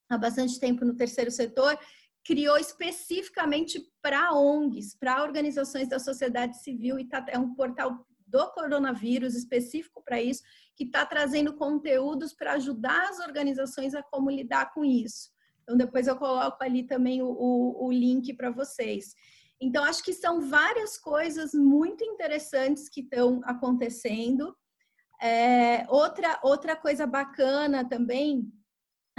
há 0.08 0.16
bastante 0.16 0.60
tempo 0.60 0.84
no 0.84 0.94
terceiro 0.94 1.30
setor, 1.30 1.76
criou 2.24 2.58
especificamente 2.58 3.80
para 4.02 4.34
ONGs, 4.34 4.94
para 4.98 5.22
organizações 5.22 5.88
da 5.88 5.98
sociedade 5.98 6.62
civil, 6.62 6.98
e 6.98 7.04
tá, 7.04 7.24
é 7.28 7.38
um 7.38 7.54
portal 7.54 8.06
do 8.26 8.50
coronavírus 8.52 9.34
específico 9.34 10.02
para 10.04 10.20
isso, 10.20 10.42
que 10.76 10.84
está 10.84 11.04
trazendo 11.06 11.54
conteúdos 11.56 12.32
para 12.34 12.52
ajudar 12.52 13.08
as 13.08 13.18
organizações 13.20 13.94
a 13.94 14.02
como 14.02 14.30
lidar 14.30 14.72
com 14.72 14.84
isso. 14.84 15.30
Então, 15.62 15.76
depois 15.76 16.06
eu 16.06 16.16
coloco 16.16 16.62
ali 16.62 16.84
também 16.84 17.22
o, 17.22 17.28
o, 17.28 17.86
o 17.86 17.92
link 17.92 18.32
para 18.34 18.50
vocês. 18.50 19.14
Então, 19.60 19.82
acho 19.82 20.04
que 20.04 20.12
são 20.12 20.40
várias 20.40 20.96
coisas 20.96 21.52
muito 21.52 22.04
interessantes 22.04 22.88
que 22.88 23.00
estão 23.00 23.40
acontecendo. 23.44 24.56
É, 25.20 25.84
outra, 25.88 26.38
outra 26.42 26.76
coisa 26.76 27.06
bacana 27.06 27.86
também, 27.86 28.50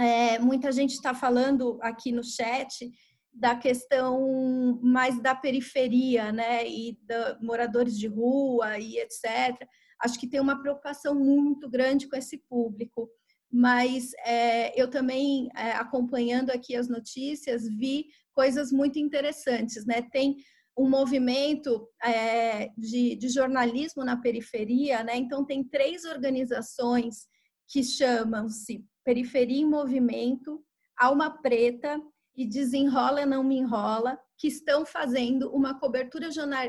é, 0.00 0.38
muita 0.38 0.72
gente 0.72 0.92
está 0.92 1.14
falando 1.14 1.78
aqui 1.82 2.10
no 2.10 2.24
chat 2.24 2.90
da 3.32 3.54
questão 3.54 4.80
mais 4.82 5.20
da 5.22 5.34
periferia, 5.34 6.32
né, 6.32 6.66
e 6.66 6.98
da 7.02 7.38
moradores 7.40 7.96
de 7.98 8.06
rua 8.08 8.78
e 8.78 8.98
etc. 8.98 9.68
Acho 10.00 10.18
que 10.18 10.26
tem 10.26 10.40
uma 10.40 10.60
preocupação 10.60 11.14
muito 11.14 11.68
grande 11.68 12.08
com 12.08 12.16
esse 12.16 12.38
público. 12.48 13.10
Mas 13.52 14.12
é, 14.24 14.80
eu 14.80 14.88
também, 14.88 15.48
é, 15.56 15.72
acompanhando 15.72 16.50
aqui 16.50 16.74
as 16.74 16.88
notícias, 16.88 17.68
vi 17.68 18.06
coisas 18.32 18.72
muito 18.72 18.98
interessantes, 18.98 19.84
né? 19.84 20.02
Tem 20.02 20.36
um 20.78 20.88
movimento 20.88 21.86
é, 22.02 22.70
de, 22.78 23.16
de, 23.16 23.28
jornalismo 23.28 24.04
na 24.04 24.16
periferia, 24.16 25.02
né? 25.02 25.16
Então 25.16 25.44
tem 25.44 25.64
três 25.64 26.04
organizações 26.04 27.26
que 27.68 27.82
chamam-se 27.82 28.84
Periferia 29.04 29.60
em 29.60 29.66
Movimento, 29.66 30.64
Alma 30.98 31.30
Preta 31.42 32.00
e 32.36 32.46
Desenrola 32.46 33.26
Não 33.26 33.42
Me 33.42 33.58
Enrola, 33.58 34.18
que 34.38 34.48
estão 34.48 34.86
fazendo 34.86 35.50
uma 35.54 35.78
cobertura 35.78 36.28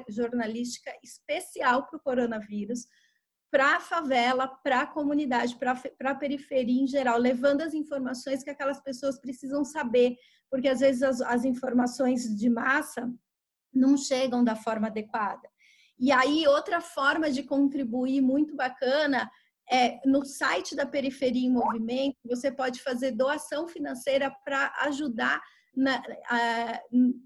jornalística 0.10 0.92
especial 1.04 1.88
para 1.88 1.98
o 1.98 2.02
coronavírus, 2.02 2.86
para 3.52 3.76
a 3.76 3.80
favela, 3.80 4.48
para 4.48 4.82
a 4.82 4.88
comunidade, 4.88 5.58
para 5.58 6.12
a 6.12 6.16
periferia 6.16 6.82
em 6.82 6.88
geral, 6.88 7.18
levando 7.18 7.62
as 7.62 7.74
informações 7.74 8.44
que 8.44 8.50
aquelas 8.50 8.82
pessoas 8.82 9.20
precisam 9.20 9.64
saber, 9.64 10.16
porque 10.50 10.70
às 10.70 10.80
vezes 10.80 11.04
as, 11.04 11.22
as 11.22 11.44
informações 11.44 12.24
de 12.36 12.50
massa 12.50 13.14
não 13.74 13.98
chegam 13.98 14.44
da 14.44 14.56
forma 14.56 14.88
adequada. 14.88 15.48
E 16.00 16.12
aí, 16.12 16.48
outra 16.48 16.82
forma 16.82 17.30
de 17.30 17.44
contribuir 17.44 18.22
muito 18.22 18.56
bacana 18.56 19.30
é 19.70 20.00
no 20.06 20.26
site 20.26 20.76
da 20.76 20.86
Periferia 20.86 21.46
em 21.46 21.52
Movimento, 21.52 22.18
você 22.26 22.52
pode 22.52 22.82
fazer 22.82 23.12
doação 23.12 23.68
financeira 23.68 24.34
para 24.44 24.74
ajudar 24.82 25.42
na, 25.76 26.02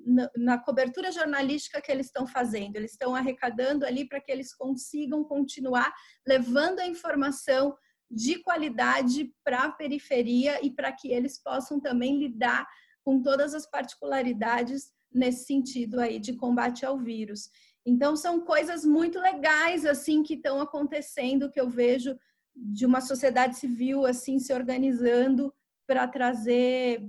na, 0.05 0.29
na, 0.37 0.57
cobertura 0.59 1.11
jornalística 1.11 1.81
que 1.81 1.91
eles 1.91 2.07
estão 2.07 2.27
fazendo. 2.27 2.75
Eles 2.75 2.91
estão 2.91 3.15
arrecadando 3.15 3.85
ali 3.85 4.07
para 4.07 4.21
que 4.21 4.31
eles 4.31 4.53
consigam 4.53 5.23
continuar 5.23 5.91
levando 6.27 6.79
a 6.79 6.87
informação 6.87 7.75
de 8.09 8.41
qualidade 8.43 9.33
para 9.43 9.63
a 9.63 9.71
periferia 9.71 10.63
e 10.63 10.71
para 10.71 10.91
que 10.91 11.11
eles 11.11 11.41
possam 11.41 11.79
também 11.79 12.19
lidar 12.19 12.67
com 13.03 13.21
todas 13.21 13.53
as 13.53 13.69
particularidades 13.69 14.91
nesse 15.11 15.45
sentido 15.45 15.99
aí 15.99 16.19
de 16.19 16.33
combate 16.33 16.85
ao 16.85 16.99
vírus. 16.99 17.49
Então 17.85 18.15
são 18.15 18.41
coisas 18.41 18.83
muito 18.83 19.19
legais 19.19 19.85
assim 19.85 20.23
que 20.23 20.33
estão 20.33 20.59
acontecendo 20.59 21.51
que 21.51 21.61
eu 21.61 21.69
vejo 21.69 22.17
de 22.55 22.85
uma 22.85 23.01
sociedade 23.01 23.57
civil 23.57 24.05
assim 24.05 24.39
se 24.39 24.53
organizando 24.53 25.53
para 25.85 26.07
trazer 26.07 27.07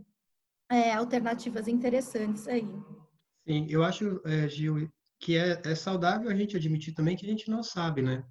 é, 0.71 0.93
alternativas 0.93 1.69
interessantes 1.69 2.47
aí. 2.47 2.69
Sim, 3.47 3.67
eu 3.71 3.85
acho, 3.85 4.21
é, 4.25 4.49
Gil, 4.49 4.91
que 5.21 5.37
é, 5.37 5.61
é, 5.65 5.75
saudável 5.75 6.29
a 6.29 6.35
gente 6.35 6.57
admitir 6.57 6.93
também 6.93 7.17
que 7.17 7.25
a 7.25 7.29
gente 7.29 7.49
não 7.49 7.63
sabe, 7.63 8.03
né? 8.03 8.25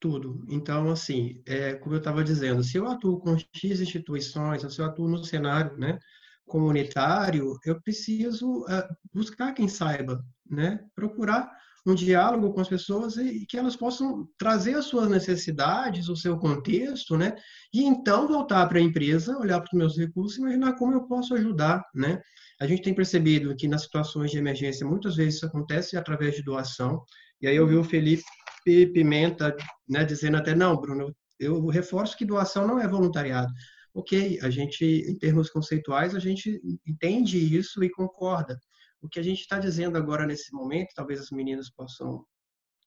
Tudo. 0.00 0.44
Então, 0.48 0.90
assim, 0.90 1.42
é, 1.46 1.74
como 1.74 1.94
eu 1.94 1.98
estava 1.98 2.24
dizendo, 2.24 2.62
se 2.62 2.76
eu 2.78 2.88
atuo 2.88 3.18
com 3.20 3.36
X 3.36 3.80
instituições, 3.80 4.62
se 4.62 4.80
eu 4.80 4.86
atuo 4.86 5.08
no 5.08 5.22
cenário 5.24 5.76
né, 5.76 5.98
comunitário, 6.46 7.58
eu 7.64 7.80
preciso 7.82 8.64
é, 8.68 8.88
buscar 9.12 9.52
quem 9.52 9.68
saiba, 9.68 10.24
né? 10.48 10.80
Procurar 10.94 11.50
um 11.90 11.94
diálogo 11.94 12.52
com 12.52 12.60
as 12.60 12.68
pessoas 12.68 13.16
e 13.16 13.46
que 13.46 13.56
elas 13.56 13.76
possam 13.76 14.28
trazer 14.38 14.74
as 14.74 14.86
suas 14.86 15.08
necessidades, 15.08 16.08
o 16.08 16.16
seu 16.16 16.38
contexto, 16.38 17.16
né? 17.16 17.34
E 17.72 17.84
então 17.84 18.28
voltar 18.28 18.66
para 18.66 18.78
a 18.78 18.82
empresa, 18.82 19.38
olhar 19.38 19.60
para 19.60 19.68
os 19.72 19.78
meus 19.78 19.96
recursos 19.96 20.38
e 20.38 20.40
imaginar 20.40 20.74
como 20.74 20.94
eu 20.94 21.06
posso 21.06 21.34
ajudar, 21.34 21.82
né? 21.94 22.20
A 22.60 22.66
gente 22.66 22.82
tem 22.82 22.94
percebido 22.94 23.54
que 23.56 23.68
nas 23.68 23.82
situações 23.82 24.30
de 24.30 24.38
emergência 24.38 24.86
muitas 24.86 25.16
vezes 25.16 25.36
isso 25.36 25.46
acontece 25.46 25.96
através 25.96 26.34
de 26.34 26.42
doação. 26.42 27.02
E 27.40 27.46
aí 27.46 27.56
eu 27.56 27.66
vi 27.66 27.76
o 27.76 27.84
Felipe 27.84 28.24
Pimenta, 28.64 29.56
né, 29.88 30.04
dizendo 30.04 30.36
até 30.36 30.54
não, 30.54 30.76
Bruno, 30.76 31.14
eu 31.38 31.64
reforço 31.68 32.16
que 32.16 32.24
doação 32.24 32.66
não 32.66 32.80
é 32.80 32.88
voluntariado. 32.88 33.52
Ok, 33.94 34.38
a 34.42 34.50
gente, 34.50 34.84
em 34.84 35.16
termos 35.18 35.50
conceituais, 35.50 36.14
a 36.14 36.18
gente 36.18 36.60
entende 36.86 37.38
isso 37.56 37.82
e 37.82 37.90
concorda. 37.90 38.58
O 39.00 39.08
que 39.08 39.20
a 39.20 39.22
gente 39.22 39.40
está 39.40 39.58
dizendo 39.58 39.96
agora 39.96 40.26
nesse 40.26 40.52
momento, 40.52 40.88
talvez 40.94 41.20
as 41.20 41.30
meninas 41.30 41.70
possam 41.70 42.24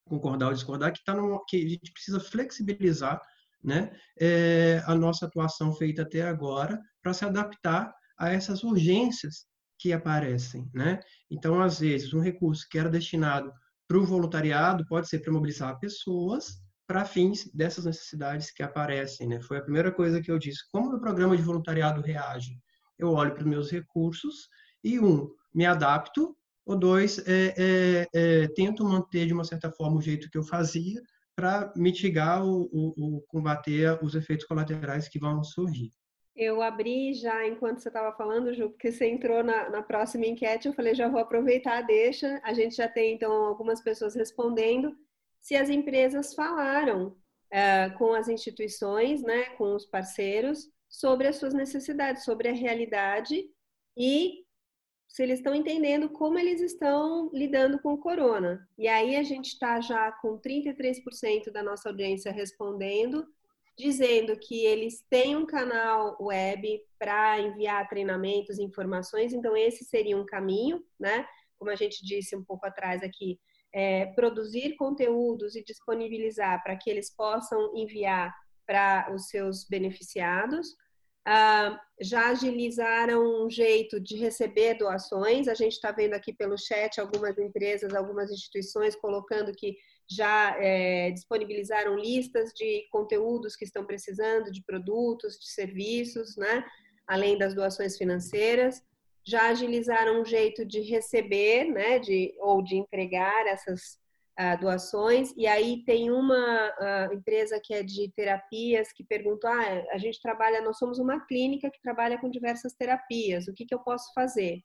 concordar 0.05 0.47
ou 0.47 0.53
discordar, 0.53 0.91
que, 0.91 1.03
tá 1.03 1.13
no, 1.13 1.43
que 1.45 1.57
a 1.57 1.69
gente 1.69 1.91
precisa 1.91 2.19
flexibilizar 2.19 3.21
né, 3.63 3.91
é, 4.19 4.83
a 4.85 4.95
nossa 4.95 5.25
atuação 5.25 5.73
feita 5.73 6.01
até 6.01 6.21
agora 6.23 6.79
para 7.01 7.13
se 7.13 7.23
adaptar 7.23 7.93
a 8.17 8.29
essas 8.29 8.63
urgências 8.63 9.45
que 9.79 9.93
aparecem. 9.93 10.69
Né? 10.73 10.99
Então, 11.29 11.61
às 11.61 11.79
vezes, 11.79 12.13
um 12.13 12.19
recurso 12.19 12.67
que 12.69 12.77
era 12.77 12.89
destinado 12.89 13.51
para 13.87 13.97
o 13.97 14.05
voluntariado 14.05 14.85
pode 14.85 15.07
ser 15.07 15.19
para 15.19 15.33
mobilizar 15.33 15.79
pessoas 15.79 16.61
para 16.87 17.05
fins 17.05 17.49
dessas 17.53 17.85
necessidades 17.85 18.51
que 18.51 18.61
aparecem. 18.61 19.27
Né? 19.27 19.39
Foi 19.41 19.57
a 19.57 19.63
primeira 19.63 19.91
coisa 19.91 20.21
que 20.21 20.29
eu 20.29 20.37
disse. 20.37 20.59
Como 20.71 20.93
o 20.93 20.99
programa 20.99 21.37
de 21.37 21.41
voluntariado 21.41 22.01
reage? 22.01 22.59
Eu 22.99 23.11
olho 23.13 23.33
para 23.33 23.43
os 23.43 23.49
meus 23.49 23.71
recursos 23.71 24.49
e, 24.83 24.99
um, 24.99 25.29
me 25.53 25.65
adapto, 25.65 26.35
ou 26.65 26.77
dois, 26.77 27.19
é, 27.27 27.53
é, 27.57 28.07
é, 28.13 28.47
tento 28.49 28.83
manter 28.83 29.25
de 29.25 29.33
uma 29.33 29.43
certa 29.43 29.71
forma 29.71 29.97
o 29.97 30.01
jeito 30.01 30.29
que 30.29 30.37
eu 30.37 30.43
fazia 30.43 31.01
para 31.35 31.73
mitigar 31.75 32.45
o, 32.45 33.23
combater 33.27 33.97
os 34.03 34.15
efeitos 34.15 34.45
colaterais 34.45 35.07
que 35.07 35.19
vão 35.19 35.43
surgir. 35.43 35.91
Eu 36.35 36.61
abri 36.61 37.13
já 37.13 37.45
enquanto 37.47 37.79
você 37.79 37.89
estava 37.89 38.15
falando, 38.15 38.53
Ju, 38.53 38.69
porque 38.69 38.91
você 38.91 39.07
entrou 39.07 39.43
na, 39.43 39.69
na, 39.69 39.83
próxima 39.83 40.25
enquete, 40.25 40.67
eu 40.67 40.73
falei, 40.73 40.95
já 40.95 41.09
vou 41.09 41.19
aproveitar, 41.19 41.81
deixa. 41.81 42.39
A 42.43 42.53
gente 42.53 42.75
já 42.75 42.87
tem, 42.87 43.15
então, 43.15 43.31
algumas 43.31 43.81
pessoas 43.81 44.15
respondendo 44.15 44.95
se 45.41 45.55
as 45.55 45.69
empresas 45.69 46.33
falaram 46.33 47.17
é, 47.51 47.89
com 47.91 48.13
as 48.13 48.29
instituições, 48.29 49.21
né, 49.21 49.45
com 49.57 49.75
os 49.75 49.85
parceiros, 49.85 50.69
sobre 50.87 51.27
as 51.27 51.37
suas 51.37 51.53
necessidades, 51.53 52.23
sobre 52.23 52.47
a 52.47 52.53
realidade 52.53 53.43
e 53.97 54.45
se 55.11 55.21
eles 55.21 55.39
estão 55.39 55.53
entendendo 55.53 56.09
como 56.09 56.39
eles 56.39 56.61
estão 56.61 57.29
lidando 57.33 57.79
com 57.79 57.93
o 57.93 57.97
corona. 57.97 58.65
E 58.77 58.87
aí 58.87 59.17
a 59.17 59.23
gente 59.23 59.47
está 59.47 59.81
já 59.81 60.09
com 60.13 60.39
33% 60.39 61.51
da 61.51 61.61
nossa 61.61 61.89
audiência 61.89 62.31
respondendo, 62.31 63.27
dizendo 63.77 64.37
que 64.39 64.65
eles 64.65 65.03
têm 65.09 65.35
um 65.35 65.45
canal 65.45 66.17
web 66.21 66.81
para 66.97 67.41
enviar 67.41 67.89
treinamentos, 67.89 68.57
informações, 68.57 69.33
então 69.33 69.55
esse 69.57 69.83
seria 69.83 70.17
um 70.17 70.25
caminho, 70.25 70.81
né? 70.97 71.25
Como 71.59 71.69
a 71.69 71.75
gente 71.75 72.05
disse 72.05 72.35
um 72.35 72.43
pouco 72.43 72.65
atrás 72.65 73.03
aqui, 73.03 73.37
é, 73.73 74.05
produzir 74.07 74.75
conteúdos 74.75 75.55
e 75.55 75.63
disponibilizar 75.63 76.63
para 76.63 76.77
que 76.77 76.89
eles 76.89 77.13
possam 77.13 77.75
enviar 77.75 78.33
para 78.65 79.13
os 79.13 79.27
seus 79.27 79.65
beneficiados. 79.67 80.69
Uh, 81.27 81.77
já 82.01 82.29
agilizaram 82.29 83.45
um 83.45 83.49
jeito 83.49 83.99
de 83.99 84.15
receber 84.15 84.73
doações. 84.75 85.47
A 85.47 85.53
gente 85.53 85.73
está 85.73 85.91
vendo 85.91 86.13
aqui 86.13 86.33
pelo 86.33 86.57
chat 86.57 86.99
algumas 86.99 87.37
empresas, 87.37 87.93
algumas 87.93 88.31
instituições 88.31 88.95
colocando 88.95 89.51
que 89.51 89.77
já 90.09 90.57
é, 90.59 91.11
disponibilizaram 91.11 91.95
listas 91.95 92.51
de 92.53 92.87
conteúdos 92.91 93.55
que 93.55 93.63
estão 93.63 93.85
precisando, 93.85 94.51
de 94.51 94.63
produtos, 94.63 95.39
de 95.39 95.49
serviços, 95.49 96.35
né? 96.35 96.65
além 97.07 97.37
das 97.37 97.53
doações 97.53 97.97
financeiras. 97.97 98.83
Já 99.23 99.49
agilizaram 99.49 100.21
um 100.21 100.25
jeito 100.25 100.65
de 100.65 100.81
receber, 100.81 101.65
né? 101.65 101.99
de, 101.99 102.33
ou 102.39 102.63
de 102.63 102.75
entregar 102.75 103.45
essas 103.45 104.00
uh, 104.41 104.59
doações. 104.59 105.31
E 105.37 105.45
aí 105.45 105.83
tem 105.85 106.11
uma 106.11 106.69
uh, 106.69 107.13
empresa 107.13 107.61
que 107.63 107.73
é 107.73 107.83
de 107.83 108.11
terapias 108.15 108.91
que 108.91 109.03
perguntou: 109.03 109.49
ah, 109.49 109.83
a 109.91 109.97
gente 109.97 110.21
trabalha, 110.21 110.61
nós 110.61 110.77
somos 110.77 110.97
uma 110.97 111.25
clínica 111.25 111.69
que 111.69 111.81
trabalha 111.81 112.19
com 112.19 112.29
diversas 112.29 112.73
terapias, 112.73 113.47
o 113.47 113.53
que, 113.53 113.65
que 113.65 113.73
eu 113.73 113.79
posso 113.79 114.11
fazer? 114.13 114.61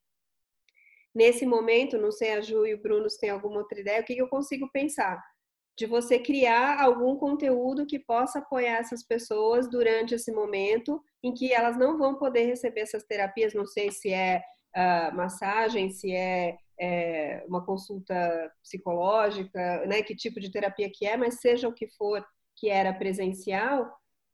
Nesse 1.14 1.46
momento, 1.46 1.96
não 1.98 2.12
sei 2.12 2.32
a 2.32 2.40
Ju 2.40 2.66
e 2.66 2.74
o 2.74 2.82
Bruno 2.82 3.08
se 3.08 3.18
tem 3.18 3.30
alguma 3.30 3.58
outra 3.58 3.80
ideia, 3.80 4.00
o 4.00 4.04
que, 4.04 4.14
que 4.14 4.22
eu 4.22 4.28
consigo 4.28 4.68
pensar? 4.70 5.18
De 5.78 5.86
você 5.86 6.18
criar 6.18 6.80
algum 6.80 7.16
conteúdo 7.16 7.86
que 7.86 7.98
possa 7.98 8.38
apoiar 8.38 8.78
essas 8.78 9.02
pessoas 9.02 9.68
durante 9.68 10.14
esse 10.14 10.30
momento 10.32 11.02
em 11.22 11.32
que 11.32 11.52
elas 11.52 11.78
não 11.78 11.96
vão 11.96 12.16
poder 12.18 12.44
receber 12.44 12.82
essas 12.82 13.02
terapias, 13.04 13.54
não 13.54 13.66
sei 13.66 13.90
se 13.90 14.12
é 14.12 14.42
uh, 14.76 15.14
massagem, 15.16 15.90
se 15.90 16.12
é 16.12 16.56
é, 16.78 17.44
uma 17.48 17.64
consulta 17.64 18.52
psicológica, 18.62 19.86
né, 19.86 20.02
que 20.02 20.14
tipo 20.14 20.40
de 20.40 20.50
terapia 20.50 20.90
que 20.92 21.06
é, 21.06 21.16
mas 21.16 21.40
seja 21.40 21.68
o 21.68 21.72
que 21.72 21.88
for 21.88 22.24
que 22.56 22.68
era 22.70 22.92
presencial, 22.92 23.90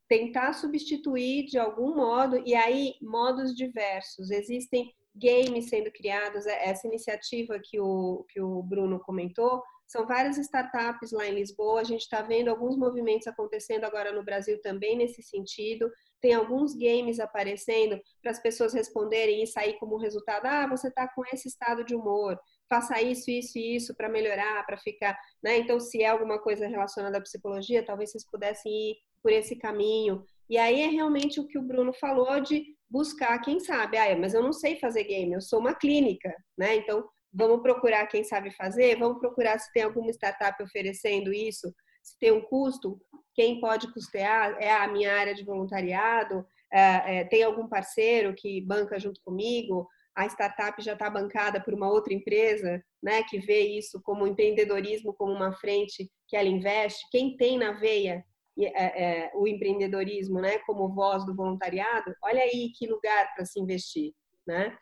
tentar 0.07 0.53
substituir 0.53 1.45
de 1.45 1.57
algum 1.57 1.95
modo, 1.95 2.41
e 2.45 2.55
aí 2.55 2.93
modos 3.01 3.55
diversos. 3.55 4.31
Existem 4.31 4.93
games 5.15 5.69
sendo 5.69 5.91
criados, 5.91 6.45
é, 6.45 6.69
essa 6.69 6.87
iniciativa 6.87 7.59
que 7.59 7.79
o, 7.79 8.25
que 8.29 8.41
o 8.41 8.63
Bruno 8.63 8.99
comentou, 8.99 9.61
são 9.87 10.07
várias 10.07 10.37
startups 10.37 11.11
lá 11.11 11.27
em 11.27 11.35
Lisboa, 11.35 11.81
a 11.81 11.83
gente 11.83 12.01
está 12.01 12.21
vendo 12.21 12.49
alguns 12.49 12.75
movimentos 12.75 13.27
acontecendo 13.27 13.83
agora 13.83 14.11
no 14.11 14.23
Brasil 14.23 14.59
também 14.61 14.97
nesse 14.97 15.21
sentido, 15.21 15.91
tem 16.23 16.33
alguns 16.33 16.73
games 16.73 17.19
aparecendo 17.19 17.99
para 18.21 18.31
as 18.31 18.41
pessoas 18.41 18.73
responderem 18.73 19.43
e 19.43 19.47
sair 19.47 19.77
como 19.77 19.97
resultado: 19.97 20.45
ah, 20.45 20.65
você 20.65 20.87
está 20.87 21.05
com 21.05 21.21
esse 21.33 21.49
estado 21.49 21.83
de 21.83 21.93
humor, 21.93 22.39
faça 22.69 23.01
isso, 23.01 23.29
isso 23.29 23.59
e 23.59 23.75
isso 23.75 23.93
para 23.93 24.07
melhorar, 24.07 24.65
para 24.65 24.77
ficar. 24.77 25.19
Né? 25.43 25.57
Então, 25.57 25.81
se 25.81 26.01
é 26.01 26.07
alguma 26.07 26.39
coisa 26.39 26.65
relacionada 26.65 27.17
à 27.17 27.21
psicologia, 27.21 27.85
talvez 27.85 28.11
vocês 28.11 28.25
pudessem 28.25 28.71
ir 28.71 28.95
por 29.21 29.33
esse 29.33 29.57
caminho. 29.57 30.23
E 30.49 30.57
aí 30.57 30.81
é 30.81 30.87
realmente 30.87 31.41
o 31.41 31.47
que 31.47 31.57
o 31.57 31.61
Bruno 31.61 31.93
falou 31.93 32.39
de 32.39 32.63
buscar 32.89 33.37
quem 33.39 33.59
sabe. 33.59 33.97
Ah, 33.97 34.17
mas 34.17 34.33
eu 34.33 34.41
não 34.41 34.53
sei 34.53 34.79
fazer 34.79 35.03
game, 35.03 35.33
eu 35.33 35.41
sou 35.41 35.59
uma 35.59 35.75
clínica, 35.75 36.33
né? 36.57 36.77
Então, 36.77 37.05
vamos 37.33 37.61
procurar 37.61 38.07
quem 38.07 38.23
sabe 38.23 38.49
fazer, 38.55 38.97
vamos 38.97 39.19
procurar 39.19 39.59
se 39.59 39.69
tem 39.73 39.83
alguma 39.83 40.09
startup 40.11 40.61
oferecendo 40.63 41.33
isso, 41.33 41.73
se 42.03 42.19
tem 42.19 42.31
um 42.31 42.41
custo, 42.41 42.99
quem 43.33 43.59
pode 43.59 43.91
custear 43.93 44.55
é 44.59 44.71
a 44.71 44.87
minha 44.87 45.15
área 45.15 45.33
de 45.33 45.43
voluntariado, 45.43 46.45
é, 46.71 47.19
é, 47.19 47.23
tem 47.23 47.43
algum 47.43 47.67
parceiro 47.67 48.35
que 48.35 48.61
banca 48.61 48.99
junto 48.99 49.21
comigo, 49.23 49.87
a 50.15 50.25
startup 50.27 50.79
já 50.83 50.93
está 50.93 51.09
bancada 51.09 51.59
por 51.59 51.73
uma 51.73 51.89
outra 51.89 52.13
empresa, 52.13 52.83
né, 53.01 53.23
que 53.23 53.39
vê 53.39 53.61
isso 53.61 53.99
como 54.03 54.27
empreendedorismo 54.27 55.13
como 55.13 55.33
uma 55.33 55.53
frente 55.53 56.11
que 56.27 56.37
ela 56.37 56.47
investe. 56.47 57.07
Quem 57.11 57.35
tem 57.35 57.57
na 57.57 57.71
veia 57.71 58.23
é, 58.59 59.23
é, 59.25 59.31
o 59.33 59.47
empreendedorismo, 59.47 60.39
né, 60.39 60.59
como 60.59 60.93
voz 60.93 61.25
do 61.25 61.35
voluntariado, 61.35 62.13
olha 62.23 62.41
aí 62.41 62.71
que 62.77 62.85
lugar 62.85 63.33
para 63.33 63.45
se 63.45 63.59
investir, 63.59 64.13
né? 64.45 64.77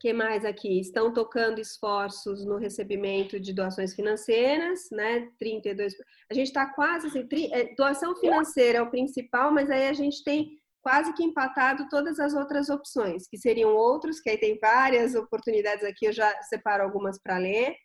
Que 0.00 0.14
mais 0.14 0.46
aqui? 0.46 0.80
Estão 0.80 1.12
tocando 1.12 1.60
esforços 1.60 2.44
no 2.46 2.56
recebimento 2.56 3.38
de 3.38 3.52
doações 3.52 3.94
financeiras, 3.94 4.88
né? 4.90 5.30
32. 5.38 5.94
A 6.30 6.34
gente 6.34 6.46
está 6.46 6.66
quase 6.66 7.08
assim, 7.08 7.26
tri... 7.26 7.52
É, 7.52 7.74
doação 7.74 8.16
financeira 8.16 8.78
é 8.78 8.82
o 8.82 8.90
principal, 8.90 9.52
mas 9.52 9.70
aí 9.70 9.88
a 9.88 9.92
gente 9.92 10.24
tem 10.24 10.58
quase 10.80 11.12
que 11.12 11.22
empatado 11.22 11.86
todas 11.90 12.18
as 12.18 12.32
outras 12.32 12.70
opções, 12.70 13.28
que 13.28 13.36
seriam 13.36 13.76
outros, 13.76 14.20
que 14.20 14.30
aí 14.30 14.38
tem 14.38 14.58
várias 14.58 15.14
oportunidades 15.14 15.84
aqui, 15.84 16.06
eu 16.06 16.12
já 16.12 16.34
separo 16.44 16.82
algumas 16.82 17.20
para 17.22 17.36
ler. 17.36 17.76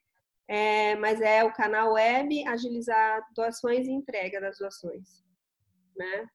É, 0.47 0.95
mas 0.95 1.19
é 1.19 1.43
o 1.43 1.51
canal 1.51 1.93
web, 1.93 2.47
agilizar 2.47 3.21
doações 3.35 3.87
e 3.87 3.91
entrega 3.91 4.39
das 4.39 4.57
doações, 4.57 5.21
né? 5.97 6.29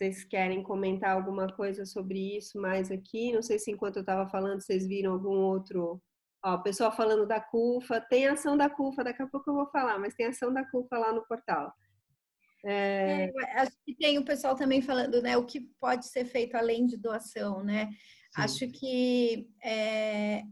Vocês 0.00 0.24
querem 0.24 0.62
comentar 0.62 1.14
alguma 1.14 1.46
coisa 1.52 1.84
sobre 1.84 2.38
isso 2.38 2.58
mais 2.58 2.90
aqui? 2.90 3.32
Não 3.32 3.42
sei 3.42 3.58
se 3.58 3.70
enquanto 3.70 3.96
eu 3.96 4.00
estava 4.00 4.26
falando 4.30 4.58
vocês 4.58 4.86
viram 4.86 5.12
algum 5.12 5.36
outro. 5.36 6.02
Ó, 6.42 6.54
o 6.54 6.62
pessoal 6.62 6.90
falando 6.90 7.26
da 7.26 7.38
CUFA, 7.38 8.00
tem 8.00 8.26
ação 8.26 8.56
da 8.56 8.70
CUFA, 8.70 9.04
daqui 9.04 9.22
a 9.22 9.26
pouco 9.26 9.50
eu 9.50 9.54
vou 9.54 9.66
falar, 9.66 9.98
mas 9.98 10.14
tem 10.14 10.24
ação 10.24 10.54
da 10.54 10.64
CUFA 10.64 10.96
lá 10.96 11.12
no 11.12 11.26
portal. 11.26 11.70
É... 12.64 13.24
É, 13.24 13.60
acho 13.60 13.72
que 13.84 13.94
tem 13.94 14.16
o 14.16 14.24
pessoal 14.24 14.56
também 14.56 14.80
falando, 14.80 15.20
né, 15.20 15.36
o 15.36 15.44
que 15.44 15.60
pode 15.78 16.06
ser 16.06 16.24
feito 16.24 16.54
além 16.56 16.86
de 16.86 16.96
doação, 16.96 17.62
né? 17.62 17.86
Sim. 17.86 18.42
Acho 18.42 18.68
que 18.68 19.50
é, 19.62 20.38
é, 20.38 20.44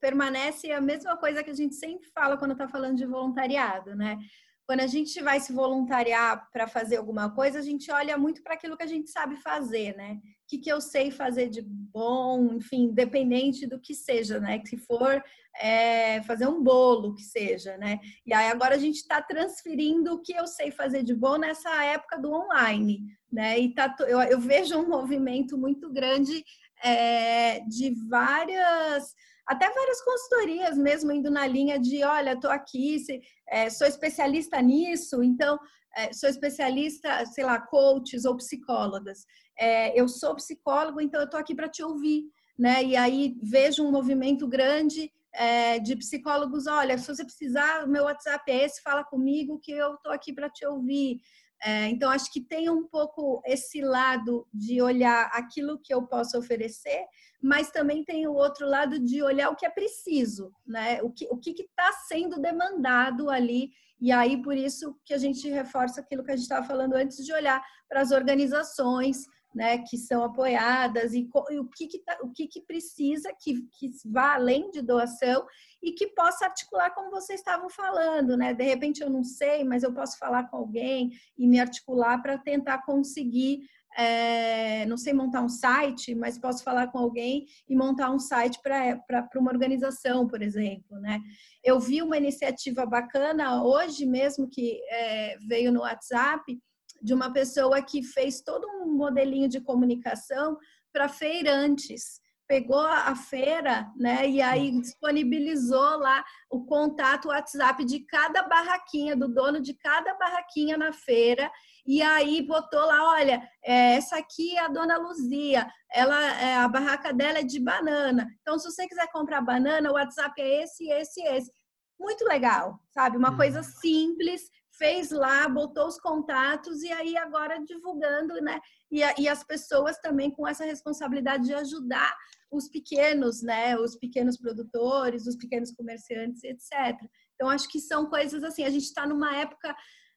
permanece 0.00 0.72
a 0.72 0.80
mesma 0.80 1.16
coisa 1.16 1.44
que 1.44 1.50
a 1.50 1.54
gente 1.54 1.76
sempre 1.76 2.08
fala 2.08 2.36
quando 2.36 2.52
está 2.52 2.66
falando 2.66 2.96
de 2.96 3.06
voluntariado, 3.06 3.94
né? 3.94 4.18
Quando 4.66 4.80
a 4.80 4.86
gente 4.86 5.20
vai 5.22 5.40
se 5.40 5.52
voluntariar 5.52 6.48
para 6.50 6.66
fazer 6.66 6.96
alguma 6.96 7.30
coisa, 7.34 7.58
a 7.58 7.62
gente 7.62 7.90
olha 7.90 8.16
muito 8.16 8.42
para 8.42 8.54
aquilo 8.54 8.76
que 8.76 8.82
a 8.82 8.88
gente 8.88 9.10
sabe 9.10 9.36
fazer, 9.36 9.94
né? 9.96 10.20
O 10.22 10.46
que, 10.48 10.58
que 10.58 10.72
eu 10.72 10.80
sei 10.80 11.10
fazer 11.10 11.48
de 11.48 11.62
bom, 11.62 12.54
enfim, 12.54 12.84
independente 12.84 13.66
do 13.66 13.78
que 13.78 13.94
seja, 13.94 14.40
né? 14.40 14.62
Se 14.64 14.76
for 14.78 15.22
é, 15.56 16.22
fazer 16.22 16.46
um 16.46 16.62
bolo, 16.62 17.14
que 17.14 17.22
seja, 17.22 17.76
né? 17.76 18.00
E 18.26 18.32
aí 18.32 18.50
agora 18.50 18.74
a 18.74 18.78
gente 18.78 18.96
está 18.96 19.20
transferindo 19.20 20.14
o 20.14 20.22
que 20.22 20.32
eu 20.32 20.46
sei 20.46 20.70
fazer 20.70 21.02
de 21.02 21.14
bom 21.14 21.36
nessa 21.36 21.84
época 21.84 22.18
do 22.18 22.32
online, 22.32 23.04
né? 23.30 23.58
E 23.58 23.74
tá, 23.74 23.94
eu, 24.00 24.20
eu 24.22 24.40
vejo 24.40 24.78
um 24.78 24.88
movimento 24.88 25.58
muito 25.58 25.92
grande 25.92 26.42
é, 26.82 27.60
de 27.60 27.94
várias 28.08 29.14
até 29.46 29.70
várias 29.70 30.02
consultorias 30.02 30.78
mesmo 30.78 31.12
indo 31.12 31.30
na 31.30 31.46
linha 31.46 31.78
de, 31.78 32.02
olha, 32.02 32.32
estou 32.32 32.50
aqui, 32.50 32.98
se, 32.98 33.20
é, 33.48 33.68
sou 33.68 33.86
especialista 33.86 34.60
nisso, 34.60 35.22
então 35.22 35.58
é, 35.96 36.12
sou 36.12 36.28
especialista, 36.28 37.24
sei 37.26 37.44
lá, 37.44 37.60
coaches 37.60 38.24
ou 38.24 38.36
psicólogas. 38.36 39.26
É, 39.58 39.98
eu 39.98 40.08
sou 40.08 40.34
psicólogo, 40.34 41.00
então 41.00 41.20
eu 41.20 41.26
estou 41.26 41.38
aqui 41.38 41.54
para 41.54 41.68
te 41.68 41.82
ouvir, 41.82 42.24
né? 42.58 42.82
E 42.82 42.96
aí 42.96 43.36
vejo 43.42 43.84
um 43.84 43.90
movimento 43.90 44.48
grande 44.48 45.10
é, 45.32 45.78
de 45.78 45.96
psicólogos, 45.96 46.66
olha, 46.66 46.96
se 46.96 47.06
você 47.06 47.24
precisar, 47.24 47.86
meu 47.86 48.04
WhatsApp 48.04 48.50
é 48.50 48.64
esse, 48.64 48.82
fala 48.82 49.04
comigo 49.04 49.60
que 49.60 49.72
eu 49.72 49.94
estou 49.94 50.12
aqui 50.12 50.32
para 50.32 50.48
te 50.48 50.64
ouvir. 50.66 51.20
É, 51.62 51.88
então, 51.88 52.10
acho 52.10 52.30
que 52.32 52.40
tem 52.40 52.68
um 52.68 52.86
pouco 52.86 53.42
esse 53.46 53.80
lado 53.80 54.46
de 54.52 54.82
olhar 54.82 55.30
aquilo 55.32 55.80
que 55.82 55.94
eu 55.94 56.06
posso 56.06 56.38
oferecer, 56.38 57.06
mas 57.42 57.70
também 57.70 58.04
tem 58.04 58.26
o 58.26 58.34
outro 58.34 58.66
lado 58.66 58.98
de 58.98 59.22
olhar 59.22 59.50
o 59.50 59.56
que 59.56 59.66
é 59.66 59.70
preciso, 59.70 60.52
né? 60.66 61.02
O 61.02 61.10
que 61.10 61.26
o 61.30 61.38
está 61.38 61.92
sendo 62.06 62.40
demandado 62.40 63.30
ali. 63.30 63.70
E 64.00 64.12
aí, 64.12 64.42
por 64.42 64.56
isso 64.56 64.98
que 65.04 65.14
a 65.14 65.18
gente 65.18 65.48
reforça 65.48 66.00
aquilo 66.00 66.24
que 66.24 66.30
a 66.30 66.36
gente 66.36 66.44
estava 66.44 66.66
falando 66.66 66.94
antes 66.94 67.24
de 67.24 67.32
olhar 67.32 67.62
para 67.88 68.00
as 68.00 68.10
organizações, 68.10 69.24
né, 69.54 69.78
que 69.78 69.96
são 69.96 70.24
apoiadas 70.24 71.14
e, 71.14 71.28
e 71.50 71.58
o, 71.58 71.64
que, 71.66 71.86
que, 71.86 71.98
tá, 72.00 72.18
o 72.22 72.30
que, 72.30 72.48
que 72.48 72.60
precisa 72.60 73.32
que, 73.38 73.62
que 73.78 73.90
vá 74.04 74.34
além 74.34 74.70
de 74.70 74.82
doação 74.82 75.46
e 75.80 75.92
que 75.92 76.08
possa 76.08 76.46
articular 76.46 76.90
como 76.90 77.10
vocês 77.10 77.38
estavam 77.38 77.70
falando, 77.70 78.36
né? 78.36 78.52
De 78.52 78.64
repente 78.64 79.02
eu 79.02 79.08
não 79.08 79.22
sei, 79.22 79.62
mas 79.62 79.82
eu 79.82 79.92
posso 79.92 80.18
falar 80.18 80.48
com 80.50 80.56
alguém 80.56 81.12
e 81.38 81.46
me 81.46 81.60
articular 81.60 82.20
para 82.20 82.36
tentar 82.36 82.84
conseguir, 82.84 83.60
é, 83.96 84.84
não 84.86 84.96
sei 84.96 85.12
montar 85.12 85.42
um 85.42 85.48
site, 85.48 86.14
mas 86.14 86.38
posso 86.38 86.64
falar 86.64 86.88
com 86.88 86.98
alguém 86.98 87.46
e 87.68 87.76
montar 87.76 88.10
um 88.10 88.18
site 88.18 88.58
para 88.60 89.28
uma 89.36 89.52
organização, 89.52 90.26
por 90.26 90.42
exemplo, 90.42 90.98
né? 90.98 91.20
Eu 91.62 91.78
vi 91.78 92.02
uma 92.02 92.16
iniciativa 92.16 92.84
bacana 92.84 93.62
hoje 93.62 94.04
mesmo 94.04 94.48
que 94.50 94.80
é, 94.90 95.36
veio 95.46 95.70
no 95.70 95.80
WhatsApp 95.80 96.58
de 97.04 97.12
uma 97.12 97.30
pessoa 97.30 97.82
que 97.82 98.02
fez 98.02 98.40
todo 98.40 98.66
um 98.66 98.96
modelinho 98.96 99.46
de 99.46 99.60
comunicação 99.60 100.56
para 100.90 101.06
feirantes. 101.06 102.18
Pegou 102.48 102.80
a 102.80 103.14
feira, 103.14 103.90
né, 103.96 104.28
e 104.28 104.40
aí 104.42 104.70
disponibilizou 104.78 105.98
lá 105.98 106.22
o 106.50 106.64
contato 106.66 107.28
WhatsApp 107.28 107.84
de 107.84 108.00
cada 108.00 108.42
barraquinha, 108.42 109.16
do 109.16 109.28
dono 109.28 109.60
de 109.60 109.74
cada 109.74 110.14
barraquinha 110.14 110.76
na 110.76 110.92
feira, 110.92 111.50
e 111.86 112.02
aí 112.02 112.42
botou 112.46 112.84
lá, 112.84 113.12
olha, 113.12 113.42
é, 113.62 113.94
essa 113.94 114.16
aqui 114.16 114.56
é 114.56 114.60
a 114.60 114.68
dona 114.68 114.98
Luzia, 114.98 115.66
ela, 115.90 116.40
é, 116.40 116.56
a 116.56 116.68
barraca 116.68 117.14
dela 117.14 117.38
é 117.38 117.42
de 117.42 117.58
banana. 117.58 118.28
Então, 118.42 118.58
se 118.58 118.70
você 118.70 118.86
quiser 118.86 119.10
comprar 119.10 119.40
banana, 119.40 119.90
o 119.90 119.94
WhatsApp 119.94 120.40
é 120.40 120.62
esse, 120.62 120.90
esse, 120.90 121.22
esse. 121.22 121.50
Muito 121.98 122.24
legal, 122.26 122.78
sabe? 122.90 123.16
Uma 123.16 123.36
coisa 123.36 123.58
uhum. 123.58 123.64
simples, 123.64 124.50
fez 124.78 125.10
lá, 125.10 125.48
botou 125.48 125.86
os 125.86 125.98
contatos 125.98 126.82
e 126.82 126.92
aí 126.92 127.16
agora 127.16 127.62
divulgando, 127.64 128.34
né? 128.40 128.60
E, 128.90 129.00
e, 129.18 129.28
as 129.28 129.44
pessoas 129.44 129.98
também 129.98 130.30
com 130.30 130.46
essa 130.46 130.64
responsabilidade 130.64 131.44
de 131.44 131.54
ajudar 131.54 132.14
os 132.50 132.68
pequenos, 132.68 133.42
né? 133.42 133.76
Os 133.76 133.96
pequenos 133.96 134.36
produtores, 134.36 135.26
os 135.26 135.36
pequenos 135.36 135.72
comerciantes, 135.72 136.42
etc. 136.44 136.96
Então, 137.34 137.48
acho 137.48 137.68
que 137.68 137.80
são 137.80 138.06
coisas 138.06 138.42
assim, 138.42 138.64
a 138.64 138.70
gente 138.70 138.84
está 138.84 139.06
numa 139.06 139.36
época 139.36 139.74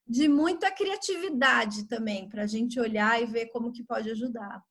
de 0.07 0.27
muita 0.27 0.71
criatividade 0.71 1.87
também, 1.87 2.29
para 2.29 2.43
a 2.43 2.47
gente 2.47 2.79
olhar 2.79 3.21
e 3.21 3.25
ver 3.25 3.47
como 3.47 3.71
que 3.71 3.83
pode 3.83 4.09
ajudar. 4.09 4.61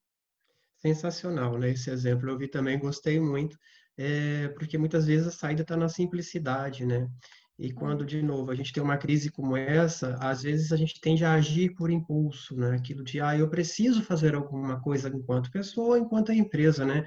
Sensacional, 0.79 1.59
né? 1.59 1.71
Esse 1.71 1.91
exemplo 1.91 2.29
eu 2.29 2.39
vi 2.39 2.49
também, 2.49 2.79
gostei 2.79 3.21
muito, 3.21 3.59
é, 3.99 4.49
porque 4.49 4.79
muitas 4.79 5.07
vezes 5.07 5.27
a 5.27 5.31
saída 5.31 5.63
está 5.63 5.77
na 5.77 5.89
simplicidade, 5.89 6.87
né? 6.87 7.07
E 7.59 7.73
quando, 7.73 8.05
de 8.05 8.21
novo, 8.21 8.51
a 8.51 8.55
gente 8.55 8.73
tem 8.73 8.83
uma 8.83 8.99
crise 8.99 9.31
como 9.31 9.57
essa, 9.57 10.15
às 10.21 10.43
vezes 10.43 10.73
a 10.73 10.77
gente 10.77 11.01
tende 11.01 11.25
a 11.25 11.33
agir 11.33 11.75
por 11.75 11.91
impulso, 11.91 12.55
né? 12.55 12.77
Aquilo 12.77 13.03
de, 13.03 13.19
ah, 13.21 13.37
eu 13.37 13.49
preciso 13.49 14.03
fazer 14.03 14.35
alguma 14.35 14.81
coisa 14.81 15.09
enquanto 15.09 15.51
pessoa, 15.51 15.99
enquanto 15.99 16.33
empresa, 16.33 16.85
né? 16.85 17.05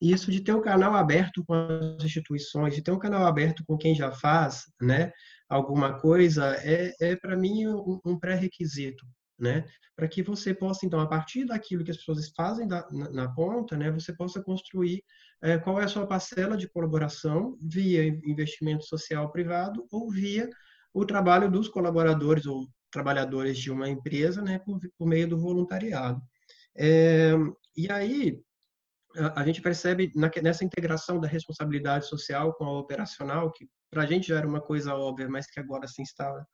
E 0.00 0.12
isso 0.12 0.30
de 0.30 0.40
ter 0.40 0.54
um 0.54 0.60
canal 0.60 0.94
aberto 0.94 1.42
com 1.44 1.54
as 1.54 2.04
instituições, 2.04 2.74
de 2.74 2.82
ter 2.82 2.92
um 2.92 2.98
canal 2.98 3.26
aberto 3.26 3.64
com 3.66 3.78
quem 3.78 3.94
já 3.94 4.12
faz, 4.12 4.64
né? 4.80 5.10
Alguma 5.48 5.98
coisa, 5.98 6.54
é, 6.62 6.94
é 7.00 7.16
para 7.16 7.36
mim 7.36 7.66
um, 7.66 7.98
um 8.04 8.18
pré-requisito, 8.18 9.06
né? 9.38 9.64
Para 9.96 10.06
que 10.06 10.22
você 10.22 10.54
possa, 10.54 10.84
então, 10.84 11.00
a 11.00 11.06
partir 11.06 11.46
daquilo 11.46 11.82
que 11.82 11.90
as 11.90 11.96
pessoas 11.96 12.30
fazem 12.36 12.68
da, 12.68 12.86
na, 12.90 13.10
na, 13.10 13.34
ponta, 13.34 13.76
né? 13.76 13.90
Você 13.90 14.14
possa 14.14 14.42
construir 14.42 15.02
qual 15.62 15.80
é 15.80 15.84
a 15.84 15.88
sua 15.88 16.06
parcela 16.06 16.56
de 16.56 16.68
colaboração 16.68 17.56
via 17.62 18.06
investimento 18.06 18.84
social 18.84 19.30
privado 19.30 19.86
ou 19.90 20.10
via 20.10 20.48
o 20.92 21.04
trabalho 21.04 21.50
dos 21.50 21.68
colaboradores 21.68 22.46
ou 22.46 22.66
trabalhadores 22.90 23.58
de 23.58 23.70
uma 23.70 23.88
empresa, 23.88 24.42
né, 24.42 24.58
por, 24.58 24.80
por 24.96 25.06
meio 25.06 25.28
do 25.28 25.38
voluntariado. 25.38 26.20
É, 26.76 27.32
e 27.76 27.90
aí 27.90 28.40
a, 29.16 29.42
a 29.42 29.44
gente 29.44 29.60
percebe 29.60 30.10
na, 30.14 30.30
nessa 30.42 30.64
integração 30.64 31.20
da 31.20 31.28
responsabilidade 31.28 32.06
social 32.06 32.54
com 32.54 32.64
a 32.64 32.78
operacional, 32.78 33.52
que 33.52 33.68
para 33.90 34.02
a 34.02 34.06
gente 34.06 34.28
já 34.28 34.38
era 34.38 34.46
uma 34.46 34.60
coisa 34.60 34.94
óbvia, 34.94 35.28
mas 35.28 35.46
que 35.46 35.60
agora 35.60 35.86
se 35.86 36.02
instala 36.02 36.46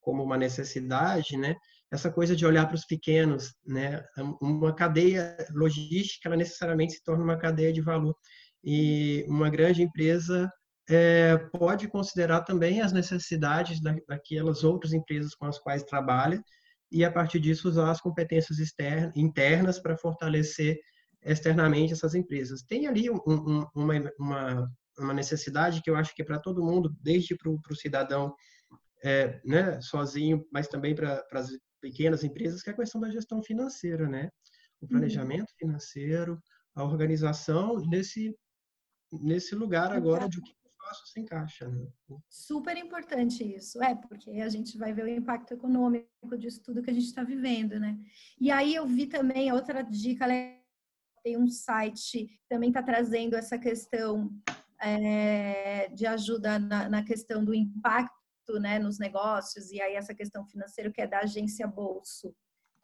como 0.00 0.22
uma 0.22 0.36
necessidade, 0.36 1.36
né? 1.36 1.54
Essa 1.92 2.10
coisa 2.10 2.34
de 2.34 2.46
olhar 2.46 2.66
para 2.66 2.74
os 2.74 2.86
pequenos, 2.86 3.54
né? 3.66 4.02
Uma 4.40 4.74
cadeia 4.74 5.36
logística, 5.50 6.28
ela 6.28 6.36
necessariamente 6.36 6.94
se 6.94 7.04
torna 7.04 7.22
uma 7.22 7.36
cadeia 7.36 7.72
de 7.72 7.82
valor 7.82 8.16
e 8.64 9.24
uma 9.28 9.50
grande 9.50 9.82
empresa 9.82 10.50
é, 10.88 11.36
pode 11.52 11.88
considerar 11.88 12.42
também 12.42 12.80
as 12.80 12.92
necessidades 12.92 13.80
da, 13.80 13.94
daquelas 14.08 14.64
outras 14.64 14.92
empresas 14.92 15.34
com 15.34 15.46
as 15.46 15.58
quais 15.58 15.82
trabalha 15.82 16.42
e 16.90 17.04
a 17.04 17.10
partir 17.10 17.40
disso 17.40 17.68
usar 17.68 17.90
as 17.90 18.00
competências 18.00 18.58
externas, 18.58 19.12
internas 19.16 19.78
para 19.78 19.96
fortalecer 19.96 20.78
externamente 21.24 21.92
essas 21.92 22.14
empresas. 22.14 22.62
Tem 22.62 22.86
ali 22.86 23.10
um, 23.10 23.20
um, 23.26 23.66
uma, 23.74 23.94
uma, 24.18 24.70
uma 24.98 25.14
necessidade 25.14 25.80
que 25.82 25.90
eu 25.90 25.96
acho 25.96 26.14
que 26.14 26.22
é 26.22 26.24
para 26.24 26.38
todo 26.38 26.64
mundo, 26.64 26.94
desde 27.00 27.36
para 27.36 27.50
o 27.50 27.76
cidadão 27.76 28.34
é, 29.04 29.40
né, 29.44 29.80
sozinho, 29.80 30.44
mas 30.52 30.68
também 30.68 30.94
para 30.94 31.24
pequenas 31.82 32.22
empresas, 32.22 32.62
que 32.62 32.70
é 32.70 32.72
a 32.72 32.76
questão 32.76 33.00
da 33.00 33.10
gestão 33.10 33.42
financeira, 33.42 34.08
né? 34.08 34.30
O 34.80 34.84
uhum. 34.84 34.88
planejamento 34.88 35.50
uhum. 35.50 35.58
financeiro, 35.58 36.40
a 36.74 36.84
organização 36.84 37.76
nesse, 37.86 38.34
nesse 39.12 39.54
lugar 39.54 39.92
agora 39.92 40.28
de 40.28 40.38
o 40.38 40.42
que 40.42 40.52
eu 40.52 40.70
faço 40.78 41.06
se 41.08 41.20
encaixa. 41.20 41.68
Né? 41.68 41.86
Super 42.30 42.76
importante 42.76 43.44
isso, 43.44 43.82
é, 43.82 43.94
porque 43.94 44.30
a 44.30 44.48
gente 44.48 44.78
vai 44.78 44.92
ver 44.94 45.04
o 45.04 45.08
impacto 45.08 45.52
econômico 45.52 46.38
disso 46.38 46.62
tudo 46.62 46.82
que 46.82 46.90
a 46.90 46.94
gente 46.94 47.06
está 47.06 47.24
vivendo, 47.24 47.78
né? 47.78 47.98
E 48.40 48.50
aí 48.50 48.74
eu 48.74 48.86
vi 48.86 49.06
também 49.06 49.52
outra 49.52 49.82
dica, 49.82 50.26
tem 51.22 51.36
um 51.36 51.48
site 51.48 52.26
que 52.26 52.48
também 52.48 52.70
está 52.70 52.82
trazendo 52.82 53.34
essa 53.34 53.58
questão 53.58 54.30
é, 54.80 55.88
de 55.88 56.06
ajuda 56.06 56.58
na, 56.58 56.88
na 56.88 57.04
questão 57.04 57.44
do 57.44 57.54
impacto 57.54 58.21
né, 58.60 58.78
nos 58.78 58.98
negócios, 58.98 59.70
e 59.70 59.80
aí 59.80 59.94
essa 59.94 60.14
questão 60.14 60.46
financeira 60.46 60.90
que 60.90 61.00
é 61.00 61.06
da 61.06 61.20
agência 61.20 61.66
Bolso. 61.66 62.34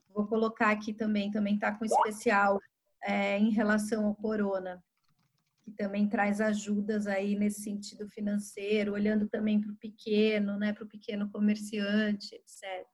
Vou 0.09 0.27
colocar 0.27 0.71
aqui 0.71 0.93
também, 0.93 1.31
também 1.31 1.55
está 1.55 1.73
com 1.73 1.85
especial 1.85 2.61
é, 3.03 3.39
em 3.39 3.51
relação 3.51 4.07
ao 4.07 4.15
corona, 4.15 4.83
que 5.63 5.71
também 5.73 6.09
traz 6.09 6.41
ajudas 6.41 7.07
aí 7.07 7.37
nesse 7.37 7.63
sentido 7.63 8.09
financeiro, 8.09 8.95
olhando 8.95 9.29
também 9.29 9.61
para 9.61 9.71
o 9.71 9.77
pequeno, 9.77 10.59
né, 10.59 10.73
para 10.73 10.85
o 10.85 10.89
pequeno 10.89 11.31
comerciante, 11.31 12.35
etc. 12.35 12.87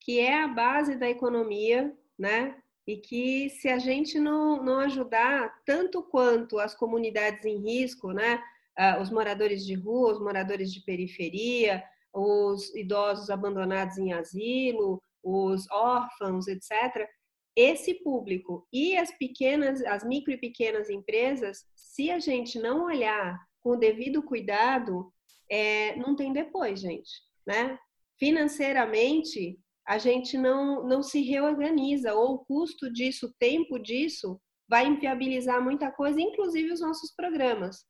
Que 0.00 0.18
é 0.20 0.42
a 0.42 0.48
base 0.48 0.96
da 0.96 1.08
economia, 1.08 1.96
né? 2.18 2.56
E 2.84 2.96
que 2.96 3.48
se 3.50 3.68
a 3.68 3.78
gente 3.78 4.18
não, 4.18 4.60
não 4.62 4.80
ajudar 4.80 5.62
tanto 5.64 6.02
quanto 6.02 6.58
as 6.58 6.74
comunidades 6.74 7.44
em 7.44 7.58
risco, 7.58 8.10
né? 8.12 8.42
Ah, 8.76 9.00
os 9.00 9.10
moradores 9.10 9.64
de 9.64 9.74
rua, 9.74 10.12
os 10.12 10.20
moradores 10.20 10.72
de 10.72 10.82
periferia, 10.84 11.82
os 12.12 12.74
idosos 12.74 13.30
abandonados 13.30 13.98
em 13.98 14.12
asilo, 14.12 15.02
os 15.22 15.70
órfãos, 15.70 16.46
etc. 16.48 17.08
Esse 17.54 17.94
público 18.02 18.66
e 18.72 18.96
as 18.96 19.10
pequenas, 19.18 19.82
as 19.82 20.04
micro 20.04 20.32
e 20.32 20.38
pequenas 20.38 20.88
empresas, 20.90 21.64
se 21.74 22.10
a 22.10 22.18
gente 22.18 22.58
não 22.58 22.84
olhar 22.84 23.38
com 23.60 23.70
o 23.70 23.76
devido 23.76 24.22
cuidado, 24.22 25.12
é, 25.50 25.94
não 25.96 26.16
tem 26.16 26.32
depois, 26.32 26.80
gente, 26.80 27.10
né? 27.46 27.78
Financeiramente, 28.18 29.58
a 29.86 29.98
gente 29.98 30.38
não, 30.38 30.86
não 30.86 31.02
se 31.02 31.20
reorganiza, 31.22 32.14
ou 32.14 32.34
o 32.34 32.44
custo 32.44 32.90
disso, 32.90 33.26
o 33.26 33.32
tempo 33.38 33.78
disso, 33.78 34.40
vai 34.68 34.86
inviabilizar 34.86 35.62
muita 35.62 35.90
coisa, 35.90 36.20
inclusive 36.20 36.72
os 36.72 36.80
nossos 36.80 37.12
programas. 37.14 37.84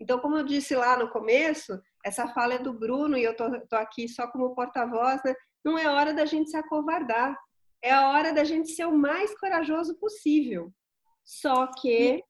Então, 0.00 0.18
como 0.18 0.36
eu 0.36 0.44
disse 0.44 0.74
lá 0.74 0.98
no 0.98 1.08
começo, 1.08 1.80
essa 2.04 2.28
fala 2.28 2.54
é 2.54 2.58
do 2.58 2.72
Bruno 2.72 3.16
e 3.16 3.24
eu 3.24 3.36
tô, 3.36 3.48
tô 3.66 3.76
aqui 3.76 4.08
só 4.08 4.26
como 4.26 4.54
porta-voz, 4.54 5.20
né? 5.24 5.34
Não 5.64 5.78
é 5.78 5.88
hora 5.88 6.12
da 6.12 6.26
gente 6.26 6.50
se 6.50 6.56
acovardar. 6.56 7.36
É 7.82 7.92
a 7.92 8.10
hora 8.10 8.32
da 8.32 8.44
gente 8.44 8.70
ser 8.70 8.86
o 8.86 8.96
mais 8.96 9.38
corajoso 9.38 9.96
possível. 9.98 10.72
Só 11.24 11.66
que. 11.80 12.22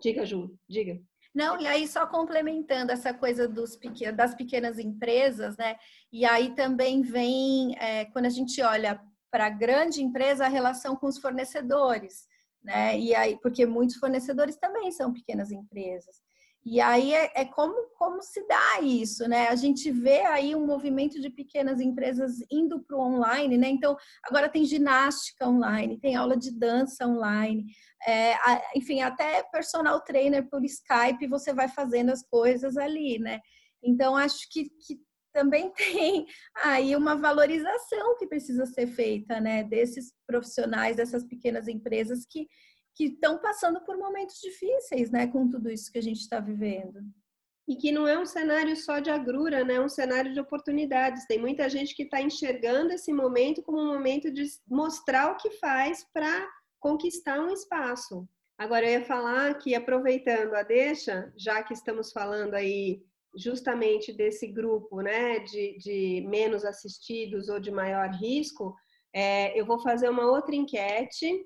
Diga, 0.00 0.24
Ju, 0.24 0.56
diga. 0.68 1.00
Não, 1.34 1.60
e 1.60 1.66
aí 1.66 1.86
só 1.86 2.06
complementando 2.06 2.90
essa 2.90 3.12
coisa 3.12 3.46
dos 3.46 3.78
das 4.14 4.34
pequenas 4.34 4.78
empresas, 4.78 5.56
né? 5.56 5.76
E 6.12 6.24
aí 6.24 6.54
também 6.54 7.02
vem, 7.02 7.76
é, 7.78 8.06
quando 8.06 8.26
a 8.26 8.30
gente 8.30 8.60
olha 8.62 9.00
para 9.30 9.46
a 9.46 9.50
grande 9.50 10.02
empresa, 10.02 10.46
a 10.46 10.48
relação 10.48 10.96
com 10.96 11.06
os 11.06 11.18
fornecedores, 11.18 12.26
né? 12.62 12.98
E 12.98 13.14
aí, 13.14 13.38
porque 13.40 13.66
muitos 13.66 13.96
fornecedores 13.96 14.56
também 14.56 14.90
são 14.90 15.12
pequenas 15.12 15.52
empresas. 15.52 16.16
E 16.70 16.82
aí 16.82 17.14
é, 17.14 17.32
é, 17.34 17.44
como, 17.46 17.74
como 17.96 18.20
se 18.20 18.46
dá 18.46 18.80
isso, 18.82 19.26
né? 19.26 19.48
A 19.48 19.56
gente 19.56 19.90
vê 19.90 20.20
aí 20.26 20.54
um 20.54 20.66
movimento 20.66 21.18
de 21.18 21.30
pequenas 21.30 21.80
empresas 21.80 22.34
indo 22.50 22.80
para 22.80 22.94
o 22.94 23.00
online, 23.00 23.56
né? 23.56 23.68
Então, 23.70 23.96
agora 24.22 24.50
tem 24.50 24.66
ginástica 24.66 25.48
online, 25.48 25.98
tem 25.98 26.14
aula 26.14 26.36
de 26.36 26.50
dança 26.50 27.06
online, 27.06 27.64
é, 28.06 28.34
enfim, 28.76 29.00
até 29.00 29.42
personal 29.44 30.02
trainer 30.02 30.46
por 30.50 30.62
Skype, 30.62 31.26
você 31.26 31.54
vai 31.54 31.68
fazendo 31.68 32.10
as 32.10 32.22
coisas 32.22 32.76
ali, 32.76 33.18
né? 33.18 33.40
Então, 33.82 34.14
acho 34.14 34.46
que, 34.50 34.64
que 34.64 35.00
também 35.32 35.72
tem 35.72 36.26
aí 36.64 36.94
uma 36.94 37.16
valorização 37.16 38.14
que 38.18 38.26
precisa 38.26 38.66
ser 38.66 38.88
feita, 38.88 39.40
né? 39.40 39.64
Desses 39.64 40.12
profissionais, 40.26 40.96
dessas 40.96 41.24
pequenas 41.24 41.66
empresas 41.66 42.26
que 42.28 42.46
que 42.98 43.04
estão 43.04 43.38
passando 43.38 43.80
por 43.82 43.96
momentos 43.96 44.40
difíceis, 44.40 45.08
né, 45.08 45.28
com 45.28 45.48
tudo 45.48 45.70
isso 45.70 45.92
que 45.92 45.98
a 45.98 46.02
gente 46.02 46.18
está 46.18 46.40
vivendo. 46.40 47.00
E 47.68 47.76
que 47.76 47.92
não 47.92 48.08
é 48.08 48.18
um 48.18 48.26
cenário 48.26 48.74
só 48.74 48.98
de 48.98 49.08
agrura, 49.08 49.62
né? 49.62 49.74
É 49.74 49.80
um 49.80 49.90
cenário 49.90 50.32
de 50.32 50.40
oportunidades. 50.40 51.26
Tem 51.26 51.38
muita 51.38 51.68
gente 51.68 51.94
que 51.94 52.04
está 52.04 52.20
enxergando 52.20 52.92
esse 52.92 53.12
momento 53.12 53.62
como 53.62 53.78
um 53.78 53.92
momento 53.92 54.32
de 54.32 54.42
mostrar 54.66 55.30
o 55.30 55.36
que 55.36 55.50
faz 55.50 56.02
para 56.12 56.48
conquistar 56.80 57.38
um 57.38 57.52
espaço. 57.52 58.26
Agora, 58.56 58.86
eu 58.86 58.92
ia 58.92 59.04
falar 59.04 59.54
que, 59.58 59.74
aproveitando 59.74 60.54
a 60.54 60.62
deixa, 60.62 61.30
já 61.36 61.62
que 61.62 61.74
estamos 61.74 62.10
falando 62.10 62.54
aí 62.54 63.02
justamente 63.36 64.14
desse 64.14 64.46
grupo, 64.46 65.02
né, 65.02 65.38
de, 65.40 65.76
de 65.78 66.26
menos 66.26 66.64
assistidos 66.64 67.50
ou 67.50 67.60
de 67.60 67.70
maior 67.70 68.08
risco, 68.08 68.74
é, 69.14 69.58
eu 69.58 69.66
vou 69.66 69.78
fazer 69.78 70.08
uma 70.08 70.24
outra 70.24 70.56
enquete 70.56 71.44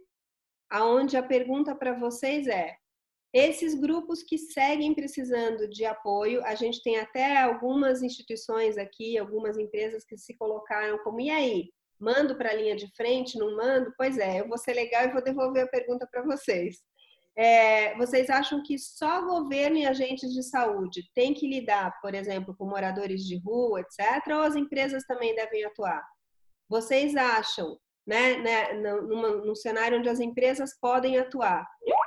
aonde 0.73 1.17
a 1.19 1.23
pergunta 1.23 1.75
para 1.75 1.93
vocês 1.93 2.47
é: 2.47 2.75
esses 3.33 3.75
grupos 3.75 4.23
que 4.23 4.39
seguem 4.39 4.95
precisando 4.95 5.69
de 5.69 5.85
apoio, 5.85 6.43
a 6.45 6.55
gente 6.55 6.83
tem 6.83 6.99
até 6.99 7.41
algumas 7.43 8.03
instituições 8.03 8.79
aqui, 8.79 9.19
algumas 9.19 9.59
empresas 9.59 10.05
que 10.05 10.17
se 10.17 10.35
colocaram 10.37 10.99
como 11.05 11.21
e 11.21 11.31
aí, 11.31 11.71
mando 12.01 12.37
para 12.37 12.51
a 12.51 12.55
linha 12.55 12.75
de 12.75 12.91
frente, 12.97 13.39
não 13.39 13.55
mando? 13.55 13.93
Pois 13.97 14.17
é, 14.17 14.41
eu 14.41 14.49
vou 14.49 14.59
ser 14.59 14.73
legal 14.73 15.05
e 15.05 15.13
vou 15.13 15.23
devolver 15.23 15.65
a 15.65 15.69
pergunta 15.69 16.09
para 16.11 16.23
vocês. 16.23 16.79
É, 17.37 17.97
vocês 17.97 18.29
acham 18.29 18.63
que 18.63 18.79
só 18.79 19.23
governo 19.23 19.79
e 19.79 19.87
agentes 19.87 20.33
de 20.35 20.43
saúde 20.43 21.03
têm 21.15 21.33
que 21.33 21.49
lidar, 21.49 21.99
por 22.03 22.15
exemplo, 22.15 22.55
com 22.55 22.67
moradores 22.67 23.25
de 23.25 23.39
rua, 23.39 23.81
etc., 23.81 24.27
ou 24.29 24.43
as 24.43 24.57
empresas 24.57 25.05
também 25.05 25.35
devem 25.35 25.65
atuar? 25.65 26.03
Vocês 26.69 27.17
acham 27.17 27.79
né, 28.07 28.39
né 28.39 28.73
numa, 28.73 29.31
num 29.37 29.55
cenário 29.55 29.99
onde 29.99 30.09
as 30.09 30.21
empresas 30.21 30.77
podem 30.81 31.19
atuar, 31.19 31.67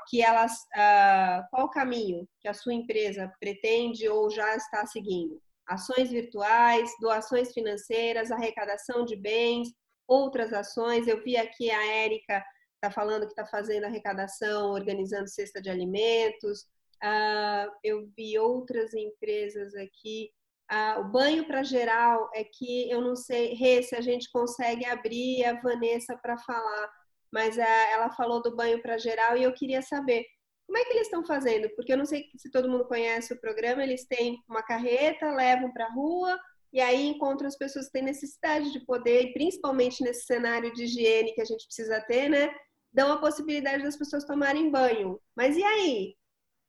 que 0.10 0.22
elas, 0.22 0.54
uh, 0.76 1.48
qual 1.50 1.66
o 1.66 1.72
caminho 1.72 2.28
que 2.40 2.48
a 2.48 2.54
sua 2.54 2.74
empresa 2.74 3.32
pretende 3.40 4.08
ou 4.08 4.30
já 4.30 4.56
está 4.56 4.86
seguindo? 4.86 5.42
Ações 5.68 6.12
virtuais, 6.12 6.92
doações 7.02 7.52
financeiras, 7.52 8.32
arrecadação 8.32 9.04
de 9.04 9.16
bens, 9.16 9.70
outras 10.08 10.54
ações. 10.54 11.08
Eu 11.08 11.24
vi 11.24 11.36
aqui 11.38 11.72
a 11.72 11.86
Érica 11.86 12.44
está 12.76 12.92
falando 12.92 13.24
que 13.26 13.32
está 13.32 13.46
fazendo 13.46 13.86
arrecadação, 13.86 14.72
organizando 14.72 15.28
cesta 15.28 15.62
de 15.62 15.70
alimentos. 15.70 16.62
Uh, 17.04 17.72
eu 17.84 18.08
vi 18.16 18.38
outras 18.38 18.94
empresas 18.94 19.74
aqui 19.76 20.32
ah, 20.70 21.00
o 21.00 21.12
banho 21.12 21.46
para 21.46 21.64
geral 21.64 22.30
é 22.34 22.44
que 22.44 22.90
eu 22.90 23.02
não 23.02 23.16
sei, 23.16 23.54
Rê, 23.54 23.84
se 23.84 23.96
a 23.96 24.02
gente 24.02 24.30
consegue 24.32 24.86
abrir 24.86 25.44
a 25.46 25.62
Vanessa 25.62 26.18
para 26.18 26.38
falar, 26.38 26.90
mas 27.32 27.58
ah, 27.60 27.90
ela 27.92 28.10
falou 28.12 28.42
do 28.42 28.56
banho 28.56 28.82
para 28.82 28.98
geral 28.98 29.38
e 29.38 29.44
eu 29.44 29.54
queria 29.54 29.82
saber 29.82 30.26
como 30.66 30.80
é 30.80 30.86
que 30.86 30.94
eles 30.94 31.08
estão 31.08 31.24
fazendo, 31.26 31.70
porque 31.76 31.94
eu 31.94 31.98
não 31.98 32.06
sei 32.06 32.26
se 32.38 32.50
todo 32.50 32.70
mundo 32.70 32.88
conhece 32.88 33.34
o 33.34 33.40
programa, 33.40 33.84
eles 33.84 34.08
têm 34.08 34.38
uma 34.50 34.64
carreta, 34.64 35.32
levam 35.32 35.72
para 35.72 35.86
a 35.86 35.92
rua 35.92 36.40
e 36.74 36.82
aí 36.82 37.08
encontram 37.08 37.48
as 37.48 37.58
pessoas 37.58 37.86
que 37.86 37.94
têm 37.94 38.04
necessidade 38.04 38.72
de 38.74 38.86
poder, 38.86 39.22
e 39.24 39.34
principalmente 39.34 40.04
nesse 40.04 40.26
cenário 40.26 40.74
de 40.74 40.84
higiene 40.84 41.34
que 41.34 41.42
a 41.42 41.46
gente 41.46 41.66
precisa 41.66 42.02
ter, 42.02 42.28
né? 42.30 42.54
Dão 42.92 43.14
a 43.14 43.18
possibilidade 43.18 43.82
das 43.82 43.96
pessoas 43.96 44.26
tomarem 44.26 44.70
banho. 44.70 45.18
Mas 45.38 45.56
e 45.56 45.64
aí? 45.64 46.16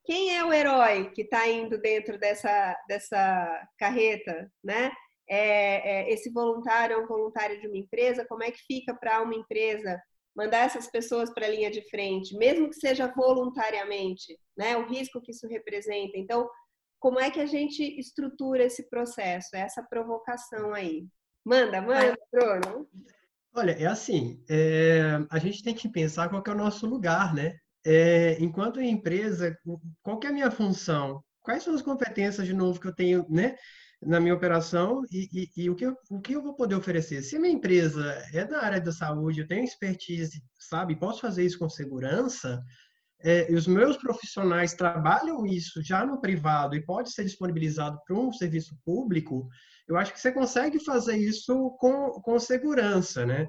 Quem 0.07 0.37
é 0.37 0.45
o 0.45 0.53
herói 0.53 1.11
que 1.11 1.23
está 1.23 1.49
indo 1.49 1.79
dentro 1.79 2.19
dessa, 2.19 2.77
dessa 2.89 3.69
carreta, 3.77 4.51
né? 4.63 4.93
É, 5.29 6.09
é, 6.09 6.13
esse 6.13 6.31
voluntário 6.31 6.95
é 6.95 6.99
um 6.99 7.09
voluntário 7.09 7.61
de 7.61 7.67
uma 7.67 7.77
empresa, 7.77 8.25
como 8.25 8.45
é 8.45 8.51
que 8.53 8.63
fica 8.65 8.95
para 8.95 9.21
uma 9.21 9.35
empresa 9.35 10.01
mandar 10.35 10.67
essas 10.67 10.89
pessoas 10.89 11.33
para 11.35 11.47
a 11.47 11.49
linha 11.49 11.71
de 11.71 11.83
frente, 11.91 12.37
mesmo 12.37 12.69
que 12.69 12.77
seja 12.77 13.13
voluntariamente, 13.17 14.39
né? 14.57 14.77
O 14.77 14.87
risco 14.87 15.21
que 15.21 15.33
isso 15.33 15.49
representa. 15.49 16.17
Então, 16.17 16.49
como 17.01 17.19
é 17.19 17.31
que 17.31 17.41
a 17.41 17.47
gente 17.47 17.83
estrutura 17.99 18.65
esse 18.65 18.89
processo, 18.89 19.49
essa 19.55 19.83
provocação 19.83 20.73
aí? 20.73 21.09
Manda, 21.45 21.81
manda, 21.81 22.17
Bruno. 22.31 22.89
Olha, 23.55 23.73
é 23.73 23.87
assim, 23.87 24.45
é, 24.49 25.19
a 25.31 25.39
gente 25.39 25.65
tem 25.65 25.75
que 25.75 25.89
pensar 25.89 26.29
qual 26.29 26.43
é 26.47 26.51
o 26.51 26.55
nosso 26.55 26.87
lugar, 26.87 27.35
né? 27.35 27.59
É, 27.87 28.37
enquanto 28.41 28.81
empresa, 28.81 29.57
qual 30.03 30.19
é 30.25 30.27
a 30.27 30.33
minha 30.33 30.51
função? 30.51 31.23
Quais 31.41 31.63
são 31.63 31.73
as 31.73 31.83
competências, 31.83 32.45
de 32.45 32.53
novo, 32.53 32.81
que 32.81 32.89
eu 32.89 32.95
tenho 32.95 33.25
né, 33.31 33.55
na 34.03 34.19
minha 34.19 34.35
operação 34.35 35.05
e, 35.13 35.29
e, 35.33 35.63
e 35.65 35.71
o, 35.71 35.77
que 35.77 35.87
eu, 35.87 35.97
o 36.11 36.21
que 36.21 36.33
eu 36.33 36.43
vou 36.43 36.57
poder 36.57 36.75
oferecer? 36.75 37.23
Se 37.23 37.37
a 37.37 37.41
minha 37.41 37.55
empresa 37.55 38.21
é 38.35 38.45
da 38.45 38.61
área 38.61 38.81
da 38.81 38.91
saúde, 38.91 39.41
eu 39.41 39.47
tenho 39.47 39.63
expertise, 39.63 40.43
sabe, 40.59 40.99
posso 40.99 41.21
fazer 41.21 41.45
isso 41.45 41.61
com 41.61 41.69
segurança, 41.69 42.61
é, 43.23 43.47
os 43.53 43.69
meus 43.69 43.97
profissionais 43.97 44.75
trabalham 44.75 45.47
isso 45.47 45.81
já 45.81 46.05
no 46.05 46.21
privado 46.21 46.75
e 46.75 46.85
pode 46.85 47.13
ser 47.13 47.23
disponibilizado 47.23 48.01
para 48.05 48.17
um 48.17 48.33
serviço 48.33 48.77
público, 48.85 49.49
eu 49.87 49.97
acho 49.97 50.13
que 50.13 50.21
você 50.21 50.33
consegue 50.33 50.85
fazer 50.85 51.17
isso 51.17 51.71
com, 51.79 52.21
com 52.21 52.39
segurança, 52.41 53.25
né? 53.25 53.47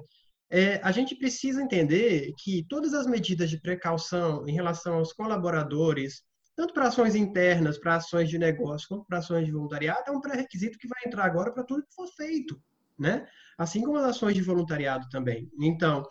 É, 0.50 0.80
a 0.82 0.90
gente 0.90 1.14
precisa 1.14 1.62
entender 1.62 2.32
que 2.38 2.64
todas 2.68 2.94
as 2.94 3.06
medidas 3.06 3.50
de 3.50 3.60
precaução 3.60 4.46
em 4.48 4.52
relação 4.52 4.94
aos 4.94 5.12
colaboradores, 5.12 6.22
tanto 6.56 6.72
para 6.72 6.88
ações 6.88 7.14
internas, 7.14 7.78
para 7.78 7.96
ações 7.96 8.28
de 8.30 8.38
negócio, 8.38 8.88
quanto 8.88 9.04
para 9.06 9.18
ações 9.18 9.44
de 9.44 9.52
voluntariado, 9.52 10.04
é 10.06 10.10
um 10.10 10.20
pré-requisito 10.20 10.78
que 10.78 10.88
vai 10.88 10.98
entrar 11.06 11.24
agora 11.24 11.52
para 11.52 11.64
tudo 11.64 11.84
que 11.84 11.94
for 11.94 12.08
feito, 12.08 12.60
né? 12.98 13.26
Assim 13.58 13.82
como 13.82 13.98
as 13.98 14.04
ações 14.04 14.34
de 14.34 14.42
voluntariado 14.42 15.08
também. 15.10 15.50
Então, 15.60 16.02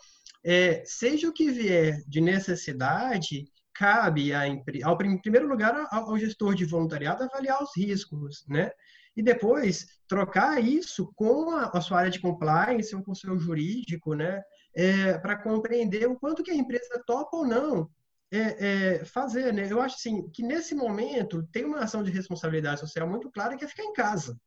é, 0.44 0.82
seja 0.86 1.28
o 1.28 1.32
que 1.32 1.50
vier 1.50 2.02
de 2.06 2.20
necessidade, 2.20 3.44
cabe 3.74 4.32
a, 4.32 4.42
ao 4.84 5.02
em 5.02 5.20
primeiro 5.20 5.48
lugar 5.48 5.74
ao, 5.90 6.10
ao 6.10 6.18
gestor 6.18 6.54
de 6.54 6.64
voluntariado 6.64 7.24
avaliar 7.24 7.62
os 7.62 7.76
riscos, 7.76 8.44
né? 8.48 8.70
E 9.18 9.22
depois 9.22 9.98
trocar 10.06 10.62
isso 10.62 11.12
com 11.16 11.50
a, 11.50 11.72
a 11.74 11.80
sua 11.80 11.98
área 11.98 12.10
de 12.10 12.20
compliance 12.20 12.94
ou 12.94 13.02
com 13.02 13.10
o 13.10 13.16
seu 13.16 13.36
jurídico, 13.36 14.14
né, 14.14 14.40
é, 14.72 15.18
para 15.18 15.36
compreender 15.36 16.06
o 16.08 16.14
quanto 16.14 16.40
que 16.40 16.52
a 16.52 16.54
empresa 16.54 17.02
topa 17.04 17.36
ou 17.36 17.44
não 17.44 17.90
é, 18.30 18.38
é, 18.38 19.04
fazer, 19.04 19.52
né? 19.52 19.66
Eu 19.68 19.80
acho 19.80 19.96
assim 19.96 20.28
que 20.28 20.42
nesse 20.42 20.72
momento 20.72 21.42
tem 21.50 21.64
uma 21.64 21.80
ação 21.80 22.02
de 22.04 22.12
responsabilidade 22.12 22.78
social 22.78 23.08
muito 23.08 23.28
clara 23.28 23.56
que 23.56 23.64
é 23.64 23.68
ficar 23.68 23.82
em 23.82 23.92
casa, 23.92 24.38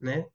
né? 0.00 0.26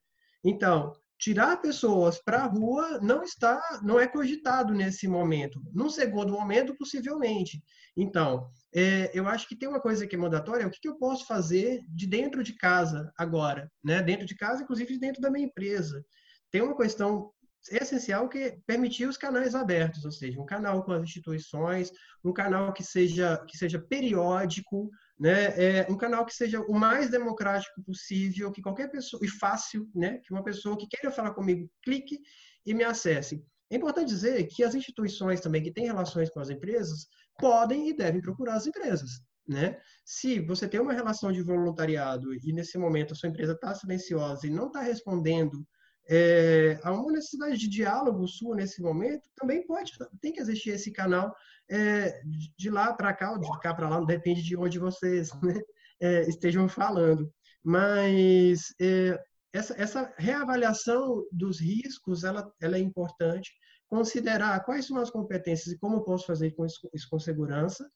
Então 0.42 0.94
tirar 1.24 1.62
pessoas 1.62 2.22
para 2.22 2.44
a 2.44 2.48
rua 2.48 3.00
não 3.02 3.24
está, 3.24 3.80
não 3.82 3.98
é 3.98 4.06
cogitado 4.06 4.74
nesse 4.74 5.08
momento. 5.08 5.62
Num 5.74 5.90
segundo 5.90 6.34
momento, 6.34 6.76
possivelmente. 6.76 7.64
Então, 7.96 8.50
é, 8.76 9.10
eu 9.18 9.26
acho 9.26 9.48
que 9.48 9.56
tem 9.56 9.70
uma 9.70 9.80
coisa 9.80 10.06
que 10.06 10.18
é 10.18 10.20
mandatória, 10.20 10.68
o 10.68 10.70
que, 10.70 10.82
que, 10.82 10.90
eu 10.90 10.98
posso 10.98 11.26
fazer 11.26 11.82
de 11.88 12.06
dentro 12.06 12.44
de 12.44 12.52
casa 12.52 13.10
agora, 13.18 13.72
né? 13.82 14.04
Dentro 14.04 14.26
de 14.26 14.36
casa, 14.36 14.64
inclusive 14.64 15.00
dentro 15.00 15.22
da 15.22 15.32
minha 15.32 15.46
empresa. 15.46 16.04
Tem 16.52 16.62
uma 16.62 16.76
questão 16.76 17.32
essencial 17.72 18.28
que 18.28 18.40
é 18.40 18.58
permitir 18.68 19.08
os 19.08 19.16
canais 19.16 19.56
abertos, 19.56 20.04
ou 20.04 20.12
seja, 20.12 20.42
um 20.42 20.46
canal 20.46 20.84
com 20.84 20.92
as 20.92 21.04
instituições, 21.04 21.90
um 22.22 22.34
canal 22.34 22.74
que 22.74 22.84
seja 22.84 23.38
que 23.48 23.58
seja 23.58 23.80
periódico, 23.80 24.90
né? 25.24 25.54
É 25.84 25.88
um 25.90 25.96
canal 25.96 26.26
que 26.26 26.36
seja 26.36 26.60
o 26.60 26.74
mais 26.74 27.10
democrático 27.10 27.82
possível, 27.82 28.52
que 28.52 28.62
qualquer 28.62 28.92
pessoa 28.92 29.24
e 29.24 29.30
fácil, 29.30 29.90
né? 29.96 30.18
Que 30.18 30.34
uma 30.34 30.44
pessoa 30.44 30.78
que 30.78 30.86
queira 30.86 31.16
falar 31.16 31.34
comigo 31.34 31.72
clique 31.82 32.20
e 32.66 32.74
me 32.74 32.84
acesse. 32.84 33.42
É 33.72 33.78
importante 33.78 34.10
dizer 34.10 34.46
que 34.48 34.66
as 34.66 34.76
instituições 34.76 35.40
também 35.40 35.64
que 35.64 35.72
têm 35.72 35.86
relações 35.86 36.30
com 36.30 36.42
as 36.42 36.50
empresas 36.50 37.08
podem 37.40 37.88
e 37.88 37.96
devem 37.96 38.20
procurar 38.20 38.56
as 38.56 38.68
empresas. 38.68 39.12
Né? 39.48 39.78
Se 40.04 40.42
você 40.42 40.68
tem 40.68 40.82
uma 40.82 40.92
relação 40.92 41.32
de 41.32 41.42
voluntariado 41.42 42.34
e 42.34 42.52
nesse 42.52 42.78
momento 42.78 43.14
a 43.14 43.16
sua 43.16 43.30
empresa 43.30 43.54
está 43.54 43.74
silenciosa 43.74 44.46
e 44.46 44.50
não 44.50 44.68
está 44.68 44.82
respondendo 44.82 45.66
é, 46.10 46.80
a 46.84 46.92
uma 46.92 47.12
necessidade 47.12 47.58
de 47.58 47.70
diálogo 47.70 48.28
sua 48.28 48.56
nesse 48.56 48.82
momento, 48.82 49.24
também 49.36 49.66
pode, 49.66 49.92
tem 50.22 50.34
que 50.34 50.42
existir 50.42 50.72
esse 50.72 50.92
canal 50.92 51.34
é, 51.70 52.22
de 52.58 52.70
lá 52.70 52.94
para 52.94 53.14
cá, 53.14 53.32
ou 53.32 53.40
de 53.40 53.60
cá 53.60 53.74
para 53.74 53.90
lá, 53.90 54.02
depende 54.02 54.44
de 54.44 54.56
onde 54.58 54.80
vocês 54.80 55.30
né, 55.42 55.62
é, 56.02 56.22
estejam 56.28 56.68
falando. 56.68 57.32
Mas 57.64 58.74
é, 58.82 59.18
essa, 59.54 59.74
essa 59.82 60.14
reavaliação 60.18 61.26
dos 61.32 61.60
riscos, 61.60 62.24
ela, 62.24 62.52
ela 62.62 62.76
é 62.76 62.80
importante, 62.80 63.52
considerar 63.88 64.64
quais 64.66 64.88
são 64.88 64.98
as 64.98 65.10
competências 65.10 65.74
e 65.74 65.78
como 65.78 66.04
posso 66.04 66.26
fazer 66.26 66.52
com 66.52 66.66
isso, 66.66 66.90
isso 66.94 67.08
com 67.10 67.20
segurança, 67.20 67.88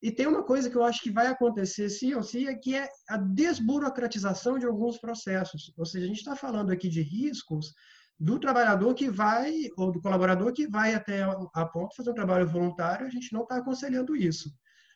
e 0.00 0.12
tem 0.12 0.26
uma 0.26 0.44
coisa 0.44 0.70
que 0.70 0.76
eu 0.76 0.84
acho 0.84 1.02
que 1.02 1.10
vai 1.10 1.26
acontecer 1.26 1.88
sim 1.88 2.14
ou 2.14 2.22
sim, 2.22 2.46
é 2.46 2.54
que 2.54 2.74
é 2.74 2.88
a 3.08 3.16
desburocratização 3.16 4.58
de 4.58 4.66
alguns 4.66 4.98
processos. 4.98 5.72
Ou 5.76 5.84
seja, 5.84 6.04
a 6.04 6.08
gente 6.08 6.18
está 6.18 6.36
falando 6.36 6.70
aqui 6.70 6.88
de 6.88 7.02
riscos 7.02 7.74
do 8.18 8.38
trabalhador 8.38 8.94
que 8.94 9.10
vai, 9.10 9.52
ou 9.76 9.90
do 9.90 10.00
colaborador 10.00 10.52
que 10.52 10.68
vai 10.68 10.94
até 10.94 11.22
a 11.22 11.66
ponto 11.66 11.96
fazer 11.96 12.10
um 12.10 12.14
trabalho 12.14 12.48
voluntário, 12.48 13.06
a 13.06 13.10
gente 13.10 13.32
não 13.32 13.42
está 13.42 13.56
aconselhando 13.56 14.14
isso. 14.16 14.50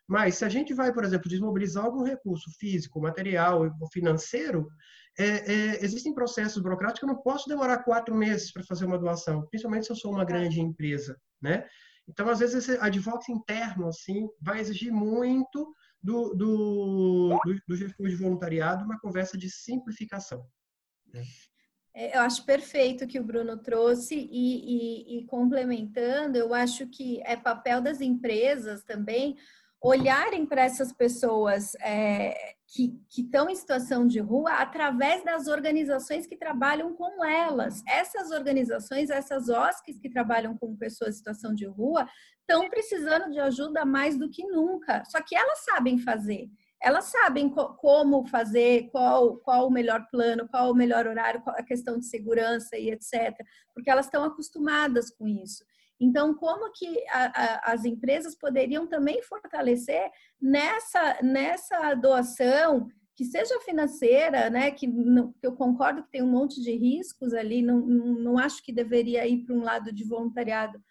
Mas 0.07 0.37
se 0.37 0.45
a 0.45 0.49
gente 0.49 0.75
vai, 0.75 0.93
por 0.93 1.05
exemplo, 1.05 1.29
desmobilizar 1.29 1.85
algum 1.85 2.03
recurso 2.03 2.51
físico, 2.59 3.01
material 3.01 3.63
ou 3.81 3.91
financeiro, 3.91 4.69
é, 5.19 5.25
é, 5.25 5.85
existem 5.85 6.15
processos 6.15 6.63
burocráticos 6.63 7.01
que 7.01 7.05
eu 7.05 7.15
não 7.15 7.23
posso 7.23 7.49
demorar 7.49 7.85
quatro 7.85 8.15
meses 8.15 8.53
para 8.53 8.65
fazer 8.65 8.85
uma 8.85 8.99
doação, 8.99 9.47
principalmente 9.47 9.87
se 9.87 9.93
eu 9.93 9.97
sou 9.97 10.13
uma 10.13 10.25
grande 10.25 10.61
empresa, 10.61 11.17
né? 11.41 11.65
Então, 12.09 12.29
às 12.29 12.41
vezes, 12.41 12.69
esse 12.69 12.79
advocacy 12.81 13.33
interno, 13.33 13.89
assim, 13.89 14.29
vai 14.41 14.61
exigir 14.61 14.93
muito 14.93 15.75
do, 16.03 16.35
do, 16.35 17.39
do, 17.45 17.61
do 17.69 17.77
gestor 17.77 18.09
de 18.09 18.17
voluntariado 18.17 18.85
uma 18.85 18.99
conversa 18.99 19.39
de 19.39 19.49
simplificação. 19.49 20.45
Né? 21.13 21.23
É, 21.95 22.17
eu 22.17 22.23
acho 22.23 22.45
perfeito 22.45 23.05
o 23.05 23.07
que 23.07 23.21
o 23.21 23.25
Bruno 23.25 23.57
trouxe 23.59 24.15
e, 24.17 24.29
e, 24.31 25.19
e, 25.19 25.27
complementando, 25.27 26.39
eu 26.39 26.55
acho 26.55 26.87
que 26.89 27.21
é 27.25 27.37
papel 27.37 27.83
das 27.83 28.01
empresas 28.01 28.83
também 28.83 29.37
olharem 29.83 30.47
para 30.47 30.63
essas 30.63 30.93
pessoas 30.93 31.75
é, 31.81 32.55
que 32.69 32.97
estão 33.19 33.51
em 33.51 33.57
situação 33.57 34.07
de 34.07 34.21
rua 34.21 34.53
através 34.53 35.25
das 35.25 35.49
organizações 35.49 36.27
que 36.27 36.37
trabalham 36.37 36.95
com 36.95 37.25
elas. 37.25 37.83
Essas 37.87 38.31
organizações, 38.31 39.11
essas 39.11 39.49
OSCs 39.49 39.99
que 39.99 40.09
trabalham 40.09 40.57
com 40.57 40.77
pessoas 40.77 41.17
em 41.17 41.19
situação 41.19 41.55
de 41.55 41.67
rua, 41.67 42.09
estão 42.41 42.71
precisando 42.71 43.31
de 43.31 43.41
ajuda 43.41 43.85
mais 43.85 44.17
do 44.17 44.31
que 44.31 44.47
nunca. 44.47 45.05
Só 45.05 45.21
que 45.21 45.37
elas 45.37 45.65
sabem 45.65 45.99
fazer. 45.99 46.49
Elas 46.81 47.05
sabem 47.07 47.49
co 47.49 47.75
como 47.75 48.27
fazer, 48.27 48.89
qual, 48.91 49.37
qual 49.39 49.69
o 49.69 49.71
melhor 49.71 50.07
plano, 50.11 50.49
qual 50.49 50.71
o 50.71 50.75
melhor 50.75 51.07
horário, 51.07 51.43
qual 51.43 51.57
a 51.57 51.63
questão 51.63 51.99
de 51.99 52.07
segurança 52.07 52.77
e 52.77 52.91
etc. 52.91 53.37
Porque 53.75 53.91
elas 53.91 54.07
estão 54.07 54.25
acostumadas 54.25 55.11
com 55.11 55.29
isso. 55.29 55.65
Então, 56.01 56.35
como 56.35 56.73
que 56.73 57.05
a, 57.09 57.25
a, 57.25 57.73
as 57.73 57.85
empresas 57.85 58.35
poderiam 58.35 58.87
também 58.87 59.23
fortalecer 59.23 60.11
nessa, 60.41 61.19
nessa 61.23 61.95
doação, 61.95 62.89
que 63.15 63.25
seja 63.25 63.61
financeira, 63.61 64.51
né? 64.51 64.71
Que, 64.71 64.87
não, 64.87 65.33
que 65.33 65.47
eu 65.47 65.55
concordo 65.55 66.03
que 66.03 66.11
tem 66.11 66.23
um 66.23 66.31
monte 66.31 66.61
de 66.61 66.73
riscos 66.73 67.33
ali, 67.33 67.63
não, 67.63 67.81
não, 67.81 68.07
não 68.15 68.39
acho 68.39 68.63
que 68.63 68.73
deveria 68.73 69.27
ir 69.27 69.45
para 69.45 69.55
um 69.55 69.63
lado 69.63 69.93
de 69.93 70.05
voluntariado 70.05 70.83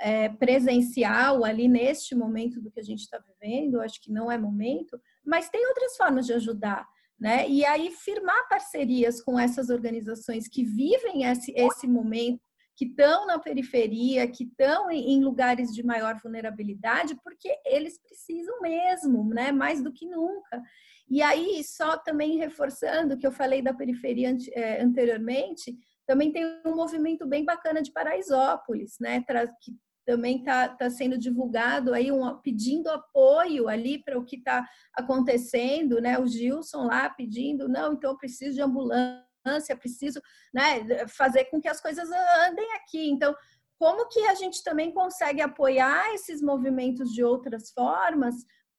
é, 0.00 0.28
presencial 0.30 1.44
ali 1.44 1.68
neste 1.68 2.14
momento 2.14 2.60
do 2.60 2.70
que 2.70 2.80
a 2.80 2.82
gente 2.82 3.00
está 3.00 3.18
vivendo, 3.18 3.80
acho 3.80 4.00
que 4.00 4.10
não 4.10 4.32
é 4.32 4.38
momento, 4.38 4.98
mas 5.24 5.50
tem 5.50 5.66
outras 5.66 5.96
formas 5.96 6.26
de 6.26 6.32
ajudar. 6.32 6.86
Né? 7.18 7.46
E 7.50 7.64
aí 7.66 7.90
firmar 7.90 8.48
parcerias 8.48 9.20
com 9.22 9.38
essas 9.38 9.68
organizações 9.68 10.48
que 10.48 10.64
vivem 10.64 11.24
esse, 11.24 11.52
esse 11.54 11.86
momento 11.86 12.40
que 12.80 12.86
estão 12.86 13.26
na 13.26 13.38
periferia, 13.38 14.26
que 14.26 14.44
estão 14.44 14.90
em 14.90 15.22
lugares 15.22 15.68
de 15.74 15.84
maior 15.84 16.18
vulnerabilidade, 16.18 17.14
porque 17.22 17.54
eles 17.66 18.00
precisam 18.00 18.58
mesmo, 18.62 19.22
né? 19.34 19.52
Mais 19.52 19.82
do 19.82 19.92
que 19.92 20.06
nunca. 20.06 20.62
E 21.06 21.20
aí, 21.20 21.62
só 21.62 21.98
também 21.98 22.38
reforçando 22.38 23.18
que 23.18 23.26
eu 23.26 23.32
falei 23.32 23.60
da 23.60 23.74
periferia 23.74 24.34
é, 24.54 24.82
anteriormente, 24.82 25.76
também 26.06 26.32
tem 26.32 26.58
um 26.64 26.74
movimento 26.74 27.26
bem 27.26 27.44
bacana 27.44 27.82
de 27.82 27.92
Paraisópolis, 27.92 28.96
né? 28.98 29.22
Que 29.60 29.76
também 30.06 30.38
está 30.38 30.66
tá 30.70 30.88
sendo 30.88 31.18
divulgado 31.18 31.92
aí 31.92 32.10
um, 32.10 32.34
pedindo 32.38 32.88
apoio 32.88 33.68
ali 33.68 34.02
para 34.02 34.18
o 34.18 34.24
que 34.24 34.36
está 34.36 34.66
acontecendo, 34.94 36.00
né? 36.00 36.18
O 36.18 36.26
Gilson 36.26 36.86
lá 36.86 37.10
pedindo, 37.10 37.68
não, 37.68 37.92
então 37.92 38.12
eu 38.12 38.16
preciso 38.16 38.54
de 38.54 38.62
ambulância 38.62 39.29
é 39.44 39.74
preciso 39.74 40.20
né, 40.52 41.06
fazer 41.08 41.46
com 41.46 41.60
que 41.60 41.68
as 41.68 41.80
coisas 41.80 42.08
andem 42.46 42.72
aqui. 42.74 43.10
Então, 43.10 43.34
como 43.78 44.08
que 44.08 44.20
a 44.26 44.34
gente 44.34 44.62
também 44.62 44.92
consegue 44.92 45.40
apoiar 45.40 46.12
esses 46.14 46.42
movimentos 46.42 47.10
de 47.12 47.24
outras 47.24 47.70
formas 47.70 48.34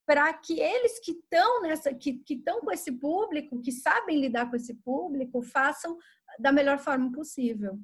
para 0.05 0.31
que 0.33 0.59
eles 0.59 0.99
que 0.99 1.11
estão 1.11 1.61
nessa, 1.61 1.93
que 1.93 2.21
estão 2.29 2.59
com 2.61 2.71
esse 2.71 2.91
público, 2.91 3.61
que 3.61 3.71
sabem 3.71 4.19
lidar 4.19 4.49
com 4.49 4.55
esse 4.55 4.73
público, 4.75 5.41
façam 5.41 5.97
da 6.39 6.51
melhor 6.51 6.79
forma 6.79 7.11
possível. 7.11 7.79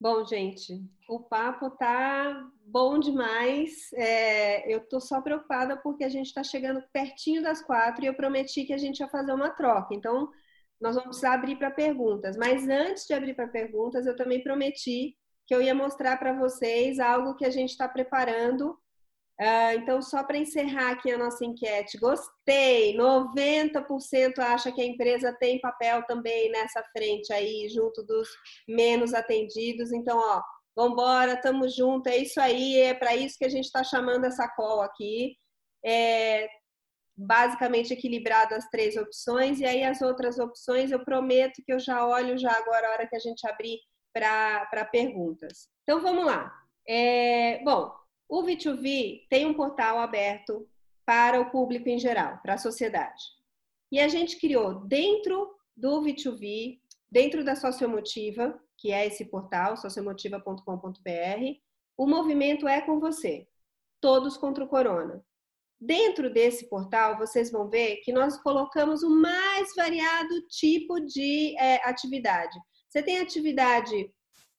Bom, 0.00 0.24
gente, 0.24 0.80
o 1.08 1.18
papo 1.18 1.70
tá 1.70 2.48
bom 2.64 3.00
demais. 3.00 3.92
É, 3.94 4.72
eu 4.72 4.80
tô 4.88 5.00
só 5.00 5.20
preocupada 5.20 5.76
porque 5.76 6.04
a 6.04 6.08
gente 6.08 6.26
está 6.26 6.44
chegando 6.44 6.84
pertinho 6.92 7.42
das 7.42 7.60
quatro 7.60 8.04
e 8.04 8.06
eu 8.06 8.14
prometi 8.14 8.64
que 8.64 8.72
a 8.72 8.78
gente 8.78 9.00
ia 9.00 9.08
fazer 9.08 9.32
uma 9.32 9.50
troca. 9.50 9.92
Então, 9.92 10.30
nós 10.80 10.96
vamos 10.96 11.22
abrir 11.24 11.56
para 11.56 11.70
perguntas. 11.70 12.36
Mas 12.36 12.68
antes 12.68 13.06
de 13.06 13.14
abrir 13.14 13.34
para 13.34 13.48
perguntas, 13.48 14.06
eu 14.06 14.16
também 14.16 14.42
prometi 14.42 15.16
que 15.46 15.54
eu 15.54 15.62
ia 15.62 15.74
mostrar 15.74 16.18
para 16.18 16.32
vocês 16.32 16.98
algo 16.98 17.34
que 17.34 17.44
a 17.44 17.50
gente 17.50 17.70
está 17.70 17.88
preparando. 17.88 18.78
Uh, 19.40 19.72
então, 19.76 20.02
só 20.02 20.24
para 20.24 20.36
encerrar 20.36 20.90
aqui 20.90 21.12
a 21.12 21.16
nossa 21.16 21.44
enquete, 21.44 21.96
gostei! 21.96 22.96
90% 22.96 24.38
acha 24.40 24.72
que 24.72 24.80
a 24.80 24.84
empresa 24.84 25.32
tem 25.32 25.60
papel 25.60 26.02
também 26.06 26.50
nessa 26.50 26.82
frente 26.92 27.32
aí, 27.32 27.68
junto 27.68 28.02
dos 28.02 28.28
menos 28.68 29.14
atendidos. 29.14 29.92
Então, 29.92 30.18
ó, 30.18 30.42
vambora, 30.76 31.40
tamo 31.40 31.68
junto, 31.68 32.08
é 32.08 32.18
isso 32.18 32.40
aí, 32.40 32.80
é 32.80 32.94
para 32.94 33.14
isso 33.14 33.38
que 33.38 33.44
a 33.44 33.48
gente 33.48 33.64
está 33.64 33.82
chamando 33.82 34.24
essa 34.24 34.48
call 34.48 34.82
aqui. 34.82 35.36
É, 35.84 36.48
basicamente 37.18 37.92
equilibrado 37.92 38.54
as 38.54 38.68
três 38.70 38.96
opções, 38.96 39.58
e 39.58 39.64
aí 39.64 39.82
as 39.82 40.00
outras 40.00 40.38
opções 40.38 40.92
eu 40.92 41.04
prometo 41.04 41.62
que 41.64 41.72
eu 41.72 41.80
já 41.80 42.06
olho 42.06 42.38
já 42.38 42.52
agora, 42.52 42.86
a 42.86 42.92
hora 42.92 43.06
que 43.08 43.16
a 43.16 43.18
gente 43.18 43.46
abrir 43.46 43.80
para 44.12 44.84
perguntas. 44.84 45.68
Então 45.82 46.00
vamos 46.00 46.24
lá. 46.24 46.52
É, 46.88 47.62
bom, 47.64 47.92
o 48.28 48.42
V2V 48.42 49.26
tem 49.28 49.46
um 49.46 49.54
portal 49.54 49.98
aberto 49.98 50.68
para 51.04 51.40
o 51.40 51.50
público 51.50 51.88
em 51.88 51.98
geral, 51.98 52.38
para 52.42 52.54
a 52.54 52.58
sociedade. 52.58 53.22
E 53.90 53.98
a 53.98 54.06
gente 54.06 54.38
criou 54.38 54.86
dentro 54.86 55.56
do 55.76 56.02
V2V, 56.02 56.78
dentro 57.10 57.44
da 57.44 57.56
Sociomotiva, 57.56 58.60
que 58.76 58.92
é 58.92 59.06
esse 59.06 59.24
portal, 59.24 59.76
sociomotiva.com.br, 59.76 61.58
o 61.96 62.06
movimento 62.06 62.68
é 62.68 62.80
com 62.80 63.00
você. 63.00 63.48
Todos 64.00 64.36
contra 64.36 64.62
o 64.62 64.68
corona. 64.68 65.24
Dentro 65.80 66.28
desse 66.32 66.68
portal, 66.68 67.16
vocês 67.16 67.52
vão 67.52 67.68
ver 67.68 67.96
que 67.98 68.12
nós 68.12 68.36
colocamos 68.42 69.02
o 69.02 69.10
mais 69.10 69.74
variado 69.76 70.34
tipo 70.48 70.98
de 71.00 71.56
é, 71.56 71.76
atividade. 71.88 72.58
Você 72.88 73.02
tem 73.02 73.20
atividade 73.20 74.10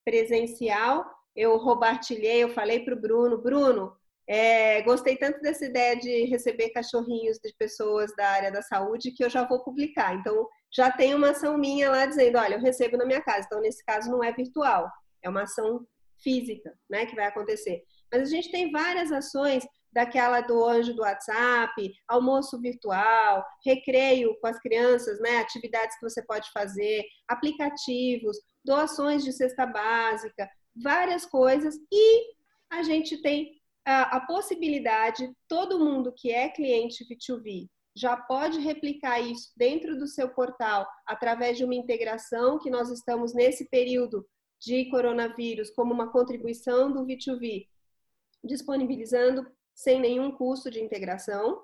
presencial, 0.05 1.05
eu 1.35 1.57
robartilhei, 1.57 2.43
eu 2.43 2.49
falei 2.49 2.85
para 2.85 2.95
o 2.95 2.99
Bruno, 2.99 3.37
Bruno, 3.37 3.93
é, 4.27 4.81
gostei 4.83 5.17
tanto 5.17 5.41
dessa 5.41 5.65
ideia 5.65 5.95
de 5.97 6.25
receber 6.25 6.69
cachorrinhos 6.69 7.39
de 7.43 7.51
pessoas 7.57 8.15
da 8.15 8.29
área 8.29 8.51
da 8.51 8.61
saúde 8.61 9.11
que 9.11 9.23
eu 9.23 9.29
já 9.29 9.43
vou 9.43 9.63
publicar. 9.63 10.13
Então, 10.13 10.47
já 10.71 10.91
tem 10.91 11.15
uma 11.15 11.31
ação 11.31 11.57
minha 11.57 11.89
lá 11.89 12.05
dizendo, 12.05 12.37
olha, 12.37 12.53
eu 12.53 12.61
recebo 12.61 12.95
na 12.95 13.05
minha 13.05 13.21
casa. 13.21 13.47
Então, 13.47 13.59
nesse 13.59 13.83
caso, 13.83 14.11
não 14.11 14.23
é 14.23 14.31
virtual, 14.31 14.87
é 15.23 15.29
uma 15.29 15.43
ação 15.43 15.83
física, 16.21 16.71
né, 16.87 17.07
que 17.07 17.15
vai 17.15 17.25
acontecer. 17.25 17.81
Mas 18.11 18.21
a 18.21 18.25
gente 18.25 18.51
tem 18.51 18.71
várias 18.71 19.11
ações 19.11 19.65
daquela 19.91 20.41
do 20.41 20.63
anjo 20.65 20.93
do 20.93 21.01
WhatsApp, 21.01 21.93
almoço 22.07 22.59
virtual, 22.59 23.45
recreio 23.65 24.37
com 24.39 24.47
as 24.47 24.59
crianças, 24.59 25.19
né, 25.19 25.37
atividades 25.37 25.97
que 25.97 26.09
você 26.09 26.23
pode 26.25 26.49
fazer, 26.51 27.03
aplicativos, 27.27 28.37
doações 28.63 29.23
de 29.23 29.31
cesta 29.31 29.65
básica, 29.65 30.49
várias 30.75 31.25
coisas. 31.25 31.75
E 31.91 32.33
a 32.69 32.83
gente 32.83 33.21
tem 33.21 33.59
a, 33.85 34.17
a 34.17 34.19
possibilidade, 34.21 35.31
todo 35.47 35.79
mundo 35.79 36.13
que 36.15 36.31
é 36.31 36.49
cliente 36.49 37.05
V2V 37.05 37.67
já 37.95 38.15
pode 38.15 38.59
replicar 38.59 39.19
isso 39.19 39.51
dentro 39.57 39.97
do 39.97 40.07
seu 40.07 40.29
portal 40.29 40.87
através 41.05 41.57
de 41.57 41.65
uma 41.65 41.75
integração 41.75 42.57
que 42.57 42.69
nós 42.69 42.89
estamos 42.89 43.33
nesse 43.33 43.67
período 43.69 44.25
de 44.59 44.89
coronavírus 44.89 45.69
como 45.71 45.93
uma 45.93 46.11
contribuição 46.11 46.91
do 46.91 47.05
V2V, 47.05 47.67
disponibilizando 48.43 49.45
sem 49.79 49.97
nenhum 49.97 50.29
custo 50.29 50.69
de 50.69 50.81
integração. 50.81 51.63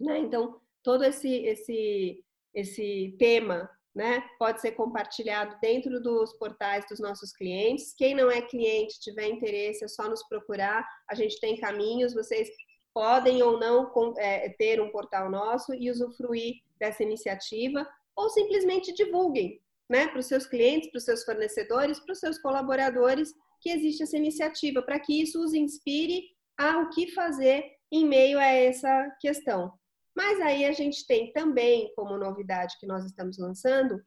Né? 0.00 0.18
Então, 0.18 0.58
todo 0.82 1.04
esse, 1.04 1.28
esse, 1.28 2.24
esse 2.54 3.14
tema 3.18 3.68
né, 3.94 4.24
pode 4.38 4.62
ser 4.62 4.72
compartilhado 4.72 5.54
dentro 5.60 6.02
dos 6.02 6.32
portais 6.38 6.86
dos 6.88 6.98
nossos 6.98 7.34
clientes. 7.34 7.92
Quem 7.94 8.14
não 8.14 8.30
é 8.30 8.40
cliente, 8.40 8.98
tiver 8.98 9.28
interesse, 9.28 9.84
é 9.84 9.88
só 9.88 10.08
nos 10.08 10.26
procurar. 10.26 10.88
A 11.06 11.14
gente 11.14 11.38
tem 11.38 11.60
caminhos, 11.60 12.14
vocês 12.14 12.48
podem 12.94 13.42
ou 13.42 13.60
não 13.60 13.92
é, 14.16 14.48
ter 14.48 14.80
um 14.80 14.90
portal 14.90 15.30
nosso 15.30 15.74
e 15.74 15.90
usufruir 15.90 16.62
dessa 16.78 17.02
iniciativa, 17.02 17.86
ou 18.16 18.30
simplesmente 18.30 18.94
divulguem 18.94 19.60
né, 19.90 20.08
para 20.08 20.18
os 20.18 20.26
seus 20.26 20.46
clientes, 20.46 20.90
para 20.90 20.98
os 20.98 21.04
seus 21.04 21.22
fornecedores, 21.24 22.00
para 22.00 22.12
os 22.12 22.20
seus 22.20 22.38
colaboradores 22.38 23.34
que 23.60 23.68
existe 23.68 24.02
essa 24.02 24.16
iniciativa, 24.16 24.80
para 24.80 24.98
que 24.98 25.20
isso 25.20 25.42
os 25.44 25.52
inspire 25.52 26.33
a 26.58 26.78
o 26.78 26.90
que 26.90 27.12
fazer 27.12 27.72
em 27.90 28.06
meio 28.06 28.38
a 28.38 28.44
essa 28.44 29.10
questão. 29.20 29.72
Mas 30.14 30.40
aí 30.40 30.64
a 30.64 30.72
gente 30.72 31.06
tem 31.06 31.32
também, 31.32 31.92
como 31.96 32.16
novidade 32.16 32.76
que 32.78 32.86
nós 32.86 33.04
estamos 33.04 33.36
lançando, 33.38 34.00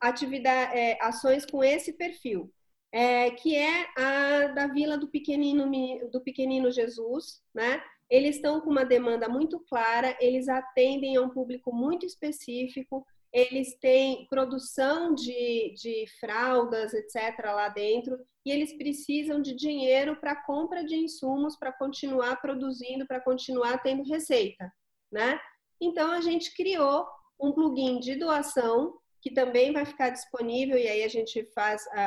atividade, 0.00 0.78
é, 0.78 0.98
ações 1.02 1.44
com 1.44 1.64
esse 1.64 1.92
perfil, 1.92 2.52
é, 2.92 3.30
que 3.30 3.56
é 3.56 3.86
a 3.96 4.46
da 4.48 4.66
Vila 4.68 4.96
do 4.96 5.08
Pequenino, 5.08 5.68
do 6.10 6.20
Pequenino 6.20 6.70
Jesus, 6.70 7.42
né? 7.54 7.82
Eles 8.08 8.36
estão 8.36 8.60
com 8.60 8.70
uma 8.70 8.84
demanda 8.84 9.28
muito 9.28 9.58
clara, 9.60 10.16
eles 10.20 10.48
atendem 10.48 11.16
a 11.16 11.22
um 11.22 11.28
público 11.28 11.74
muito 11.74 12.06
específico, 12.06 13.04
eles 13.36 13.78
têm 13.78 14.26
produção 14.28 15.14
de, 15.14 15.74
de 15.74 16.06
fraldas, 16.18 16.94
etc., 16.94 17.44
lá 17.44 17.68
dentro, 17.68 18.18
e 18.44 18.50
eles 18.50 18.76
precisam 18.76 19.42
de 19.42 19.54
dinheiro 19.54 20.16
para 20.16 20.42
compra 20.44 20.84
de 20.84 20.96
insumos, 20.96 21.56
para 21.58 21.72
continuar 21.72 22.40
produzindo, 22.40 23.06
para 23.06 23.20
continuar 23.20 23.82
tendo 23.82 24.02
receita 24.04 24.72
né? 25.10 25.38
Então 25.80 26.10
a 26.12 26.20
gente 26.20 26.54
criou 26.54 27.06
um 27.40 27.52
plugin 27.52 28.00
de 28.00 28.16
doação 28.16 28.98
que 29.20 29.32
também 29.32 29.72
vai 29.72 29.84
ficar 29.84 30.10
disponível 30.10 30.78
e 30.78 30.86
aí 30.88 31.02
a 31.02 31.08
gente 31.08 31.44
faz 31.54 31.86
a, 31.88 32.06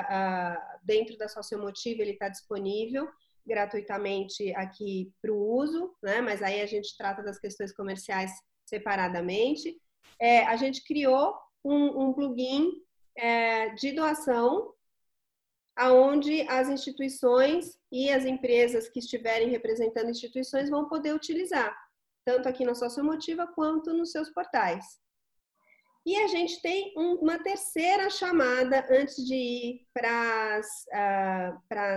a, 0.54 0.80
dentro 0.84 1.18
da 1.18 1.28
Sociomotiva 1.28 2.02
ele 2.02 2.12
está 2.12 2.30
disponível 2.30 3.10
gratuitamente 3.46 4.54
aqui 4.56 5.12
para 5.22 5.32
o 5.32 5.56
uso, 5.58 5.96
né? 6.04 6.22
Mas 6.22 6.42
aí 6.42 6.62
a 6.62 6.68
gente 6.68 6.96
trata 6.98 7.24
das 7.24 7.40
questões 7.40 7.74
comerciais 7.74 8.32
separadamente. 8.66 9.76
É, 10.20 10.46
a 10.46 10.56
gente 10.56 10.84
criou 10.84 11.36
um, 11.64 12.08
um 12.08 12.14
plugin 12.14 12.72
é, 13.16 13.70
de 13.70 13.92
doação 13.94 14.74
aonde 15.76 16.42
as 16.50 16.68
instituições 16.68 17.80
e 17.92 18.10
as 18.10 18.26
empresas 18.26 18.90
que 18.90 19.00
estiverem 19.00 19.50
representando 19.50 20.10
instituições 20.10 20.70
vão 20.70 20.90
poder 20.90 21.14
utilizar 21.14 21.74
tanto 22.26 22.48
aqui 22.48 22.66
na 22.66 22.76
Sociomotiva 22.76 23.48
quanto 23.48 23.94
nos 23.94 24.12
seus 24.12 24.30
portais. 24.30 24.86
E 26.06 26.16
a 26.18 26.28
gente 26.28 26.62
tem 26.62 26.94
uma 26.96 27.42
terceira 27.42 28.10
chamada 28.10 28.86
antes 28.90 29.16
de 29.26 29.36
ir 29.36 29.88
para 29.94 30.58
as 30.58 30.68
uh, 30.88 31.94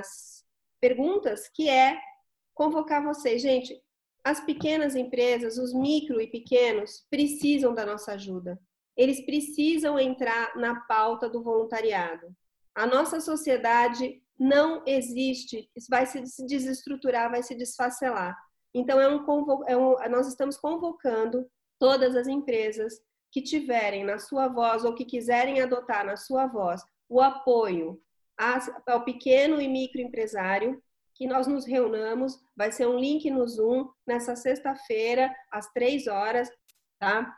perguntas, 0.80 1.48
que 1.48 1.68
é 1.68 1.98
convocar 2.54 3.02
vocês. 3.02 3.42
Gente, 3.42 3.80
as 4.24 4.40
pequenas 4.40 4.94
empresas, 4.94 5.58
os 5.58 5.74
micro 5.74 6.20
e 6.20 6.26
pequenos, 6.26 7.04
precisam 7.10 7.74
da 7.74 7.84
nossa 7.84 8.12
ajuda. 8.12 8.58
Eles 8.96 9.24
precisam 9.24 9.98
entrar 9.98 10.56
na 10.56 10.80
pauta 10.80 11.28
do 11.28 11.42
voluntariado. 11.42 12.34
A 12.74 12.86
nossa 12.86 13.20
sociedade 13.20 14.22
não 14.38 14.82
existe, 14.86 15.70
vai 15.88 16.06
se 16.06 16.22
desestruturar, 16.46 17.30
vai 17.30 17.42
se 17.42 17.54
desfacelar. 17.54 18.36
Então, 18.74 19.00
é 19.00 19.08
um, 19.08 19.64
é 19.66 19.76
um, 19.76 19.94
nós 20.10 20.26
estamos 20.26 20.56
convocando 20.56 21.46
todas 21.78 22.16
as 22.16 22.26
empresas 22.26 23.00
que 23.30 23.42
tiverem 23.42 24.04
na 24.04 24.18
sua 24.18 24.48
voz 24.48 24.84
ou 24.84 24.94
que 24.94 25.04
quiserem 25.04 25.60
adotar 25.60 26.04
na 26.04 26.16
sua 26.16 26.46
voz 26.46 26.82
o 27.08 27.20
apoio 27.20 28.00
ao 28.86 29.04
pequeno 29.04 29.60
e 29.60 29.68
microempresário, 29.68 30.82
que 31.22 31.26
nós 31.28 31.46
nos 31.46 31.64
reunamos, 31.64 32.36
vai 32.56 32.72
ser 32.72 32.88
um 32.88 32.98
link 32.98 33.30
no 33.30 33.46
Zoom 33.46 33.88
nessa 34.04 34.34
sexta-feira, 34.34 35.32
às 35.52 35.72
três 35.72 36.08
horas, 36.08 36.50
tá? 36.98 37.32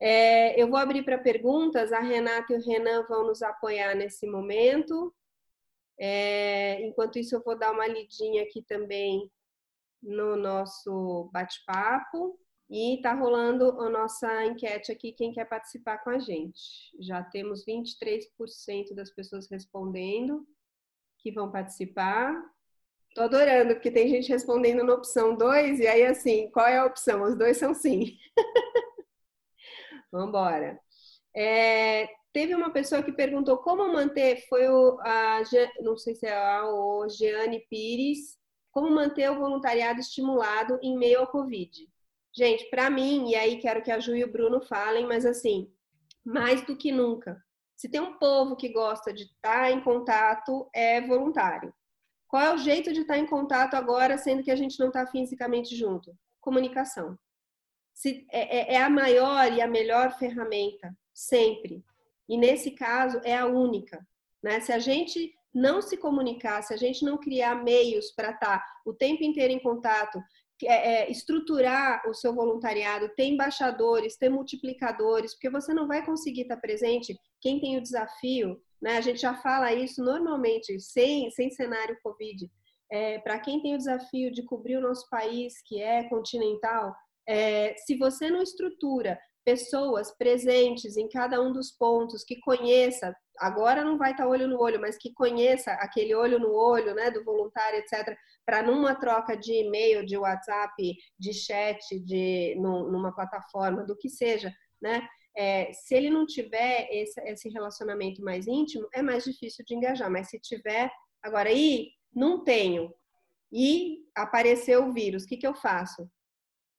É, 0.00 0.60
eu 0.60 0.68
vou 0.68 0.76
abrir 0.76 1.04
para 1.04 1.18
perguntas, 1.18 1.92
a 1.92 1.98
Renata 1.98 2.52
e 2.52 2.56
o 2.56 2.64
Renan 2.64 3.04
vão 3.08 3.26
nos 3.26 3.42
apoiar 3.42 3.96
nesse 3.96 4.24
momento. 4.28 5.12
É, 5.98 6.80
enquanto 6.86 7.18
isso, 7.18 7.34
eu 7.34 7.42
vou 7.42 7.58
dar 7.58 7.72
uma 7.72 7.88
lidinha 7.88 8.44
aqui 8.44 8.62
também 8.62 9.28
no 10.00 10.36
nosso 10.36 11.28
bate-papo 11.32 12.38
e 12.70 12.94
está 12.94 13.14
rolando 13.14 13.80
a 13.80 13.90
nossa 13.90 14.44
enquete 14.44 14.92
aqui, 14.92 15.10
quem 15.10 15.32
quer 15.32 15.46
participar 15.46 15.98
com 15.98 16.10
a 16.10 16.20
gente. 16.20 16.62
Já 17.00 17.20
temos 17.20 17.64
23% 17.66 18.94
das 18.94 19.10
pessoas 19.10 19.50
respondendo 19.50 20.46
que 21.18 21.32
vão 21.32 21.50
participar. 21.50 22.53
Tô 23.14 23.22
adorando, 23.22 23.74
porque 23.74 23.90
tem 23.90 24.08
gente 24.08 24.28
respondendo 24.28 24.82
na 24.84 24.94
opção 24.94 25.36
2, 25.36 25.78
e 25.80 25.86
aí 25.86 26.04
assim, 26.04 26.50
qual 26.50 26.66
é 26.66 26.78
a 26.78 26.84
opção? 26.86 27.22
Os 27.22 27.36
dois 27.36 27.56
são 27.56 27.72
sim. 27.72 28.16
Vamos 30.12 30.28
embora. 30.28 30.80
É, 31.36 32.08
teve 32.32 32.54
uma 32.54 32.72
pessoa 32.72 33.02
que 33.02 33.12
perguntou 33.12 33.58
como 33.58 33.92
manter, 33.92 34.46
foi 34.48 34.68
o, 34.68 34.98
a, 35.00 35.42
não 35.80 35.96
sei 35.96 36.14
se 36.14 36.26
é 36.26 36.34
a 36.36 36.64
o 36.66 37.08
Jeane 37.08 37.66
Pires, 37.68 38.36
como 38.72 38.90
manter 38.90 39.30
o 39.30 39.38
voluntariado 39.38 40.00
estimulado 40.00 40.78
em 40.82 40.96
meio 40.98 41.20
ao 41.20 41.28
Covid? 41.28 41.70
Gente, 42.36 42.68
para 42.70 42.90
mim, 42.90 43.30
e 43.30 43.36
aí 43.36 43.58
quero 43.60 43.82
que 43.82 43.90
a 43.90 44.00
Ju 44.00 44.16
e 44.16 44.24
o 44.24 44.32
Bruno 44.32 44.60
falem, 44.60 45.06
mas 45.06 45.24
assim, 45.24 45.72
mais 46.24 46.64
do 46.66 46.76
que 46.76 46.90
nunca, 46.90 47.40
se 47.76 47.88
tem 47.88 48.00
um 48.00 48.18
povo 48.18 48.56
que 48.56 48.68
gosta 48.70 49.12
de 49.12 49.24
estar 49.24 49.70
em 49.70 49.80
contato, 49.82 50.68
é 50.74 51.00
voluntário. 51.00 51.72
Qual 52.34 52.42
é 52.42 52.52
o 52.52 52.58
jeito 52.58 52.92
de 52.92 53.02
estar 53.02 53.16
em 53.16 53.26
contato 53.26 53.74
agora, 53.74 54.18
sendo 54.18 54.42
que 54.42 54.50
a 54.50 54.56
gente 54.56 54.76
não 54.80 54.88
está 54.88 55.06
fisicamente 55.06 55.76
junto? 55.76 56.12
Comunicação. 56.40 57.16
Se, 57.92 58.26
é, 58.28 58.72
é, 58.72 58.74
é 58.74 58.82
a 58.82 58.90
maior 58.90 59.52
e 59.52 59.60
a 59.60 59.68
melhor 59.68 60.18
ferramenta, 60.18 60.92
sempre. 61.12 61.84
E 62.28 62.36
nesse 62.36 62.72
caso, 62.72 63.20
é 63.22 63.36
a 63.36 63.46
única. 63.46 64.04
Né? 64.42 64.58
Se 64.58 64.72
a 64.72 64.80
gente 64.80 65.32
não 65.54 65.80
se 65.80 65.96
comunicar, 65.96 66.60
se 66.62 66.74
a 66.74 66.76
gente 66.76 67.04
não 67.04 67.18
criar 67.18 67.62
meios 67.62 68.10
para 68.10 68.32
estar 68.32 68.58
tá 68.58 68.66
o 68.84 68.92
tempo 68.92 69.22
inteiro 69.22 69.52
em 69.52 69.60
contato, 69.60 70.20
é, 70.64 71.04
é, 71.04 71.10
estruturar 71.12 72.02
o 72.08 72.14
seu 72.14 72.34
voluntariado, 72.34 73.10
ter 73.10 73.26
embaixadores, 73.26 74.16
ter 74.16 74.28
multiplicadores, 74.28 75.34
porque 75.34 75.50
você 75.50 75.72
não 75.72 75.86
vai 75.86 76.04
conseguir 76.04 76.42
estar 76.42 76.56
presente. 76.56 77.16
Quem 77.40 77.60
tem 77.60 77.78
o 77.78 77.82
desafio 77.82 78.60
né? 78.84 78.98
A 78.98 79.00
gente 79.00 79.18
já 79.18 79.34
fala 79.34 79.72
isso 79.72 80.04
normalmente, 80.04 80.78
sem, 80.78 81.30
sem 81.30 81.50
cenário 81.50 81.96
Covid. 82.02 82.50
É, 82.92 83.18
Para 83.20 83.40
quem 83.40 83.62
tem 83.62 83.74
o 83.74 83.78
desafio 83.78 84.30
de 84.30 84.44
cobrir 84.44 84.76
o 84.76 84.82
nosso 84.82 85.08
país, 85.08 85.54
que 85.62 85.80
é 85.80 86.06
continental, 86.06 86.94
é, 87.26 87.74
se 87.78 87.96
você 87.96 88.28
não 88.28 88.42
estrutura 88.42 89.18
pessoas 89.42 90.14
presentes 90.18 90.98
em 90.98 91.08
cada 91.08 91.40
um 91.40 91.50
dos 91.50 91.70
pontos, 91.70 92.24
que 92.24 92.38
conheça, 92.40 93.16
agora 93.38 93.82
não 93.82 93.96
vai 93.96 94.10
estar 94.10 94.28
olho 94.28 94.46
no 94.46 94.60
olho, 94.60 94.78
mas 94.78 94.98
que 94.98 95.14
conheça 95.14 95.72
aquele 95.72 96.14
olho 96.14 96.38
no 96.38 96.52
olho, 96.52 96.94
né, 96.94 97.10
do 97.10 97.24
voluntário, 97.24 97.78
etc., 97.78 98.14
para 98.44 98.62
numa 98.62 98.94
troca 98.94 99.34
de 99.34 99.64
e-mail, 99.64 100.04
de 100.04 100.18
WhatsApp, 100.18 100.94
de 101.18 101.32
chat, 101.32 101.98
de 102.00 102.54
numa 102.58 103.14
plataforma, 103.14 103.82
do 103.82 103.96
que 103.96 104.10
seja, 104.10 104.52
né? 104.80 105.08
É, 105.36 105.72
se 105.72 105.94
ele 105.94 106.10
não 106.10 106.26
tiver 106.26 106.88
esse, 106.90 107.20
esse 107.22 107.48
relacionamento 107.48 108.22
mais 108.22 108.46
íntimo, 108.46 108.88
é 108.92 109.02
mais 109.02 109.24
difícil 109.24 109.64
de 109.64 109.74
engajar. 109.74 110.10
Mas 110.10 110.28
se 110.28 110.38
tiver, 110.38 110.90
agora 111.22 111.48
aí 111.48 111.90
não 112.14 112.44
tenho 112.44 112.92
e 113.52 114.04
apareceu 114.14 114.86
o 114.86 114.92
vírus, 114.92 115.24
o 115.24 115.26
que, 115.26 115.36
que 115.36 115.46
eu 115.46 115.54
faço? 115.54 116.08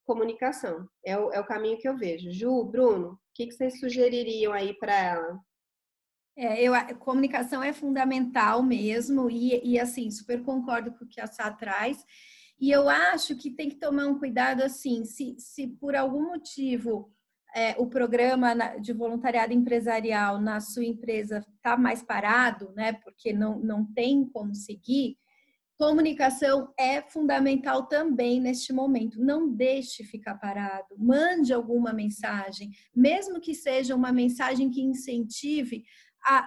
comunicação. 0.06 0.88
É 1.04 1.18
o, 1.18 1.32
é 1.32 1.40
o 1.40 1.46
caminho 1.46 1.78
que 1.78 1.90
eu 1.90 1.98
vejo. 1.98 2.32
Ju, 2.32 2.64
Bruno, 2.64 3.14
o 3.14 3.20
que, 3.34 3.48
que 3.48 3.54
vocês 3.54 3.80
sugeririam 3.80 4.54
aí 4.54 4.74
para 4.74 4.96
ela? 4.96 5.40
É, 6.38 6.62
eu, 6.62 6.74
a 6.74 6.94
comunicação 6.94 7.64
é 7.64 7.74
fundamental 7.74 8.62
mesmo, 8.62 9.30
e, 9.30 9.60
e 9.64 9.80
assim, 9.80 10.12
super 10.12 10.44
concordo 10.44 10.92
com 10.94 11.06
o 11.06 11.08
que 11.08 11.20
a 11.20 11.28
Sá 11.28 11.52
traz. 11.52 12.06
E 12.60 12.72
eu 12.72 12.88
acho 12.88 13.36
que 13.36 13.52
tem 13.52 13.70
que 13.70 13.78
tomar 13.78 14.06
um 14.06 14.20
cuidado 14.20 14.62
assim, 14.62 15.04
se, 15.06 15.36
se 15.40 15.68
por 15.68 15.96
algum 15.96 16.28
motivo 16.28 17.12
é, 17.56 17.76
o 17.78 17.88
programa 17.88 18.54
de 18.80 18.92
voluntariado 18.92 19.54
empresarial 19.54 20.42
na 20.42 20.60
sua 20.60 20.84
empresa 20.84 21.46
está 21.56 21.78
mais 21.78 22.04
parado, 22.04 22.74
né? 22.76 22.94
Porque 22.94 23.32
não, 23.32 23.60
não 23.60 23.86
tem 23.86 24.26
como 24.26 24.54
seguir, 24.54 25.18
Comunicação 25.78 26.74
é 26.80 27.02
fundamental 27.02 27.86
também 27.88 28.40
neste 28.40 28.72
momento. 28.72 29.20
Não 29.20 29.50
deixe 29.50 30.06
ficar 30.06 30.36
parado. 30.36 30.88
Mande 30.98 31.54
alguma 31.54 31.92
mensagem, 31.92 32.72
mesmo 32.96 33.42
que 33.42 33.54
seja 33.54 33.94
uma 33.94 34.12
mensagem 34.12 34.72
que 34.72 34.82
incentive 34.82 35.84
a, 36.26 36.38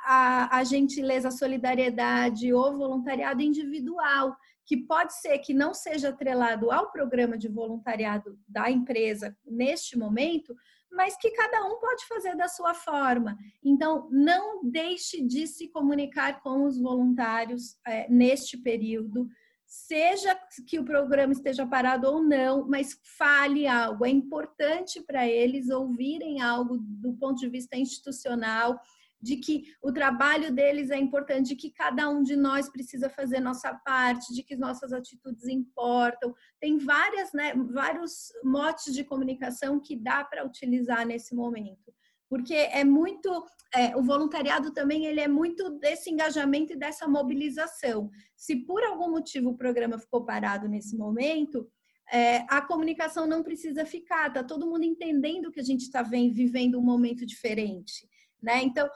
a, 0.47 0.59
a 0.59 0.65
gentileza, 0.65 1.29
a 1.29 1.31
solidariedade 1.33 2.53
ou 2.55 2.77
voluntariado 2.79 3.43
individual, 3.43 4.35
que 4.65 4.79
pode 4.79 5.13
ser 5.21 5.39
que 5.41 5.53
não 5.53 5.75
seja 5.75 6.09
atrelado 6.09 6.71
ao 6.71 6.91
programa 6.91 7.37
de 7.37 7.49
voluntariado 7.49 8.39
da 8.49 8.71
empresa 8.71 9.37
neste 9.47 9.97
momento, 9.97 10.55
mas 10.91 11.17
que 11.17 11.31
cada 11.31 11.65
um 11.67 11.79
pode 11.79 12.07
fazer 12.07 12.37
da 12.37 12.49
sua 12.49 12.75
forma. 12.75 13.37
Então, 13.63 14.09
não 14.11 14.63
deixe 14.65 15.23
de 15.23 15.47
se 15.47 15.69
comunicar 15.69 16.41
com 16.43 16.65
os 16.65 16.81
voluntários 16.81 17.77
é, 17.87 18.09
neste 18.09 18.57
período, 18.57 19.29
seja 19.67 20.35
que 20.67 20.79
o 20.79 20.85
programa 20.85 21.33
esteja 21.33 21.67
parado 21.67 22.09
ou 22.09 22.23
não, 22.23 22.67
mas 22.67 22.99
fale 23.19 23.67
algo. 23.67 24.07
É 24.07 24.09
importante 24.09 25.01
para 25.03 25.29
eles 25.29 25.69
ouvirem 25.69 26.41
algo 26.41 26.79
do 26.79 27.13
ponto 27.15 27.39
de 27.39 27.49
vista 27.51 27.77
institucional 27.77 28.81
de 29.21 29.37
que 29.37 29.65
o 29.83 29.93
trabalho 29.93 30.53
deles 30.53 30.91
é 30.91 30.97
importante, 30.97 31.49
de 31.49 31.57
que 31.57 31.71
cada 31.71 32.09
um 32.09 32.23
de 32.23 32.37
nós 32.37 32.69
precisa 32.69 33.11
fazer 33.11 33.41
nossa 33.41 33.75
parte, 33.75 34.33
de 34.33 34.43
que 34.43 34.57
nossas 34.57 34.93
atitudes 34.93 35.47
importam. 35.49 36.35
Tem 36.61 36.79
várias, 36.79 37.33
né, 37.33 37.53
vários 37.55 38.33
motes 38.45 38.95
de 38.95 39.05
comunicação 39.05 39.81
que 39.81 39.97
dá 39.97 40.25
para 40.25 40.47
utilizar 40.47 41.07
nesse 41.07 41.35
momento. 41.35 41.93
Porque 42.29 42.55
é 42.55 42.85
muito, 42.85 43.45
é, 43.75 43.97
o 43.97 44.03
voluntariado 44.03 44.71
também 44.73 45.07
ele 45.07 45.21
é 45.21 45.29
muito 45.29 45.71
desse 45.79 46.11
engajamento 46.11 46.75
e 46.75 46.79
dessa 46.79 47.09
mobilização. 47.09 48.11
Se 48.37 48.55
por 48.55 48.85
algum 48.85 49.11
motivo 49.11 49.51
o 49.51 49.57
programa 49.57 49.99
ficou 49.99 50.25
parado 50.25 50.69
nesse 50.69 50.97
momento, 50.97 51.67
é, 52.13 52.45
a 52.49 52.61
comunicação 52.61 53.27
não 53.27 53.43
precisa 53.43 53.85
ficar, 53.85 54.33
tá 54.33 54.45
todo 54.45 54.67
mundo 54.67 54.85
entendendo 54.85 55.51
que 55.51 55.61
a 55.61 55.65
gente 55.65 55.83
está 55.83 56.03
vivendo 56.03 56.79
um 56.79 56.83
momento 56.83 57.27
diferente. 57.27 58.09
Né? 58.43 58.63
Então, 58.63 58.89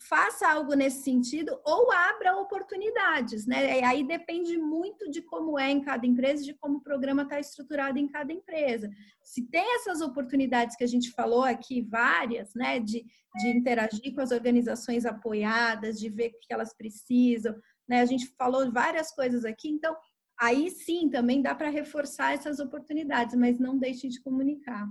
faça 0.00 0.48
algo 0.48 0.74
nesse 0.74 1.02
sentido 1.02 1.60
ou 1.64 1.92
abra 1.92 2.36
oportunidades, 2.36 3.46
né? 3.46 3.82
Aí 3.84 4.02
depende 4.02 4.56
muito 4.56 5.10
de 5.10 5.20
como 5.20 5.58
é 5.58 5.70
em 5.70 5.80
cada 5.80 6.06
empresa, 6.06 6.42
de 6.42 6.54
como 6.54 6.78
o 6.78 6.82
programa 6.82 7.22
está 7.22 7.38
estruturado 7.38 7.98
em 7.98 8.08
cada 8.08 8.32
empresa. 8.32 8.90
Se 9.22 9.46
tem 9.48 9.74
essas 9.74 10.00
oportunidades 10.00 10.74
que 10.74 10.84
a 10.84 10.86
gente 10.86 11.10
falou 11.10 11.44
aqui, 11.44 11.82
várias, 11.82 12.54
né? 12.54 12.80
De, 12.80 13.04
de 13.36 13.48
interagir 13.48 14.14
com 14.14 14.22
as 14.22 14.30
organizações 14.30 15.04
apoiadas, 15.04 16.00
de 16.00 16.08
ver 16.08 16.28
o 16.28 16.40
que 16.40 16.52
elas 16.52 16.74
precisam, 16.74 17.54
né? 17.86 18.00
A 18.00 18.06
gente 18.06 18.26
falou 18.38 18.72
várias 18.72 19.12
coisas 19.12 19.44
aqui, 19.44 19.68
então 19.68 19.94
aí 20.38 20.70
sim 20.70 21.10
também 21.10 21.42
dá 21.42 21.54
para 21.54 21.68
reforçar 21.68 22.32
essas 22.32 22.58
oportunidades, 22.58 23.36
mas 23.36 23.58
não 23.58 23.78
deixe 23.78 24.08
de 24.08 24.20
comunicar. 24.22 24.88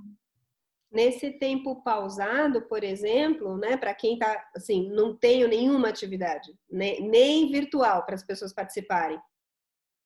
Nesse 0.91 1.31
tempo 1.31 1.83
pausado, 1.83 2.63
por 2.63 2.83
exemplo, 2.83 3.55
né, 3.57 3.77
para 3.77 3.93
quem 3.93 4.13
está 4.13 4.49
assim, 4.55 4.89
não 4.89 5.15
tenho 5.15 5.47
nenhuma 5.47 5.89
atividade, 5.89 6.51
nem, 6.69 7.07
nem 7.07 7.51
virtual 7.51 8.05
para 8.05 8.15
as 8.15 8.23
pessoas 8.23 8.51
participarem, 8.51 9.21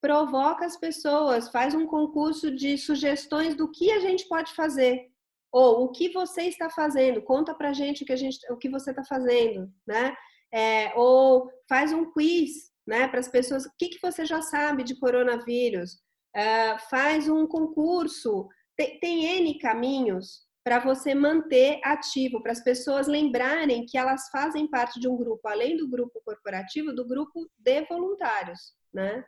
provoca 0.02 0.66
as 0.66 0.76
pessoas, 0.76 1.50
faz 1.50 1.74
um 1.74 1.88
concurso 1.88 2.54
de 2.54 2.78
sugestões 2.78 3.56
do 3.56 3.72
que 3.72 3.92
a 3.92 4.00
gente 4.00 4.28
pode 4.28 4.54
fazer 4.54 5.10
ou 5.54 5.84
o 5.84 5.92
que 5.92 6.10
você 6.10 6.44
está 6.44 6.68
fazendo, 6.68 7.22
conta 7.22 7.54
para 7.54 7.72
gente 7.74 8.04
o 8.04 8.06
que 8.06 8.12
a 8.12 8.18
gente, 8.18 8.40
o 8.52 8.58
que 8.58 8.68
você 8.68 8.90
está 8.90 9.04
fazendo, 9.04 9.72
né? 9.86 10.16
É, 10.52 10.92
ou 10.96 11.48
faz 11.70 11.94
um 11.94 12.12
quiz, 12.12 12.72
né, 12.86 13.08
para 13.08 13.20
as 13.20 13.28
pessoas, 13.28 13.66
o 13.66 13.72
que, 13.78 13.90
que 13.90 14.02
você 14.02 14.26
já 14.26 14.42
sabe 14.42 14.84
de 14.84 15.00
coronavírus? 15.00 16.00
É, 16.36 16.78
faz 16.90 17.30
um 17.30 17.48
concurso, 17.48 18.50
tem, 18.76 19.00
tem 19.00 19.26
N 19.26 19.60
caminhos 19.60 20.42
para 20.64 20.80
você 20.80 21.14
manter 21.14 21.80
ativo, 21.84 22.42
para 22.42 22.54
as 22.54 22.64
pessoas 22.64 23.08
lembrarem 23.08 23.86
que 23.86 23.98
elas 23.98 24.30
fazem 24.30 24.70
parte 24.70 25.00
de 25.00 25.08
um 25.08 25.18
grupo, 25.18 25.48
além 25.48 25.76
do 25.76 25.90
grupo 25.90 26.22
corporativo, 26.24 26.94
do 26.94 27.06
grupo 27.06 27.50
de 27.58 27.86
voluntários, 27.86 28.74
né? 28.94 29.26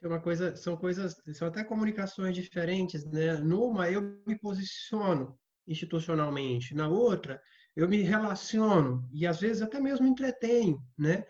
Tem 0.00 0.08
uma 0.08 0.20
coisa, 0.20 0.54
são 0.54 0.76
coisas, 0.76 1.16
são 1.34 1.48
até 1.48 1.64
comunicações 1.64 2.34
diferentes, 2.34 3.04
né? 3.04 3.34
Numa 3.34 3.90
eu 3.90 4.00
me 4.24 4.38
posiciono 4.38 5.36
institucionalmente, 5.66 6.74
na 6.74 6.88
outra 6.88 7.40
eu 7.74 7.88
me 7.88 8.02
relaciono 8.02 9.08
e 9.12 9.26
às 9.26 9.40
vezes 9.40 9.62
até 9.62 9.80
mesmo 9.80 10.06
entretenho, 10.06 10.80
né? 10.96 11.24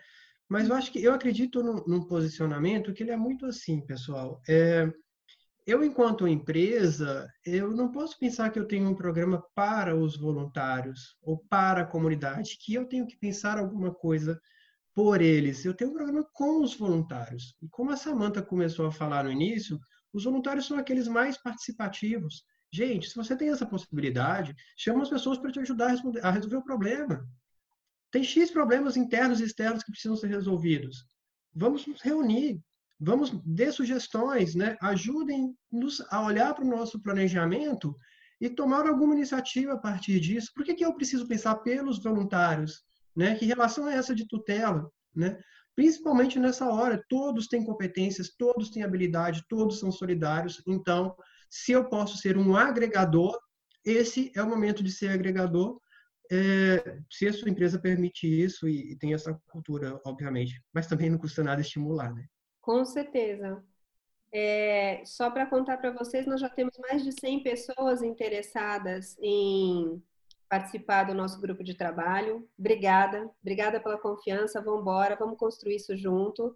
Mas 0.47 0.67
eu 0.67 0.75
acho 0.75 0.91
que 0.91 1.03
eu 1.03 1.13
acredito 1.13 1.61
num, 1.61 1.83
num 1.85 2.07
posicionamento 2.07 2.91
que 2.91 3.03
ele 3.03 3.11
é 3.11 3.17
muito 3.17 3.45
assim, 3.45 3.85
pessoal. 3.85 4.41
É, 4.49 4.91
eu, 5.69 5.83
enquanto 5.83 6.27
empresa, 6.27 7.31
eu 7.45 7.71
não 7.71 7.91
posso 7.91 8.17
pensar 8.17 8.49
que 8.49 8.57
eu 8.57 8.67
tenho 8.67 8.89
um 8.89 8.95
programa 8.95 9.43
para 9.53 9.95
os 9.95 10.17
voluntários 10.17 11.15
ou 11.21 11.37
para 11.37 11.81
a 11.81 11.85
comunidade, 11.85 12.57
que 12.59 12.73
eu 12.73 12.85
tenho 12.85 13.05
que 13.05 13.15
pensar 13.17 13.57
alguma 13.57 13.93
coisa 13.93 14.41
por 14.95 15.21
eles. 15.21 15.63
Eu 15.63 15.73
tenho 15.75 15.91
um 15.91 15.93
programa 15.93 16.27
com 16.33 16.63
os 16.63 16.75
voluntários. 16.75 17.55
E 17.61 17.67
como 17.69 17.91
a 17.91 17.97
Samanta 17.97 18.41
começou 18.41 18.87
a 18.87 18.91
falar 18.91 19.23
no 19.23 19.31
início, 19.31 19.79
os 20.11 20.23
voluntários 20.23 20.65
são 20.65 20.77
aqueles 20.77 21.07
mais 21.07 21.37
participativos. 21.37 22.43
Gente, 22.71 23.07
se 23.07 23.15
você 23.15 23.35
tem 23.35 23.49
essa 23.49 23.65
possibilidade, 23.65 24.55
chama 24.75 25.03
as 25.03 25.09
pessoas 25.09 25.37
para 25.37 25.51
te 25.51 25.59
ajudar 25.59 25.95
a 26.23 26.31
resolver 26.31 26.57
o 26.57 26.63
problema. 26.63 27.27
Tem 28.11 28.23
X 28.23 28.49
problemas 28.49 28.97
internos 28.97 29.39
e 29.39 29.43
externos 29.43 29.83
que 29.83 29.91
precisam 29.91 30.15
ser 30.17 30.27
resolvidos. 30.27 31.05
Vamos 31.53 31.85
nos 31.85 32.01
reunir, 32.01 32.59
Vamos 32.99 33.31
dar 33.45 33.71
sugestões, 33.71 34.55
né? 34.55 34.75
ajudem-nos 34.81 36.01
a 36.09 36.21
olhar 36.25 36.53
para 36.53 36.65
o 36.65 36.67
nosso 36.67 37.01
planejamento 37.01 37.95
e 38.41 38.49
tomar 38.49 38.85
alguma 38.87 39.15
iniciativa 39.15 39.73
a 39.73 39.77
partir 39.77 40.19
disso. 40.19 40.51
Por 40.53 40.65
que, 40.65 40.73
que 40.73 40.83
eu 40.83 40.93
preciso 40.93 41.27
pensar 41.27 41.55
pelos 41.57 42.03
voluntários? 42.03 42.83
Né? 43.15 43.35
Que 43.35 43.45
relação 43.45 43.87
é 43.87 43.95
essa 43.95 44.13
de 44.13 44.27
tutela? 44.27 44.89
Né? 45.15 45.39
Principalmente 45.75 46.37
nessa 46.39 46.69
hora, 46.69 47.01
todos 47.07 47.47
têm 47.47 47.63
competências, 47.63 48.33
todos 48.37 48.69
têm 48.69 48.83
habilidade, 48.83 49.45
todos 49.47 49.79
são 49.79 49.91
solidários. 49.91 50.61
Então, 50.67 51.15
se 51.49 51.71
eu 51.71 51.87
posso 51.87 52.17
ser 52.17 52.37
um 52.37 52.55
agregador, 52.55 53.39
esse 53.85 54.29
é 54.35 54.43
o 54.43 54.49
momento 54.49 54.83
de 54.83 54.91
ser 54.91 55.09
agregador, 55.09 55.79
é, 56.31 56.99
se 57.09 57.27
a 57.27 57.33
sua 57.33 57.49
empresa 57.49 57.79
permite 57.79 58.27
isso 58.27 58.67
e, 58.67 58.91
e 58.91 58.97
tem 58.97 59.13
essa 59.13 59.33
cultura, 59.47 59.99
obviamente. 60.05 60.61
Mas 60.73 60.85
também 60.85 61.09
não 61.09 61.17
custa 61.17 61.43
nada 61.43 61.61
estimular, 61.61 62.13
né? 62.13 62.25
Com 62.69 62.85
certeza. 62.85 63.63
É, 64.31 65.01
só 65.03 65.31
para 65.31 65.47
contar 65.47 65.77
para 65.77 65.89
vocês, 65.89 66.27
nós 66.27 66.39
já 66.39 66.47
temos 66.47 66.77
mais 66.77 67.03
de 67.03 67.11
100 67.19 67.41
pessoas 67.41 68.03
interessadas 68.03 69.17
em 69.19 69.99
participar 70.47 71.05
do 71.05 71.15
nosso 71.15 71.41
grupo 71.41 71.63
de 71.63 71.73
trabalho. 71.73 72.47
Obrigada, 72.59 73.27
obrigada 73.41 73.79
pela 73.79 73.97
confiança. 73.97 74.61
Vamos 74.61 74.81
embora, 74.81 75.15
vamos 75.15 75.39
construir 75.39 75.77
isso 75.77 75.97
junto. 75.97 76.55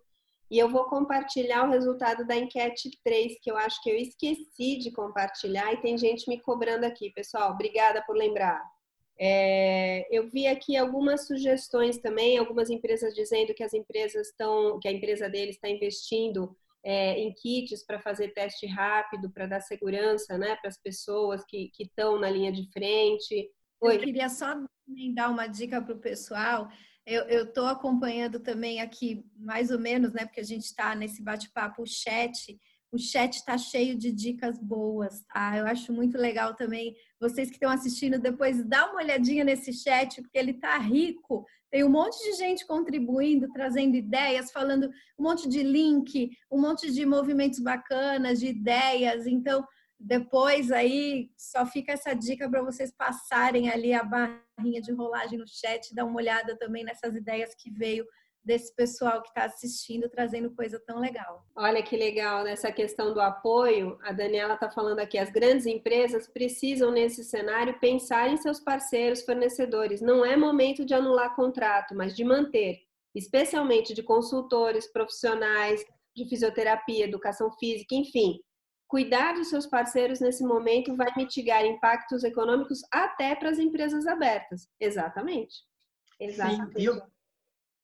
E 0.51 0.59
eu 0.59 0.70
vou 0.70 0.84
compartilhar 0.86 1.68
o 1.68 1.72
resultado 1.72 2.28
da 2.28 2.36
enquete 2.36 2.91
3, 3.03 3.39
que 3.41 3.49
eu 3.49 3.57
acho 3.57 3.82
que 3.82 3.89
eu 3.89 3.95
esqueci 3.95 4.78
de 4.78 4.91
compartilhar 4.91 5.74
e 5.74 5.82
tem 5.82 5.97
gente 5.97 6.30
me 6.30 6.39
cobrando 6.39 6.86
aqui, 6.86 7.09
pessoal. 7.09 7.53
Obrigada 7.53 8.03
por 8.05 8.16
lembrar. 8.16 8.61
É, 9.20 10.07
eu 10.16 10.28
vi 10.28 10.47
aqui 10.47 10.76
algumas 10.76 11.28
sugestões 11.28 11.97
também, 11.97 12.38
algumas 12.38 12.70
empresas 12.70 13.14
dizendo 13.14 13.53
que 13.53 13.64
as 13.64 13.74
empresas 13.74 14.28
estão, 14.28 14.80
que 14.80 14.88
a 14.88 14.91
empresa 14.91 15.30
deles 15.30 15.55
está 15.55 15.70
investindo 15.70 16.55
é, 16.84 17.20
em 17.20 17.34
kits 17.34 17.84
para 17.86 17.99
fazer 17.99 18.34
teste 18.34 18.66
rápido, 18.66 19.32
para 19.32 19.45
dar 19.45 19.61
segurança 19.61 20.38
né, 20.38 20.55
para 20.57 20.70
as 20.70 20.78
pessoas 20.78 21.43
que 21.45 21.72
estão 21.80 22.20
na 22.20 22.30
linha 22.30 22.51
de 22.51 22.70
frente. 22.72 23.49
Oi. 23.82 23.95
Eu 23.95 23.99
queria 23.99 24.30
só 24.30 24.55
dar 25.14 25.30
uma 25.30 25.47
dica 25.47 25.82
para 25.82 25.93
o 25.93 25.99
pessoal. 25.99 26.68
Eu 27.05 27.43
estou 27.43 27.66
acompanhando 27.66 28.39
também 28.39 28.80
aqui, 28.80 29.26
mais 29.36 29.72
ou 29.72 29.80
menos, 29.80 30.14
né? 30.14 30.26
Porque 30.26 30.39
a 30.39 30.45
gente 30.45 30.64
está 30.64 30.95
nesse 30.95 31.22
bate-papo, 31.22 31.86
chat. 31.86 32.57
O 32.94 32.98
chat 33.00 33.34
está 33.34 33.58
cheio 33.58 33.98
de 33.98 34.12
dicas 34.12 34.60
boas, 34.60 35.24
tá? 35.34 35.58
Eu 35.58 35.66
acho 35.66 35.91
muito 35.91 36.16
legal 36.16 36.54
também. 36.54 36.96
Vocês 37.20 37.50
que 37.50 37.56
estão 37.56 37.72
assistindo, 37.72 38.20
depois 38.20 38.64
dá 38.64 38.91
uma 38.91 39.02
olhadinha 39.02 39.44
nesse 39.44 39.74
chat, 39.74 40.22
porque 40.22 40.38
ele 40.38 40.52
está 40.52 40.78
rico. 40.78 41.44
Tem 41.72 41.84
um 41.84 41.89
monte 41.89 42.24
de 42.24 42.38
gente 42.38 42.68
contribuindo, 42.68 43.52
trazendo 43.52 43.96
ideias, 43.96 44.52
falando 44.52 44.91
um 45.18 45.24
monte 45.24 45.50
de 45.50 45.64
link, 45.64 46.30
um 46.52 46.62
monte 46.62 46.91
de 46.91 47.04
movimentos 47.04 47.60
bacanas, 47.60 48.39
de 48.39 48.50
ideias. 48.50 49.26
Então, 49.26 49.66
depois 50.00 50.72
aí 50.72 51.32
só 51.36 51.66
fica 51.66 51.94
essa 51.94 52.14
dica 52.14 52.48
para 52.48 52.62
vocês 52.62 52.91
passarem 52.96 53.72
ali 53.72 53.91
a 53.91 54.04
barrinha 54.04 54.80
de 54.82 54.91
rolagem 54.91 55.39
no 55.39 55.48
chat, 55.48 55.96
dar 55.96 56.06
uma 56.06 56.18
olhada 56.18 56.56
também 56.60 56.84
nessas 56.84 57.16
ideias 57.16 57.56
que 57.56 57.72
veio 57.72 58.06
desse 58.44 58.76
pessoal 58.76 59.22
que 59.22 59.30
está 59.30 59.46
assistindo, 59.46 60.10
trazendo 60.10 60.52
coisa 60.52 60.80
tão 60.86 61.00
legal. 61.00 61.46
Olha 61.56 61.82
que 61.82 61.96
legal 61.96 62.44
nessa 62.44 62.72
questão 62.72 63.14
do 63.14 63.22
apoio. 63.22 63.98
A 64.04 64.12
Daniela 64.12 64.56
está 64.56 64.70
falando 64.70 65.00
aqui, 65.00 65.18
as 65.18 65.32
grandes 65.32 65.66
empresas 65.66 66.28
precisam 66.28 66.91
nesse 66.91 67.24
cenário 67.24 67.80
pensar 67.80 68.30
em 68.30 68.38
seus 68.38 68.60
parceiros 68.60 69.24
fornecedores. 69.24 70.02
Não 70.02 70.26
é 70.26 70.36
momento 70.36 70.86
de 70.86 70.94
anular 70.94 71.36
contrato, 71.36 71.96
mas 71.96 72.16
de 72.16 72.24
manter, 72.24 72.80
especialmente 73.16 73.94
de 73.94 74.04
consultores, 74.04 74.91
profissionais 74.91 75.84
de 76.16 76.28
fisioterapia, 76.28 77.06
educação 77.06 77.52
física, 77.54 77.96
enfim 77.96 78.39
cuidar 78.94 79.34
dos 79.34 79.50
seus 79.50 79.66
parceiros 79.66 80.20
nesse 80.20 80.44
momento 80.44 80.96
vai 80.96 81.12
mitigar 81.18 81.66
impactos 81.66 82.24
econômicos 82.24 82.82
até 82.91 83.34
para 83.34 83.50
as 83.50 83.58
empresas 83.58 84.06
abertas. 84.06 84.70
Exatamente. 84.80 85.64
Exatamente. 86.20 86.80
Sim, 86.80 86.86
eu, 86.86 87.02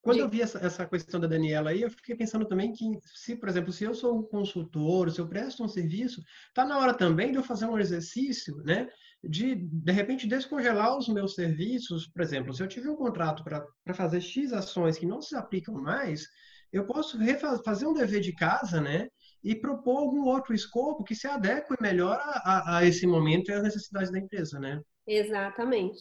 quando 0.01 0.19
eu 0.19 0.29
vi 0.29 0.41
essa, 0.41 0.59
essa 0.59 0.85
questão 0.85 1.19
da 1.19 1.27
Daniela 1.27 1.71
aí, 1.71 1.81
eu 1.81 1.89
fiquei 1.89 2.15
pensando 2.15 2.45
também 2.45 2.71
que, 2.71 2.85
se, 3.13 3.35
por 3.35 3.49
exemplo, 3.49 3.71
se 3.71 3.83
eu 3.83 3.93
sou 3.93 4.19
um 4.19 4.23
consultor, 4.23 5.11
se 5.11 5.19
eu 5.19 5.27
presto 5.27 5.63
um 5.63 5.67
serviço, 5.67 6.21
está 6.47 6.65
na 6.65 6.77
hora 6.77 6.93
também 6.93 7.31
de 7.31 7.37
eu 7.37 7.43
fazer 7.43 7.65
um 7.65 7.77
exercício, 7.77 8.55
né? 8.63 8.87
De, 9.21 9.55
de 9.55 9.91
repente, 9.91 10.27
descongelar 10.27 10.97
os 10.97 11.09
meus 11.09 11.35
serviços. 11.35 12.07
Por 12.07 12.21
exemplo, 12.21 12.53
se 12.53 12.63
eu 12.63 12.67
tiver 12.67 12.89
um 12.89 12.95
contrato 12.95 13.43
para 13.43 13.93
fazer 13.93 14.21
X 14.21 14.53
ações 14.53 14.97
que 14.97 15.05
não 15.05 15.21
se 15.21 15.35
aplicam 15.35 15.75
mais, 15.75 16.23
eu 16.71 16.85
posso 16.85 17.17
fazer 17.63 17.85
um 17.85 17.93
dever 17.93 18.21
de 18.21 18.33
casa, 18.33 18.79
né? 18.79 19.09
e 19.43 19.55
propor 19.55 19.99
algum 19.99 20.25
outro 20.25 20.53
escopo 20.53 21.03
que 21.03 21.15
se 21.15 21.27
adeque 21.27 21.73
melhor 21.81 22.19
a, 22.21 22.77
a, 22.77 22.85
esse 22.85 23.07
momento 23.07 23.49
e 23.49 23.53
às 23.53 23.63
necessidades 23.63 24.11
da 24.11 24.19
empresa, 24.19 24.59
né? 24.59 24.81
Exatamente, 25.07 25.99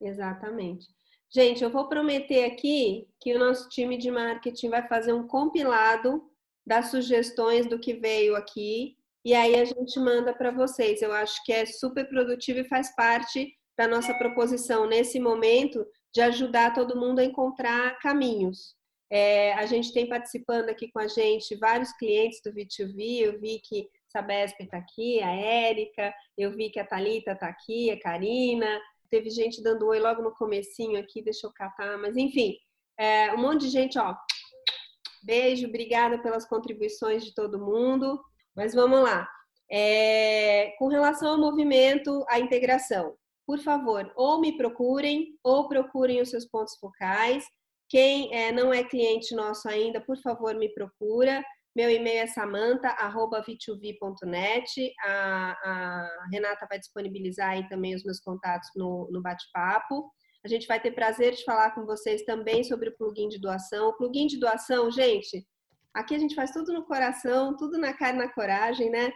exatamente. 0.00 0.86
Gente, 1.30 1.62
eu 1.62 1.70
vou 1.70 1.88
prometer 1.88 2.44
aqui 2.44 3.06
que 3.20 3.34
o 3.34 3.38
nosso 3.38 3.68
time 3.68 3.98
de 3.98 4.10
marketing 4.10 4.70
vai 4.70 4.86
fazer 4.88 5.12
um 5.12 5.26
compilado 5.26 6.22
das 6.66 6.90
sugestões 6.90 7.66
do 7.66 7.78
que 7.78 7.92
veio 7.94 8.34
aqui 8.34 8.96
e 9.24 9.34
aí 9.34 9.56
a 9.56 9.64
gente 9.64 10.00
manda 10.00 10.32
para 10.32 10.50
vocês. 10.50 11.02
Eu 11.02 11.12
acho 11.12 11.44
que 11.44 11.52
é 11.52 11.66
super 11.66 12.08
produtivo 12.08 12.60
e 12.60 12.68
faz 12.68 12.94
parte 12.96 13.54
da 13.76 13.86
nossa 13.86 14.14
proposição 14.14 14.86
nesse 14.86 15.20
momento 15.20 15.86
de 16.14 16.22
ajudar 16.22 16.72
todo 16.72 16.98
mundo 16.98 17.18
a 17.18 17.24
encontrar 17.24 17.98
caminhos. 17.98 18.74
É, 19.10 19.52
a 19.54 19.66
gente 19.66 19.92
tem 19.92 20.08
participando 20.08 20.70
aqui 20.70 20.90
com 20.90 20.98
a 20.98 21.06
gente 21.06 21.56
vários 21.56 21.92
clientes 21.92 22.40
do 22.42 22.52
V2V. 22.52 23.20
Eu 23.20 23.38
vi 23.38 23.60
que 23.60 23.88
Sabesp 24.08 24.62
está 24.62 24.78
aqui, 24.78 25.22
a 25.22 25.30
Érica, 25.30 26.14
eu 26.36 26.50
vi 26.52 26.70
que 26.70 26.80
a 26.80 26.86
Talita 26.86 27.32
está 27.32 27.48
aqui, 27.48 27.90
a 27.90 28.00
Karina. 28.00 28.80
Teve 29.10 29.30
gente 29.30 29.62
dando 29.62 29.86
oi 29.86 29.98
logo 29.98 30.22
no 30.22 30.34
comecinho 30.34 30.98
aqui, 30.98 31.22
deixa 31.22 31.46
eu 31.46 31.52
catar, 31.52 31.96
mas 31.98 32.16
enfim, 32.16 32.56
é, 32.98 33.32
um 33.34 33.38
monte 33.38 33.62
de 33.62 33.68
gente, 33.68 33.98
ó. 33.98 34.14
Beijo, 35.22 35.66
obrigada 35.66 36.22
pelas 36.22 36.46
contribuições 36.46 37.24
de 37.24 37.34
todo 37.34 37.58
mundo. 37.58 38.20
Mas 38.58 38.74
vamos 38.74 39.00
lá. 39.00 39.28
É, 39.70 40.74
com 40.80 40.88
relação 40.88 41.30
ao 41.30 41.38
movimento, 41.38 42.24
a 42.28 42.40
integração, 42.40 43.14
por 43.46 43.60
favor, 43.60 44.12
ou 44.16 44.40
me 44.40 44.56
procurem, 44.56 45.38
ou 45.44 45.68
procurem 45.68 46.20
os 46.20 46.30
seus 46.30 46.44
pontos 46.44 46.76
focais. 46.80 47.44
Quem 47.88 48.34
é, 48.34 48.50
não 48.50 48.74
é 48.74 48.82
cliente 48.82 49.32
nosso 49.32 49.68
ainda, 49.68 50.00
por 50.00 50.18
favor, 50.20 50.56
me 50.56 50.68
procura. 50.74 51.44
Meu 51.78 51.88
e-mail 51.88 52.22
é 52.22 52.26
samanta.v2v.net. 52.26 54.92
A, 55.04 55.52
a, 55.52 56.08
Renata 56.32 56.66
vai 56.68 56.76
disponibilizar 56.76 57.50
aí 57.50 57.68
também 57.68 57.94
os 57.94 58.02
meus 58.02 58.18
contatos 58.18 58.68
no, 58.74 59.08
no 59.12 59.22
bate-papo. 59.22 60.10
A 60.44 60.48
gente 60.48 60.66
vai 60.66 60.80
ter 60.80 60.90
prazer 60.90 61.36
de 61.36 61.44
falar 61.44 61.70
com 61.76 61.86
vocês 61.86 62.24
também 62.24 62.64
sobre 62.64 62.88
o 62.88 62.96
plugin 62.96 63.28
de 63.28 63.40
doação. 63.40 63.90
O 63.90 63.96
plugin 63.96 64.26
de 64.26 64.40
doação, 64.40 64.90
gente, 64.90 65.46
aqui 65.94 66.16
a 66.16 66.18
gente 66.18 66.34
faz 66.34 66.50
tudo 66.50 66.72
no 66.72 66.84
coração, 66.84 67.56
tudo 67.56 67.78
na 67.78 67.92
cara 67.92 68.16
e 68.16 68.18
na 68.18 68.28
coragem, 68.28 68.90
né? 68.90 69.12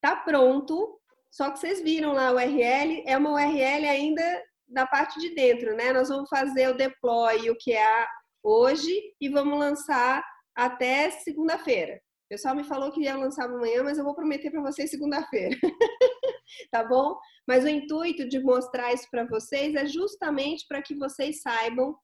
Tá 0.00 0.16
pronto, 0.16 0.98
só 1.30 1.50
que 1.50 1.58
vocês 1.58 1.82
viram 1.82 2.14
lá 2.14 2.32
o 2.32 2.36
URL, 2.36 3.04
é 3.06 3.14
uma 3.18 3.34
URL 3.34 3.86
ainda 3.86 4.42
da 4.66 4.86
parte 4.86 5.20
de 5.20 5.34
dentro, 5.34 5.76
né? 5.76 5.92
Nós 5.92 6.08
vamos 6.08 6.30
fazer 6.30 6.70
o 6.70 6.76
deploy, 6.78 7.50
o 7.50 7.58
que 7.58 7.74
é 7.74 8.06
hoje, 8.42 8.90
e 9.20 9.28
vamos 9.28 9.58
lançar 9.58 10.24
até 10.54 11.10
segunda-feira. 11.10 11.96
O 12.26 12.28
pessoal 12.30 12.54
me 12.54 12.64
falou 12.64 12.92
que 12.92 13.02
ia 13.02 13.16
lançar 13.16 13.46
amanhã, 13.46 13.82
mas 13.82 13.98
eu 13.98 14.04
vou 14.04 14.14
prometer 14.14 14.50
para 14.50 14.62
vocês 14.62 14.90
segunda-feira. 14.90 15.56
tá 16.70 16.84
bom? 16.84 17.18
Mas 17.46 17.64
o 17.64 17.68
intuito 17.68 18.28
de 18.28 18.38
mostrar 18.40 18.92
isso 18.92 19.08
para 19.10 19.24
vocês 19.26 19.74
é 19.74 19.86
justamente 19.86 20.64
para 20.68 20.82
que 20.82 20.94
vocês 20.94 21.42
saibam 21.42 21.96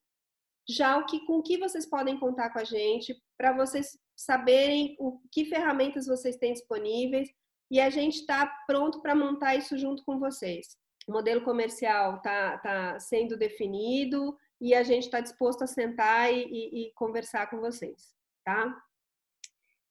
já 0.69 0.97
o 0.97 1.05
que 1.05 1.25
com 1.25 1.41
que 1.41 1.57
vocês 1.57 1.89
podem 1.89 2.19
contar 2.19 2.51
com 2.51 2.59
a 2.59 2.63
gente, 2.63 3.15
para 3.37 3.53
vocês 3.53 3.97
saberem 4.17 4.97
o 4.99 5.21
que 5.31 5.45
ferramentas 5.45 6.07
vocês 6.07 6.35
têm 6.35 6.51
disponíveis 6.51 7.29
e 7.71 7.79
a 7.79 7.89
gente 7.89 8.19
está 8.19 8.45
pronto 8.67 9.01
para 9.01 9.15
montar 9.15 9.55
isso 9.55 9.77
junto 9.77 10.03
com 10.03 10.19
vocês 10.19 10.77
o 11.07 11.11
modelo 11.11 11.41
comercial 11.41 12.17
está 12.17 12.57
tá 12.57 12.99
sendo 12.99 13.37
definido 13.37 14.37
e 14.59 14.73
a 14.75 14.83
gente 14.83 15.05
está 15.05 15.21
disposto 15.21 15.63
a 15.63 15.67
sentar 15.67 16.31
e, 16.31 16.43
e, 16.43 16.81
e, 16.81 16.93
conversar 16.93 17.49
com 17.49 17.59
vocês, 17.59 18.13
tá? 18.47 18.81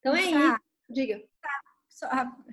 Então 0.01 0.17
é 0.17 0.31
tá. 0.31 0.39
isso. 0.39 0.59
Diga. 0.89 1.19
Tá. 1.43 1.61
Só, 1.89 2.07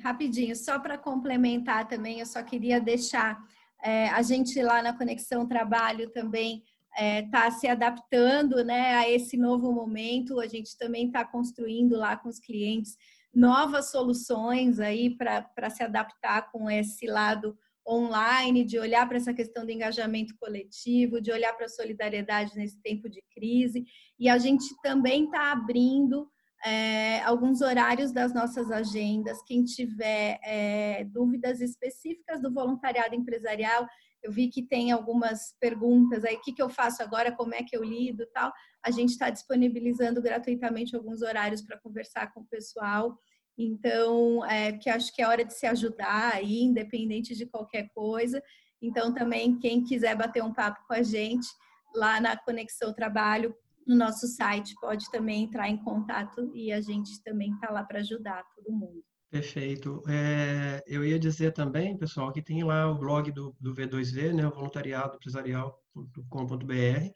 rapidinho, 0.03 0.55
só 0.55 0.79
para 0.79 0.97
complementar 0.97 1.87
também, 1.87 2.19
eu 2.19 2.25
só 2.25 2.43
queria 2.43 2.79
deixar 2.79 3.41
é, 3.81 4.09
a 4.09 4.21
gente 4.21 4.61
lá 4.61 4.81
na 4.81 4.97
Conexão 4.97 5.45
Trabalho 5.45 6.09
também 6.09 6.63
está 6.91 7.03
é, 7.03 7.21
tá 7.23 7.51
se 7.51 7.67
adaptando 7.67 8.63
né, 8.63 8.95
a 8.95 9.09
esse 9.09 9.35
novo 9.35 9.71
momento. 9.71 10.39
A 10.39 10.47
gente 10.47 10.77
também 10.77 11.07
está 11.07 11.25
construindo 11.25 11.97
lá 11.97 12.15
com 12.15 12.29
os 12.29 12.39
clientes 12.39 12.95
novas 13.33 13.91
soluções 13.91 14.79
aí 14.79 15.09
para 15.17 15.69
se 15.69 15.84
adaptar 15.84 16.51
com 16.51 16.69
esse 16.69 17.07
lado 17.07 17.57
online, 17.88 18.64
de 18.64 18.80
olhar 18.80 19.07
para 19.07 19.18
essa 19.18 19.34
questão 19.34 19.65
do 19.65 19.72
engajamento 19.72 20.35
coletivo, 20.38 21.22
de 21.22 21.31
olhar 21.31 21.53
para 21.53 21.65
a 21.65 21.69
solidariedade 21.69 22.55
nesse 22.55 22.81
tempo 22.81 23.10
de 23.10 23.22
crise. 23.34 23.85
E 24.18 24.30
a 24.30 24.38
gente 24.38 24.65
também 24.81 25.26
está 25.26 25.51
abrindo 25.51 26.30
é, 26.65 27.22
alguns 27.23 27.61
horários 27.61 28.11
das 28.11 28.34
nossas 28.34 28.72
agendas. 28.72 29.43
Quem 29.43 29.64
tiver 29.64 30.39
é, 30.43 31.03
dúvidas 31.05 31.60
específicas 31.60 32.41
do 32.41 32.53
voluntariado 32.53 33.15
empresarial, 33.15 33.85
eu 34.23 34.31
vi 34.31 34.47
que 34.47 34.64
tem 34.64 34.91
algumas 34.91 35.53
perguntas 35.60 36.23
aí, 36.23 36.35
o 36.35 36.41
que, 36.41 36.53
que 36.53 36.61
eu 36.61 36.69
faço 36.69 37.03
agora, 37.03 37.34
como 37.34 37.53
é 37.53 37.61
que 37.61 37.76
eu 37.76 37.84
lido 37.84 38.26
tal. 38.34 38.51
A 38.81 38.89
gente 38.89 39.10
está 39.10 39.30
disponibilizando 39.30 40.22
gratuitamente 40.22 40.95
alguns 40.95 41.22
horários 41.22 41.61
para 41.61 41.77
conversar 41.77 42.34
com 42.34 42.39
o 42.39 42.45
pessoal. 42.45 43.19
Então, 43.57 44.43
é, 44.45 44.71
que 44.73 44.89
acho 44.89 45.13
que 45.13 45.21
é 45.21 45.27
hora 45.27 45.45
de 45.45 45.53
se 45.53 45.65
ajudar 45.65 46.34
aí, 46.34 46.61
independente 46.61 47.35
de 47.35 47.45
qualquer 47.45 47.89
coisa. 47.93 48.41
Então, 48.81 49.13
também, 49.13 49.57
quem 49.59 49.84
quiser 49.84 50.15
bater 50.15 50.43
um 50.43 50.53
papo 50.53 50.85
com 50.88 50.93
a 50.93 51.03
gente 51.03 51.47
lá 51.95 52.19
na 52.19 52.35
Conexão 52.35 52.93
Trabalho, 52.93 53.55
no 53.85 53.95
nosso 53.95 54.27
site, 54.27 54.75
pode 54.80 55.09
também 55.11 55.43
entrar 55.43 55.69
em 55.69 55.77
contato 55.77 56.51
e 56.55 56.71
a 56.71 56.81
gente 56.81 57.21
também 57.23 57.51
está 57.53 57.71
lá 57.71 57.84
para 57.84 57.99
ajudar 57.99 58.43
todo 58.55 58.71
mundo. 58.71 59.03
Perfeito. 59.30 60.03
É, 60.07 60.84
eu 60.85 61.03
ia 61.03 61.17
dizer 61.17 61.53
também, 61.53 61.97
pessoal, 61.97 62.31
que 62.31 62.41
tem 62.41 62.63
lá 62.63 62.89
o 62.89 62.97
blog 62.97 63.31
do, 63.31 63.55
do 63.59 63.73
V2V, 63.73 64.31
né, 64.34 64.47
o 64.47 64.51
voluntariado 64.51 65.15
empresarial.com.br. 65.15 67.11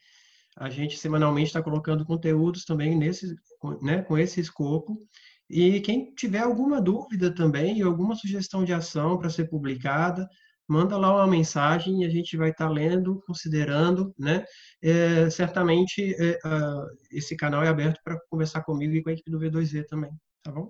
A 0.57 0.69
gente 0.69 0.97
semanalmente 0.97 1.47
está 1.47 1.61
colocando 1.61 2.05
conteúdos 2.05 2.65
também 2.65 2.97
nesse, 2.97 3.35
né, 3.81 4.01
com 4.01 4.17
esse 4.17 4.39
escopo. 4.39 4.97
E 5.49 5.79
quem 5.81 6.13
tiver 6.13 6.39
alguma 6.39 6.81
dúvida 6.81 7.33
também, 7.33 7.81
alguma 7.81 8.15
sugestão 8.15 8.63
de 8.63 8.73
ação 8.73 9.17
para 9.17 9.29
ser 9.29 9.49
publicada, 9.49 10.27
manda 10.67 10.97
lá 10.97 11.15
uma 11.15 11.27
mensagem 11.27 12.01
e 12.01 12.05
a 12.05 12.09
gente 12.09 12.35
vai 12.35 12.49
estar 12.49 12.67
tá 12.67 12.71
lendo, 12.71 13.21
considerando, 13.25 14.13
né? 14.19 14.43
É, 14.81 15.29
certamente 15.29 16.13
é, 16.19 16.37
esse 17.11 17.37
canal 17.37 17.63
é 17.63 17.69
aberto 17.69 18.01
para 18.03 18.19
conversar 18.29 18.63
comigo 18.63 18.93
e 18.93 19.01
com 19.01 19.09
a 19.09 19.13
equipe 19.13 19.31
do 19.31 19.39
V2V 19.39 19.85
também, 19.85 20.11
tá 20.43 20.51
bom? 20.51 20.69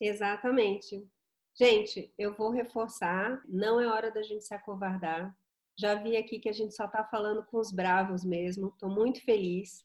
Exatamente. 0.00 1.06
Gente, 1.56 2.12
eu 2.18 2.34
vou 2.34 2.50
reforçar, 2.50 3.40
não 3.46 3.80
é 3.80 3.86
hora 3.86 4.10
da 4.10 4.22
gente 4.22 4.44
se 4.44 4.54
acovardar. 4.54 5.34
Já 5.78 5.94
vi 5.94 6.16
aqui 6.16 6.38
que 6.38 6.48
a 6.48 6.52
gente 6.52 6.74
só 6.74 6.86
está 6.86 7.04
falando 7.04 7.44
com 7.44 7.58
os 7.58 7.72
bravos 7.72 8.24
mesmo. 8.24 8.68
Estou 8.68 8.90
muito 8.90 9.22
feliz. 9.24 9.84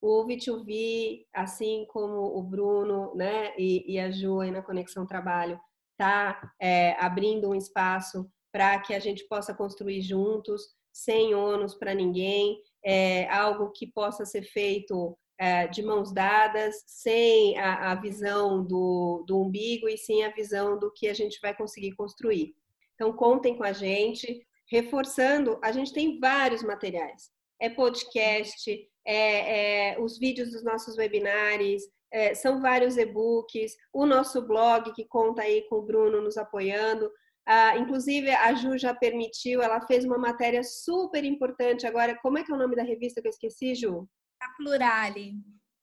O 0.00 0.24
V2V, 0.24 1.26
assim 1.34 1.86
como 1.88 2.38
o 2.38 2.42
Bruno 2.42 3.14
né, 3.14 3.52
e, 3.58 3.94
e 3.94 3.98
a 3.98 4.10
Ju 4.10 4.40
aí 4.40 4.50
na 4.50 4.62
Conexão 4.62 5.06
Trabalho, 5.06 5.58
está 5.92 6.52
é, 6.60 6.92
abrindo 7.00 7.50
um 7.50 7.54
espaço 7.54 8.30
para 8.52 8.78
que 8.80 8.94
a 8.94 9.00
gente 9.00 9.26
possa 9.26 9.52
construir 9.52 10.00
juntos, 10.00 10.62
sem 10.92 11.34
ônus 11.34 11.74
para 11.74 11.94
ninguém, 11.94 12.60
é, 12.84 13.28
algo 13.28 13.70
que 13.72 13.86
possa 13.86 14.24
ser 14.24 14.42
feito 14.42 15.16
é, 15.38 15.68
de 15.68 15.82
mãos 15.82 16.12
dadas, 16.12 16.82
sem 16.86 17.56
a, 17.58 17.92
a 17.92 17.94
visão 17.94 18.64
do, 18.64 19.24
do 19.26 19.40
umbigo 19.40 19.88
e 19.88 19.96
sim 19.96 20.24
a 20.24 20.30
visão 20.30 20.78
do 20.78 20.92
que 20.92 21.08
a 21.08 21.14
gente 21.14 21.38
vai 21.40 21.54
conseguir 21.54 21.92
construir. 21.92 22.54
Então, 22.94 23.12
contem 23.12 23.56
com 23.56 23.62
a 23.62 23.72
gente, 23.72 24.44
reforçando, 24.68 25.58
a 25.62 25.70
gente 25.70 25.92
tem 25.92 26.18
vários 26.18 26.62
materiais. 26.62 27.30
É 27.60 27.70
podcast, 27.70 28.88
é, 29.08 29.92
é, 29.92 30.00
os 30.00 30.18
vídeos 30.18 30.50
dos 30.52 30.62
nossos 30.62 30.98
webinários, 30.98 31.82
é, 32.12 32.34
são 32.34 32.60
vários 32.60 32.98
e-books, 32.98 33.74
o 33.90 34.04
nosso 34.04 34.46
blog 34.46 34.92
que 34.92 35.06
conta 35.06 35.42
aí 35.42 35.66
com 35.68 35.76
o 35.76 35.82
Bruno 35.82 36.20
nos 36.20 36.36
apoiando. 36.36 37.10
Ah, 37.46 37.78
inclusive, 37.78 38.30
a 38.30 38.52
Ju 38.52 38.76
já 38.76 38.94
permitiu, 38.94 39.62
ela 39.62 39.80
fez 39.80 40.04
uma 40.04 40.18
matéria 40.18 40.62
super 40.62 41.24
importante 41.24 41.86
agora. 41.86 42.18
Como 42.20 42.36
é 42.36 42.44
que 42.44 42.52
é 42.52 42.54
o 42.54 42.58
nome 42.58 42.76
da 42.76 42.82
revista 42.82 43.22
que 43.22 43.28
eu 43.28 43.30
esqueci, 43.30 43.74
Ju? 43.74 44.06
A 44.42 44.48
Plurale, 44.58 45.32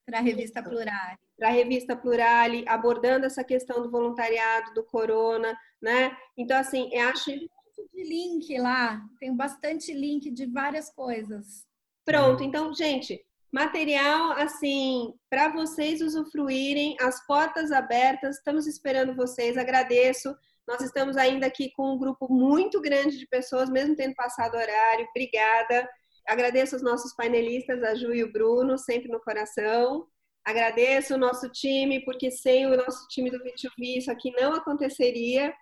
para 0.06 0.18
a 0.18 0.22
revista 0.22 0.62
Plurale. 0.62 1.18
Para 1.36 1.48
a 1.48 1.52
revista 1.52 1.96
Plurale, 1.96 2.64
abordando 2.68 3.26
essa 3.26 3.42
questão 3.42 3.82
do 3.82 3.90
voluntariado, 3.90 4.72
do 4.72 4.84
corona, 4.84 5.58
né? 5.82 6.16
Então, 6.38 6.56
assim, 6.56 6.88
eu 6.92 7.08
acho. 7.08 7.32
de 7.32 8.04
link 8.04 8.56
lá, 8.58 9.02
tem 9.18 9.34
bastante 9.34 9.92
link 9.92 10.30
de 10.30 10.46
várias 10.46 10.88
coisas. 10.94 11.65
Pronto, 12.06 12.44
então, 12.44 12.72
gente, 12.72 13.20
material 13.52 14.30
assim 14.32 15.12
para 15.28 15.48
vocês 15.48 16.00
usufruírem, 16.00 16.96
as 17.00 17.26
portas 17.26 17.72
abertas. 17.72 18.36
Estamos 18.36 18.64
esperando 18.68 19.16
vocês. 19.16 19.56
Agradeço. 19.56 20.32
Nós 20.68 20.80
estamos 20.82 21.16
ainda 21.16 21.46
aqui 21.46 21.72
com 21.72 21.94
um 21.94 21.98
grupo 21.98 22.32
muito 22.32 22.80
grande 22.80 23.18
de 23.18 23.26
pessoas, 23.26 23.68
mesmo 23.68 23.96
tendo 23.96 24.14
passado 24.14 24.54
horário. 24.54 25.06
Obrigada. 25.10 25.88
Agradeço 26.26 26.76
os 26.76 26.82
nossos 26.82 27.12
painelistas, 27.14 27.82
a 27.82 27.94
Ju 27.96 28.14
e 28.14 28.22
o 28.22 28.32
Bruno, 28.32 28.78
sempre 28.78 29.10
no 29.10 29.20
coração. 29.20 30.06
Agradeço 30.44 31.14
o 31.14 31.18
nosso 31.18 31.48
time, 31.50 32.04
porque 32.04 32.30
sem 32.30 32.66
o 32.66 32.76
nosso 32.76 33.08
time 33.08 33.30
do 33.30 33.38
V2V 33.38 33.98
isso 33.98 34.12
aqui 34.12 34.30
não 34.40 34.52
aconteceria. 34.54 35.52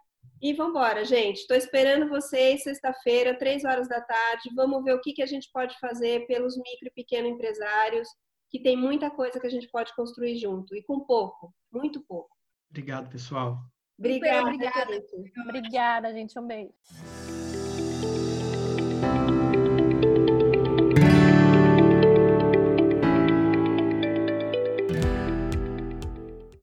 E 0.40 0.52
vamos 0.52 0.72
embora, 0.72 1.04
gente. 1.04 1.38
Estou 1.38 1.56
esperando 1.56 2.08
vocês 2.08 2.62
sexta-feira, 2.62 3.38
três 3.38 3.64
horas 3.64 3.88
da 3.88 4.00
tarde. 4.00 4.50
Vamos 4.54 4.84
ver 4.84 4.92
o 4.92 5.00
que, 5.00 5.12
que 5.12 5.22
a 5.22 5.26
gente 5.26 5.48
pode 5.52 5.78
fazer 5.78 6.26
pelos 6.26 6.56
micro 6.56 6.88
e 6.88 6.92
pequeno 6.94 7.28
empresários, 7.28 8.08
que 8.50 8.62
tem 8.62 8.76
muita 8.76 9.10
coisa 9.10 9.40
que 9.40 9.46
a 9.46 9.50
gente 9.50 9.68
pode 9.70 9.94
construir 9.94 10.36
junto. 10.36 10.74
E 10.76 10.82
com 10.82 11.00
pouco, 11.00 11.52
muito 11.72 12.04
pouco. 12.06 12.30
Obrigado, 12.70 13.08
pessoal. 13.08 13.58
Obrigada. 13.98 14.48
Obrigada, 14.48 15.00
obrigada 15.48 16.12
gente. 16.12 16.38
Um 16.38 16.46
beijo. 16.46 17.43